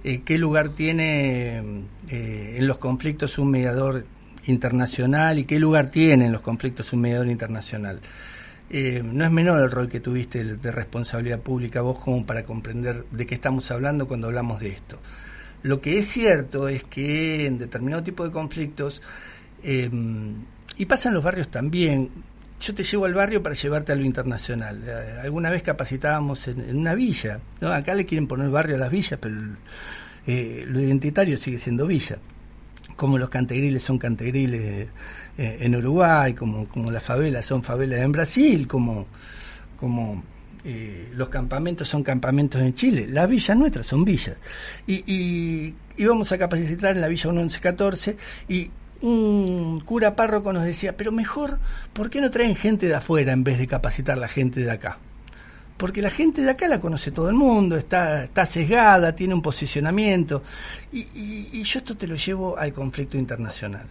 eh, 0.04 0.22
qué 0.24 0.38
lugar 0.38 0.70
tiene 0.70 1.58
eh, 2.08 2.56
en 2.58 2.66
los 2.66 2.78
conflictos 2.78 3.38
un 3.38 3.50
mediador 3.50 4.06
internacional 4.46 5.38
y 5.38 5.44
qué 5.44 5.58
lugar 5.58 5.90
tiene 5.90 6.26
en 6.26 6.32
los 6.32 6.40
conflictos 6.40 6.92
un 6.92 7.00
mediador 7.00 7.28
internacional. 7.28 8.00
Eh, 8.72 9.02
no 9.04 9.24
es 9.24 9.30
menor 9.32 9.60
el 9.60 9.70
rol 9.70 9.88
que 9.88 9.98
tuviste 9.98 10.44
de, 10.44 10.72
responsabilidad 10.72 11.40
pública 11.40 11.80
vos 11.80 11.98
como 11.98 12.24
para 12.24 12.44
comprender 12.44 13.04
de 13.10 13.26
qué 13.26 13.34
estamos 13.34 13.68
hablando 13.72 14.06
cuando 14.06 14.28
hablamos 14.28 14.60
de 14.60 14.68
esto. 14.68 14.98
Lo 15.62 15.80
que 15.80 15.98
es 15.98 16.06
cierto 16.06 16.68
es 16.68 16.84
que 16.84 17.46
en 17.46 17.58
determinado 17.58 18.02
tipo 18.04 18.24
de 18.24 18.30
conflictos, 18.30 19.02
eh, 19.62 19.90
y 20.76 20.86
pasa 20.86 21.08
en 21.08 21.14
los 21.14 21.24
barrios 21.24 21.48
también, 21.48 22.10
yo 22.60 22.74
te 22.74 22.84
llevo 22.84 23.06
al 23.06 23.14
barrio 23.14 23.42
para 23.42 23.56
llevarte 23.56 23.90
a 23.92 23.96
lo 23.96 24.04
internacional. 24.04 24.82
Eh, 24.86 25.20
alguna 25.20 25.50
vez 25.50 25.62
capacitábamos 25.62 26.46
en, 26.46 26.60
en 26.60 26.76
una 26.78 26.94
villa, 26.94 27.40
¿no? 27.60 27.68
acá 27.72 27.94
le 27.94 28.06
quieren 28.06 28.28
poner 28.28 28.50
barrio 28.50 28.76
a 28.76 28.78
las 28.78 28.90
villas, 28.90 29.18
pero 29.20 29.36
eh, 30.26 30.64
lo 30.66 30.80
identitario 30.80 31.36
sigue 31.36 31.58
siendo 31.58 31.86
villa 31.86 32.18
como 33.00 33.16
los 33.16 33.30
cantegriles 33.30 33.82
son 33.82 33.96
cantegriles 33.96 34.88
eh, 35.38 35.58
en 35.60 35.74
Uruguay, 35.74 36.34
como, 36.34 36.68
como 36.68 36.90
las 36.90 37.02
favelas 37.02 37.46
son 37.46 37.62
favelas 37.62 38.00
en 38.00 38.12
Brasil, 38.12 38.68
como, 38.68 39.06
como 39.78 40.22
eh, 40.66 41.08
los 41.14 41.30
campamentos 41.30 41.88
son 41.88 42.02
campamentos 42.02 42.60
en 42.60 42.74
Chile. 42.74 43.06
Las 43.08 43.26
villas 43.26 43.56
nuestras 43.56 43.86
son 43.86 44.04
villas. 44.04 44.36
Y, 44.86 45.02
y 45.10 45.74
íbamos 45.96 46.30
a 46.32 46.36
capacitar 46.36 46.94
en 46.94 47.00
la 47.00 47.08
Villa 47.08 47.30
1114 47.30 48.18
y 48.50 48.70
un 49.00 49.80
cura 49.80 50.14
párroco 50.14 50.52
nos 50.52 50.64
decía, 50.64 50.94
pero 50.94 51.10
mejor, 51.10 51.58
¿por 51.94 52.10
qué 52.10 52.20
no 52.20 52.30
traen 52.30 52.54
gente 52.54 52.86
de 52.86 52.96
afuera 52.96 53.32
en 53.32 53.44
vez 53.44 53.58
de 53.58 53.66
capacitar 53.66 54.18
la 54.18 54.28
gente 54.28 54.60
de 54.60 54.70
acá? 54.70 54.98
Porque 55.80 56.02
la 56.02 56.10
gente 56.10 56.42
de 56.42 56.50
acá 56.50 56.68
la 56.68 56.78
conoce 56.78 57.10
todo 57.10 57.30
el 57.30 57.34
mundo, 57.34 57.74
está, 57.74 58.24
está 58.24 58.44
sesgada, 58.44 59.14
tiene 59.14 59.32
un 59.32 59.40
posicionamiento, 59.40 60.42
y, 60.92 61.62
yo 61.62 61.78
esto 61.78 61.96
te 61.96 62.06
lo 62.06 62.16
llevo 62.16 62.58
al 62.58 62.74
conflicto 62.74 63.16
internacional. 63.16 63.86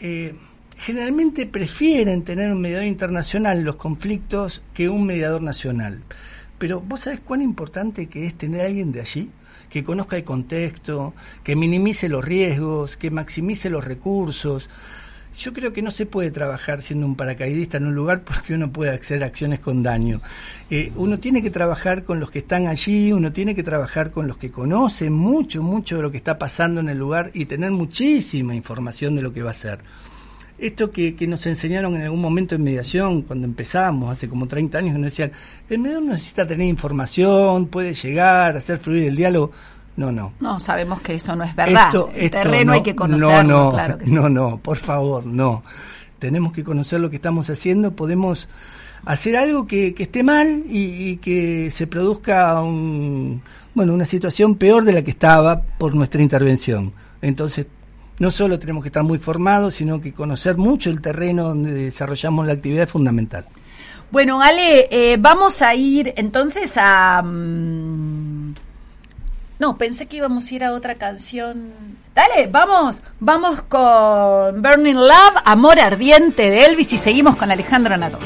Eh, 0.00 0.34
generalmente 0.78 1.46
prefieren 1.46 2.22
tener 2.22 2.50
un 2.50 2.62
mediador 2.62 2.86
internacional 2.86 3.58
en 3.58 3.64
los 3.66 3.76
conflictos 3.76 4.62
que 4.72 4.88
un 4.88 5.04
mediador 5.04 5.42
nacional. 5.42 6.00
Pero 6.56 6.80
vos 6.80 7.00
sabés 7.00 7.20
cuán 7.20 7.42
importante 7.42 8.06
que 8.06 8.24
es 8.24 8.34
tener 8.34 8.62
a 8.62 8.64
alguien 8.64 8.90
de 8.90 9.02
allí, 9.02 9.28
que 9.68 9.84
conozca 9.84 10.16
el 10.16 10.24
contexto, 10.24 11.12
que 11.44 11.56
minimice 11.56 12.08
los 12.08 12.24
riesgos, 12.24 12.96
que 12.96 13.10
maximice 13.10 13.68
los 13.68 13.84
recursos. 13.84 14.70
Yo 15.38 15.52
creo 15.52 15.72
que 15.72 15.82
no 15.82 15.90
se 15.90 16.06
puede 16.06 16.30
trabajar 16.30 16.80
siendo 16.80 17.06
un 17.06 17.14
paracaidista 17.14 17.76
en 17.76 17.86
un 17.86 17.94
lugar 17.94 18.22
porque 18.24 18.54
uno 18.54 18.72
puede 18.72 18.92
hacer 18.92 19.22
acciones 19.22 19.60
con 19.60 19.82
daño. 19.82 20.20
Eh, 20.70 20.92
uno 20.96 21.18
tiene 21.18 21.42
que 21.42 21.50
trabajar 21.50 22.04
con 22.04 22.20
los 22.20 22.30
que 22.30 22.38
están 22.38 22.66
allí, 22.66 23.12
uno 23.12 23.32
tiene 23.32 23.54
que 23.54 23.62
trabajar 23.62 24.10
con 24.10 24.26
los 24.26 24.38
que 24.38 24.50
conocen 24.50 25.12
mucho, 25.12 25.62
mucho 25.62 25.96
de 25.96 26.02
lo 26.02 26.10
que 26.10 26.16
está 26.16 26.38
pasando 26.38 26.80
en 26.80 26.88
el 26.88 26.98
lugar 26.98 27.30
y 27.34 27.44
tener 27.44 27.70
muchísima 27.70 28.54
información 28.54 29.14
de 29.14 29.22
lo 29.22 29.32
que 29.32 29.42
va 29.42 29.50
a 29.50 29.54
ser. 29.54 29.80
Esto 30.58 30.90
que, 30.90 31.14
nos 31.28 31.44
enseñaron 31.44 31.94
en 31.96 32.02
algún 32.02 32.20
momento 32.22 32.54
en 32.54 32.62
mediación, 32.62 33.20
cuando 33.20 33.46
empezamos, 33.46 34.10
hace 34.10 34.26
como 34.26 34.48
30 34.48 34.78
años, 34.78 34.92
que 34.94 34.98
nos 34.98 35.10
decían, 35.10 35.32
el 35.68 35.78
mediador 35.80 36.04
necesita 36.04 36.46
tener 36.46 36.66
información, 36.66 37.66
puede 37.66 37.92
llegar, 37.92 38.56
hacer 38.56 38.78
fluir 38.78 39.08
el 39.08 39.16
diálogo. 39.16 39.52
No, 39.96 40.12
no. 40.12 40.32
No, 40.40 40.60
sabemos 40.60 41.00
que 41.00 41.14
eso 41.14 41.34
no 41.36 41.44
es 41.44 41.54
verdad. 41.56 41.86
Esto- 41.86 42.10
el 42.14 42.24
esto 42.24 42.38
terreno 42.38 42.64
no, 42.66 42.72
hay 42.72 42.82
que 42.82 42.94
conocerlo, 42.94 43.42
No, 43.42 43.42
no, 43.66 43.72
claro 43.72 43.98
que 43.98 44.04
sí. 44.06 44.12
no, 44.12 44.28
no, 44.28 44.58
por 44.58 44.76
favor, 44.76 45.24
no. 45.24 45.62
Tenemos 46.18 46.52
que 46.52 46.64
conocer 46.64 47.00
lo 47.00 47.08
que 47.10 47.16
estamos 47.16 47.48
haciendo, 47.50 47.92
podemos 47.92 48.48
hacer 49.04 49.36
algo 49.36 49.66
que, 49.66 49.94
que 49.94 50.02
esté 50.04 50.22
mal 50.22 50.64
y, 50.68 51.08
y 51.08 51.16
que 51.18 51.70
se 51.70 51.86
produzca 51.86 52.60
un, 52.60 53.40
bueno, 53.74 53.92
una 53.94 54.04
situación 54.04 54.56
peor 54.56 54.84
de 54.84 54.92
la 54.92 55.02
que 55.02 55.10
estaba 55.12 55.62
por 55.62 55.94
nuestra 55.94 56.20
intervención. 56.22 56.92
Entonces, 57.22 57.66
no 58.18 58.30
solo 58.30 58.58
tenemos 58.58 58.82
que 58.82 58.88
estar 58.88 59.02
muy 59.02 59.18
formados, 59.18 59.74
sino 59.74 60.00
que 60.00 60.12
conocer 60.12 60.56
mucho 60.56 60.90
el 60.90 61.00
terreno 61.00 61.44
donde 61.44 61.72
desarrollamos 61.72 62.46
la 62.46 62.54
actividad 62.54 62.84
es 62.84 62.90
fundamental. 62.90 63.46
Bueno, 64.10 64.40
Ale, 64.40 64.88
eh, 64.90 65.16
vamos 65.18 65.60
a 65.62 65.74
ir 65.74 66.14
entonces 66.16 66.72
a... 66.76 67.22
mm, 67.22 68.54
No, 69.58 69.78
pensé 69.78 70.06
que 70.06 70.18
íbamos 70.18 70.50
a 70.50 70.54
ir 70.54 70.64
a 70.64 70.72
otra 70.72 70.96
canción. 70.96 71.72
Dale, 72.14 72.46
vamos, 72.46 73.00
vamos 73.20 73.62
con 73.62 74.62
Burning 74.62 74.94
Love, 74.94 75.42
Amor 75.44 75.78
Ardiente 75.78 76.50
de 76.50 76.58
Elvis 76.66 76.92
y 76.92 76.98
seguimos 76.98 77.36
con 77.36 77.50
Alejandro 77.50 77.96
Nato. 77.96 78.18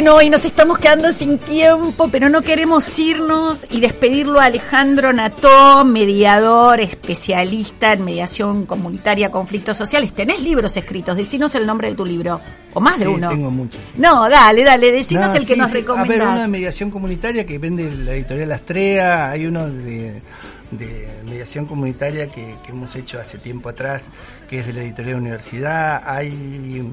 Bueno, 0.00 0.22
y 0.22 0.30
nos 0.30 0.44
estamos 0.44 0.78
quedando 0.78 1.10
sin 1.10 1.38
tiempo, 1.38 2.08
pero 2.08 2.28
no 2.28 2.42
queremos 2.42 2.96
irnos 3.00 3.66
y 3.68 3.80
despedirlo 3.80 4.38
a 4.38 4.44
Alejandro 4.44 5.12
Nató, 5.12 5.84
mediador, 5.84 6.80
especialista 6.80 7.94
en 7.94 8.04
mediación 8.04 8.64
comunitaria, 8.64 9.32
conflictos 9.32 9.76
sociales. 9.76 10.12
¿Tenés 10.14 10.40
libros 10.40 10.76
escritos? 10.76 11.16
Decinos 11.16 11.52
el 11.56 11.66
nombre 11.66 11.88
de 11.88 11.96
tu 11.96 12.06
libro. 12.06 12.40
O 12.74 12.80
más 12.80 12.96
de 13.00 13.06
Sí, 13.06 13.10
uno. 13.10 13.28
tengo 13.28 13.50
muchos. 13.50 13.80
No, 13.96 14.28
dale, 14.30 14.62
dale, 14.62 14.92
decinos 14.92 15.30
No, 15.30 15.34
el 15.34 15.44
que 15.44 15.56
nos 15.56 15.68
sí. 15.68 15.72
A 15.72 15.74
ver, 15.74 15.82
recomendás. 15.82 16.28
uno 16.28 16.40
de 16.42 16.48
mediación 16.48 16.90
comunitaria 16.92 17.44
que 17.44 17.58
vende 17.58 17.90
la 18.04 18.12
editorial 18.14 18.52
Astrea, 18.52 19.30
hay 19.32 19.46
uno 19.46 19.68
de, 19.68 20.22
de 20.70 21.08
mediación 21.28 21.66
comunitaria 21.66 22.28
que, 22.28 22.54
que 22.64 22.70
hemos 22.70 22.94
hecho 22.94 23.18
hace 23.18 23.36
tiempo 23.38 23.68
atrás, 23.68 24.02
que 24.48 24.60
es 24.60 24.66
de 24.68 24.74
la 24.74 24.82
editorial 24.82 25.16
Universidad, 25.16 26.04
hay 26.06 26.84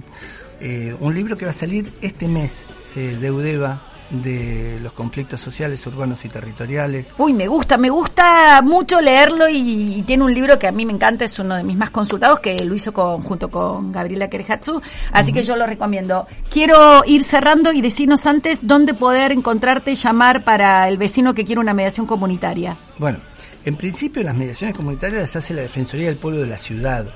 eh, 0.60 0.96
un 1.00 1.14
libro 1.14 1.38
que 1.38 1.46
va 1.46 1.52
a 1.52 1.54
salir 1.54 1.92
este 2.02 2.28
mes 2.28 2.54
eh, 2.96 3.18
de 3.20 3.32
UDEVA, 3.32 3.82
de 4.10 4.80
los 4.84 4.94
conflictos 4.94 5.42
sociales, 5.42 5.86
urbanos 5.88 6.24
y 6.26 6.30
territoriales. 6.30 7.08
Uy, 7.18 7.34
me 7.34 7.48
gusta, 7.48 7.76
me 7.76 7.90
gusta 7.90 8.62
mucho 8.62 9.02
leerlo 9.02 9.50
y, 9.50 9.96
y 9.96 10.04
tiene 10.04 10.24
un 10.24 10.34
libro 10.34 10.60
que 10.60 10.68
a 10.68 10.72
mí 10.72 10.86
me 10.86 10.94
encanta, 10.94 11.26
es 11.26 11.40
uno 11.40 11.56
de 11.56 11.64
mis 11.64 11.76
más 11.76 11.90
consultados, 11.90 12.40
que 12.40 12.56
lo 12.64 12.76
hizo 12.76 12.94
con, 12.94 13.24
junto 13.24 13.50
con 13.50 13.92
Gabriela 13.92 14.30
Kerehatsu, 14.30 14.82
así 15.12 15.34
que 15.34 15.44
yo 15.44 15.56
lo 15.56 15.66
recomiendo. 15.66 16.28
Quiero 16.52 17.04
ir 17.06 17.24
cerrando 17.24 17.72
y 17.74 17.82
decirnos 17.82 18.26
antes 18.28 18.60
dónde 18.62 18.94
poder 18.94 19.32
encontrarte 19.32 19.92
y 19.92 19.96
llamar 19.96 20.44
para 20.44 20.88
el 20.88 20.98
vecino 20.98 21.34
que 21.34 21.44
quiere 21.44 21.60
una 21.60 21.74
mediación 21.74 22.06
comunitaria. 22.06 22.78
Bueno, 23.00 23.18
en 23.66 23.76
principio 23.76 24.22
las 24.22 24.38
mediaciones 24.38 24.78
comunitarias 24.78 25.22
las 25.22 25.36
hace 25.36 25.56
la 25.56 25.64
Defensoría 25.64 26.08
del 26.08 26.18
Pueblo 26.18 26.42
de 26.42 26.48
la 26.48 26.58
Ciudad. 26.58 27.08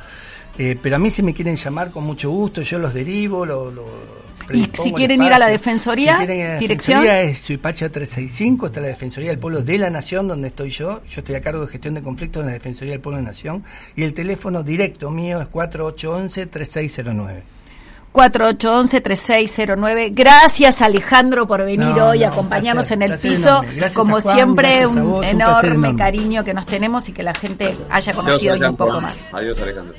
Eh, 0.57 0.77
pero 0.81 0.97
a 0.97 0.99
mí 0.99 1.09
si 1.09 1.21
me 1.21 1.33
quieren 1.33 1.55
llamar 1.55 1.91
con 1.91 2.03
mucho 2.03 2.31
gusto, 2.31 2.63
yo 2.63 2.79
los 2.79 2.93
derivo, 2.93 3.45
lo, 3.45 3.71
lo 3.71 3.85
Y 4.53 4.69
si 4.73 4.93
quieren 4.93 5.23
ir 5.23 5.33
a 5.33 5.39
la. 5.39 5.47
Defensoría, 5.47 6.19
si 6.19 6.25
quieren 6.25 6.37
ir 6.37 6.45
a 6.45 6.53
la 6.53 6.59
dirección. 6.59 7.01
Defensoría 7.01 7.29
es 7.29 7.39
Suipacha 7.39 7.89
365, 7.89 8.67
está 8.67 8.81
la 8.81 8.87
Defensoría 8.87 9.29
del 9.29 9.39
Pueblo 9.39 9.61
de 9.61 9.77
la 9.77 9.89
Nación, 9.89 10.27
donde 10.27 10.49
estoy 10.49 10.69
yo. 10.69 11.01
Yo 11.09 11.19
estoy 11.19 11.35
a 11.35 11.41
cargo 11.41 11.61
de 11.61 11.67
gestión 11.67 11.93
de 11.95 12.03
conflictos 12.03 12.41
en 12.41 12.47
la 12.47 12.53
Defensoría 12.53 12.93
del 12.93 13.01
Pueblo 13.01 13.17
de 13.17 13.23
la 13.23 13.29
Nación. 13.29 13.63
Y 13.95 14.03
el 14.03 14.13
teléfono 14.13 14.63
directo 14.63 15.11
mío 15.11 15.41
es 15.41 15.49
4811-3609. 15.49 17.41
4811-3609. 18.13 20.09
Gracias 20.13 20.81
Alejandro 20.81 21.47
por 21.47 21.63
venir 21.63 21.87
No, 21.95 22.07
hoy 22.07 22.23
a 22.23 22.27
no, 22.27 22.33
acompañarnos 22.33 22.87
placer, 22.87 23.03
en 23.03 23.11
el 23.11 23.19
piso. 23.19 23.61
Como 23.93 24.19
Juan, 24.19 24.35
siempre, 24.35 24.87
un, 24.87 25.23
enorme. 25.23 25.95
cariño 25.95 26.43
que 26.43 26.53
nos 26.53 26.65
tenemos 26.65 27.07
y 27.09 27.13
que 27.13 27.23
la 27.23 27.33
gente 27.33 27.71
haya 27.89 28.13
conocido 28.13 28.55
hoy 28.55 28.63
un 28.63 28.75
poco 28.75 28.99
más. 28.99 29.17
Adiós, 29.31 29.59
Alejandro. 29.61 29.95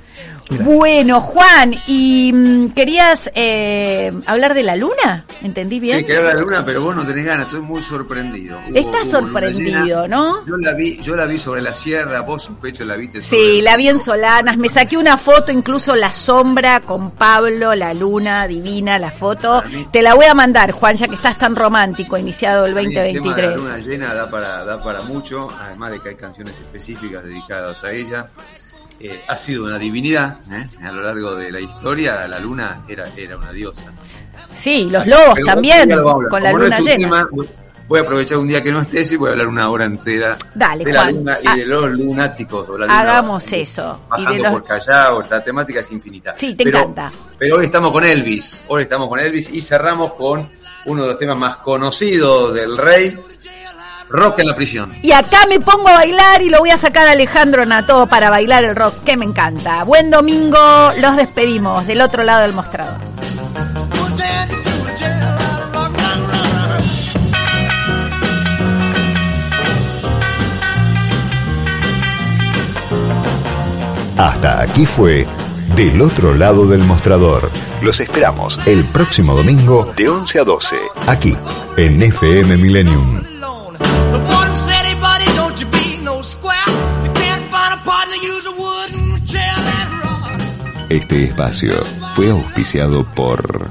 Bueno, 0.48 1.20
Juan, 1.20 1.74
y 1.86 2.32
mm, 2.32 2.70
querías 2.70 3.30
eh, 3.34 4.12
hablar 4.26 4.54
de 4.54 4.62
la 4.64 4.74
luna, 4.74 5.24
¿entendí 5.42 5.78
bien? 5.78 5.98
Sí, 6.00 6.04
que 6.06 6.12
era 6.14 6.34
la 6.34 6.40
luna, 6.40 6.62
pero 6.66 6.82
vos 6.82 6.96
no 6.96 7.04
tenés 7.04 7.24
ganas, 7.24 7.46
estoy 7.46 7.60
muy 7.60 7.80
sorprendido. 7.80 8.58
Hubo- 8.68 8.76
Estás 8.76 9.08
hubo 9.08 9.20
luna 9.20 9.32
sorprendido, 9.32 10.02
llena. 10.02 10.08
¿no? 10.16 10.46
Yo 10.46 10.56
la 10.56 10.72
vi, 10.72 10.98
yo 11.00 11.14
la 11.14 11.24
vi 11.26 11.38
sobre 11.38 11.62
la 11.62 11.72
sierra, 11.72 12.20
vos 12.22 12.42
sospecho 12.44 12.84
la 12.84 12.96
viste 12.96 13.22
sobre 13.22 13.38
Sí, 13.38 13.62
la 13.62 13.76
vi 13.76 13.88
en 13.88 13.98
Solanas, 14.00 14.56
me 14.56 14.68
saqué 14.68 14.96
una 14.96 15.16
foto, 15.16 15.52
incluso 15.52 15.94
la 15.94 16.12
sombra 16.12 16.80
con 16.80 17.12
Pablo, 17.12 17.74
la 17.74 17.94
luna, 17.94 18.46
divina 18.48 18.98
la 18.98 19.10
foto. 19.12 19.62
Te 19.92 20.02
la 20.02 20.14
voy 20.14 20.26
a 20.26 20.34
mandar, 20.34 20.72
Juan, 20.72 20.96
ya 20.96 21.06
que 21.06 21.14
estás 21.14 21.38
tan 21.38 21.54
romántico, 21.54 22.16
iniciado 22.18 22.66
el 22.66 22.74
mí 22.74 22.80
El 22.86 22.92
tema 22.92 23.04
de 23.36 23.42
la 23.42 23.50
2023. 23.52 23.56
luna 23.56 23.78
llena 23.78 24.14
da 24.14 24.28
para, 24.30 24.64
da 24.64 24.82
para 24.82 25.02
mucho, 25.02 25.48
además 25.60 25.92
de 25.92 26.00
que 26.00 26.08
hay 26.10 26.16
canciones 26.16 26.58
específicas 26.58 27.22
dedicadas 27.24 27.84
a 27.84 27.92
ella. 27.92 28.28
Eh, 29.02 29.18
ha 29.28 29.36
sido 29.36 29.64
una 29.64 29.78
divinidad 29.78 30.38
¿eh? 30.52 30.66
a 30.84 30.92
lo 30.92 31.02
largo 31.02 31.34
de 31.34 31.50
la 31.50 31.60
historia. 31.60 32.28
La 32.28 32.38
luna 32.38 32.82
era, 32.86 33.08
era 33.16 33.36
una 33.38 33.50
diosa. 33.50 33.84
Sí, 34.56 34.88
los 34.90 35.06
lobos 35.06 35.34
Pero 35.36 35.46
también, 35.46 35.88
lo 35.88 36.02
con 36.28 36.42
la 36.42 36.50
Como 36.50 36.58
no 36.58 36.64
luna 36.64 36.78
llena. 36.80 36.98
tema, 36.98 37.28
voy- 37.88 37.98
a 37.98 38.02
aprovechar 38.02 38.38
un 38.38 38.46
día 38.46 38.62
que 38.62 38.70
no 38.70 38.82
estés 38.82 39.10
y 39.12 39.16
voy 39.16 39.28
a 39.28 39.32
hablar 39.32 39.46
una 39.48 39.68
hora 39.70 39.84
entera 39.86 40.36
Dale, 40.54 40.84
de 40.84 40.92
la 40.92 41.10
luna 41.10 41.38
y 41.42 41.46
Ah. 41.48 41.56
de 41.56 41.64
los 41.66 41.90
lunáticos. 41.90 42.66
de 42.68 42.78
la 42.78 42.86
luna 42.86 43.00
Hagamos 43.00 43.52
eso. 43.52 44.00
Y 44.06 44.10
Bajando 44.10 44.32
de 44.34 44.38
los- 44.42 44.52
por 44.52 44.64
Callao, 44.64 45.22
la 45.28 45.42
temática 45.44 45.80
es 45.80 45.90
infinita. 45.92 46.34
Sí, 46.36 46.54
te 46.54 46.64
Pero- 46.64 46.78
encanta. 46.80 47.10
Pero 47.38 47.56
hoy 47.56 47.64
estamos 47.64 47.90
con 47.90 48.04
Elvis, 48.04 48.64
hoy 48.68 48.82
estamos 48.82 49.08
con 49.08 49.18
Elvis 49.18 49.48
y 49.52 49.62
cerramos 49.62 50.12
con 50.12 50.46
uno 50.84 51.02
de 51.02 51.08
los 51.08 51.18
temas 51.18 51.38
más 51.38 51.56
conocidos 51.56 52.54
del 52.54 52.76
rey, 52.76 53.18
Rock 54.10 54.40
en 54.40 54.46
la 54.48 54.56
prisión. 54.56 54.92
Y 55.02 55.12
acá 55.12 55.46
me 55.48 55.60
pongo 55.60 55.88
a 55.88 55.94
bailar 55.94 56.42
y 56.42 56.50
lo 56.50 56.58
voy 56.58 56.70
a 56.70 56.76
sacar 56.76 57.06
a 57.06 57.12
Alejandro 57.12 57.64
Nató 57.64 58.06
para 58.06 58.28
bailar 58.28 58.64
el 58.64 58.74
rock, 58.74 59.04
que 59.04 59.16
me 59.16 59.24
encanta. 59.24 59.84
Buen 59.84 60.10
domingo, 60.10 60.58
los 61.00 61.16
despedimos 61.16 61.86
del 61.86 62.00
otro 62.00 62.24
lado 62.24 62.42
del 62.42 62.52
mostrador. 62.52 62.98
Hasta 74.16 74.60
aquí 74.60 74.84
fue 74.84 75.26
Del 75.76 76.02
otro 76.02 76.34
lado 76.34 76.66
del 76.66 76.82
mostrador. 76.82 77.50
Los 77.80 78.00
esperamos 78.00 78.58
el 78.66 78.84
próximo 78.84 79.34
domingo 79.34 79.90
de 79.96 80.08
11 80.08 80.40
a 80.40 80.44
12, 80.44 80.76
aquí 81.06 81.34
en 81.78 82.02
FM 82.02 82.56
Millennium. 82.58 83.29
The 83.80 84.20
warden 84.28 84.56
said, 84.56 84.84
hey 84.86 84.94
buddy, 85.00 85.26
don't 85.36 85.60
you 85.60 85.66
be 85.66 85.98
no 86.02 86.22
square. 86.22 86.68
You 87.04 87.12
can't 87.12 87.50
find 87.50 87.74
a 87.74 87.82
partner, 87.82 88.16
use 88.16 88.46
a 88.46 88.52
wooden 88.52 89.26
chair 89.26 89.54
that 89.68 89.88
rock. 90.02 90.90
Este 90.90 91.24
espacio 91.24 91.84
fue 92.14 92.30
auspiciado 92.30 93.04
por 93.14 93.70